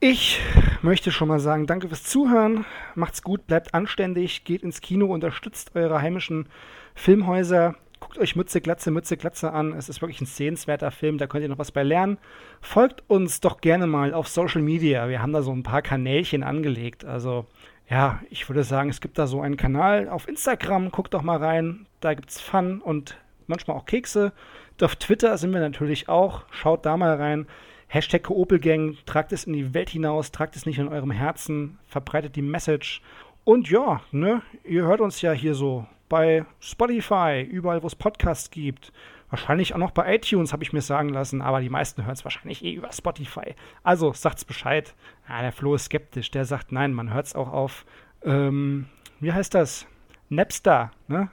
Ich 0.00 0.40
möchte 0.82 1.10
schon 1.10 1.28
mal 1.28 1.40
sagen, 1.40 1.66
danke 1.66 1.88
fürs 1.88 2.04
Zuhören. 2.04 2.66
Macht's 2.94 3.22
gut, 3.22 3.46
bleibt 3.46 3.74
anständig, 3.74 4.44
geht 4.44 4.62
ins 4.62 4.80
Kino, 4.80 5.06
unterstützt 5.06 5.74
eure 5.74 6.02
heimischen 6.02 6.48
Filmhäuser. 6.94 7.74
Guckt 7.98 8.18
euch 8.18 8.36
Mütze, 8.36 8.60
Glatze, 8.60 8.90
Mütze, 8.90 9.16
Glatze 9.16 9.52
an. 9.52 9.72
Es 9.72 9.88
ist 9.88 10.02
wirklich 10.02 10.20
ein 10.20 10.26
sehenswerter 10.26 10.90
Film, 10.90 11.16
da 11.16 11.26
könnt 11.26 11.42
ihr 11.42 11.48
noch 11.48 11.58
was 11.58 11.72
bei 11.72 11.82
lernen. 11.82 12.18
Folgt 12.60 13.04
uns 13.08 13.40
doch 13.40 13.60
gerne 13.62 13.86
mal 13.86 14.12
auf 14.12 14.28
Social 14.28 14.60
Media. 14.60 15.08
Wir 15.08 15.22
haben 15.22 15.32
da 15.32 15.42
so 15.42 15.52
ein 15.52 15.62
paar 15.62 15.82
Kanälchen 15.82 16.42
angelegt. 16.42 17.06
Also 17.06 17.46
ja, 17.88 18.20
ich 18.30 18.48
würde 18.48 18.64
sagen, 18.64 18.90
es 18.90 19.00
gibt 19.00 19.18
da 19.18 19.26
so 19.26 19.40
einen 19.40 19.56
Kanal 19.56 20.08
auf 20.08 20.28
Instagram, 20.28 20.90
guckt 20.90 21.14
doch 21.14 21.22
mal 21.22 21.38
rein, 21.38 21.86
da 22.00 22.14
gibt 22.14 22.30
es 22.30 22.40
Fun 22.40 22.80
und 22.80 23.16
manchmal 23.46 23.76
auch 23.76 23.86
Kekse. 23.86 24.32
Auf 24.80 24.96
Twitter 24.96 25.38
sind 25.38 25.52
wir 25.52 25.60
natürlich 25.60 26.08
auch, 26.08 26.42
schaut 26.50 26.84
da 26.84 26.96
mal 26.96 27.16
rein. 27.16 27.46
Hashtag 27.88 28.30
Opelgang, 28.30 28.96
tragt 29.06 29.32
es 29.32 29.44
in 29.44 29.52
die 29.52 29.72
Welt 29.72 29.90
hinaus, 29.90 30.32
tragt 30.32 30.56
es 30.56 30.66
nicht 30.66 30.78
in 30.78 30.88
eurem 30.88 31.12
Herzen, 31.12 31.78
verbreitet 31.86 32.34
die 32.34 32.42
Message. 32.42 33.00
Und 33.44 33.70
ja, 33.70 34.00
ne, 34.10 34.42
ihr 34.64 34.82
hört 34.82 35.00
uns 35.00 35.22
ja 35.22 35.30
hier 35.30 35.54
so 35.54 35.86
bei 36.08 36.44
Spotify, 36.58 37.42
überall 37.48 37.82
wo 37.82 37.86
es 37.86 37.94
Podcasts 37.94 38.50
gibt. 38.50 38.92
Wahrscheinlich 39.30 39.74
auch 39.74 39.78
noch 39.78 39.90
bei 39.90 40.14
iTunes, 40.14 40.52
habe 40.52 40.62
ich 40.62 40.72
mir 40.72 40.80
sagen 40.80 41.08
lassen, 41.08 41.42
aber 41.42 41.60
die 41.60 41.68
meisten 41.68 42.04
hören 42.04 42.14
es 42.14 42.24
wahrscheinlich 42.24 42.64
eh 42.64 42.72
über 42.72 42.92
Spotify. 42.92 43.54
Also 43.82 44.12
sagt's 44.12 44.44
Bescheid. 44.44 44.94
Ja, 45.28 45.42
der 45.42 45.52
Flo 45.52 45.74
ist 45.74 45.86
skeptisch. 45.86 46.30
Der 46.30 46.44
sagt, 46.44 46.70
nein, 46.70 46.92
man 46.92 47.12
hört 47.12 47.26
es 47.26 47.34
auch 47.34 47.52
auf, 47.52 47.86
ähm, 48.24 48.86
wie 49.20 49.32
heißt 49.32 49.54
das? 49.54 49.86
Napster, 50.28 50.92
ne? 51.08 51.28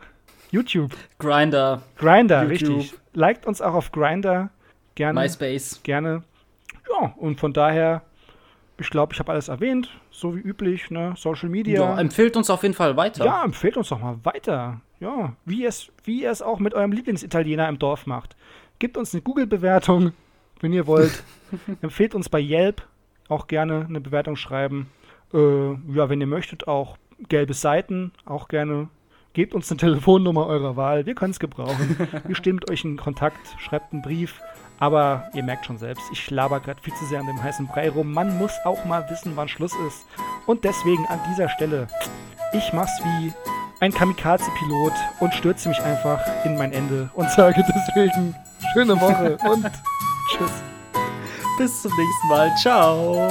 YouTube. 0.51 0.95
Grinder. 1.19 1.81
Grinder, 1.97 2.47
richtig. 2.47 2.93
Liked 3.13 3.45
uns 3.45 3.61
auch 3.61 3.73
auf 3.73 3.91
Grinder. 3.91 4.49
Gerne. 4.95 5.19
MySpace. 5.19 5.81
Gerne. 5.83 6.23
Ja, 6.89 7.13
und 7.17 7.39
von 7.39 7.53
daher, 7.53 8.03
ich 8.77 8.89
glaube, 8.89 9.13
ich 9.13 9.19
habe 9.19 9.31
alles 9.31 9.47
erwähnt, 9.47 9.89
so 10.09 10.35
wie 10.35 10.39
üblich, 10.39 10.89
ne? 10.89 11.13
Social 11.15 11.49
Media. 11.49 11.81
Ja, 11.81 11.99
empfehlt 11.99 12.35
uns 12.35 12.49
auf 12.49 12.63
jeden 12.63 12.75
Fall 12.75 12.97
weiter. 12.97 13.25
Ja, 13.25 13.43
empfehlt 13.43 13.77
uns 13.77 13.89
doch 13.89 13.99
mal 13.99 14.17
weiter. 14.23 14.81
Ja, 14.99 15.33
wie 15.45 15.63
ihr 15.63 15.69
es, 15.69 15.91
wie 16.03 16.23
ihr 16.23 16.31
es 16.31 16.41
auch 16.41 16.59
mit 16.59 16.73
eurem 16.73 16.91
Lieblingsitaliener 16.91 17.67
im 17.69 17.77
Dorf 17.77 18.05
macht. 18.05 18.35
Gebt 18.79 18.97
uns 18.97 19.13
eine 19.13 19.21
Google-Bewertung, 19.21 20.13
wenn 20.59 20.73
ihr 20.73 20.87
wollt. 20.87 21.23
empfehlt 21.81 22.15
uns 22.15 22.29
bei 22.29 22.39
Yelp 22.39 22.87
auch 23.29 23.47
gerne 23.47 23.85
eine 23.87 24.01
Bewertung 24.01 24.35
schreiben. 24.35 24.89
Äh, 25.33 25.37
ja, 25.37 26.09
wenn 26.09 26.21
ihr 26.21 26.27
möchtet, 26.27 26.67
auch 26.67 26.97
gelbe 27.29 27.53
Seiten, 27.53 28.11
auch 28.25 28.47
gerne. 28.47 28.89
Gebt 29.33 29.55
uns 29.55 29.71
eine 29.71 29.79
Telefonnummer 29.79 30.45
eurer 30.45 30.75
Wahl, 30.75 31.07
wir 31.07 31.15
können 31.15 31.31
es 31.31 31.39
gebrauchen. 31.39 31.97
wir 32.27 32.35
stehen 32.35 32.55
mit 32.55 32.69
euch 32.69 32.85
in 32.85 32.97
Kontakt, 32.97 33.55
schreibt 33.59 33.91
einen 33.91 34.03
Brief. 34.03 34.39
Aber 34.83 35.29
ihr 35.33 35.43
merkt 35.43 35.65
schon 35.65 35.77
selbst, 35.77 36.03
ich 36.11 36.29
laber 36.29 36.59
gerade 36.59 36.81
viel 36.81 36.93
zu 36.95 37.05
sehr 37.05 37.21
an 37.21 37.25
dem 37.25 37.41
heißen 37.41 37.67
Brei 37.67 37.89
rum. 37.89 38.11
Man 38.11 38.37
muss 38.37 38.51
auch 38.65 38.83
mal 38.83 39.09
wissen, 39.09 39.31
wann 39.37 39.47
Schluss 39.47 39.71
ist. 39.87 40.05
Und 40.45 40.65
deswegen 40.65 41.07
an 41.07 41.21
dieser 41.31 41.47
Stelle, 41.47 41.87
ich 42.51 42.73
mach's 42.73 42.91
wie 43.01 43.31
ein 43.79 43.93
Kamikaze-Pilot 43.93 44.91
und 45.21 45.33
stürze 45.35 45.69
mich 45.69 45.81
einfach 45.83 46.19
in 46.43 46.57
mein 46.57 46.73
Ende 46.73 47.09
und 47.13 47.31
sage 47.31 47.63
deswegen 47.87 48.35
schöne 48.73 48.99
Woche 48.99 49.37
und 49.49 49.63
tschüss. 50.29 50.51
Bis 51.57 51.81
zum 51.81 51.91
nächsten 51.95 52.27
Mal. 52.27 52.53
Ciao. 52.57 53.29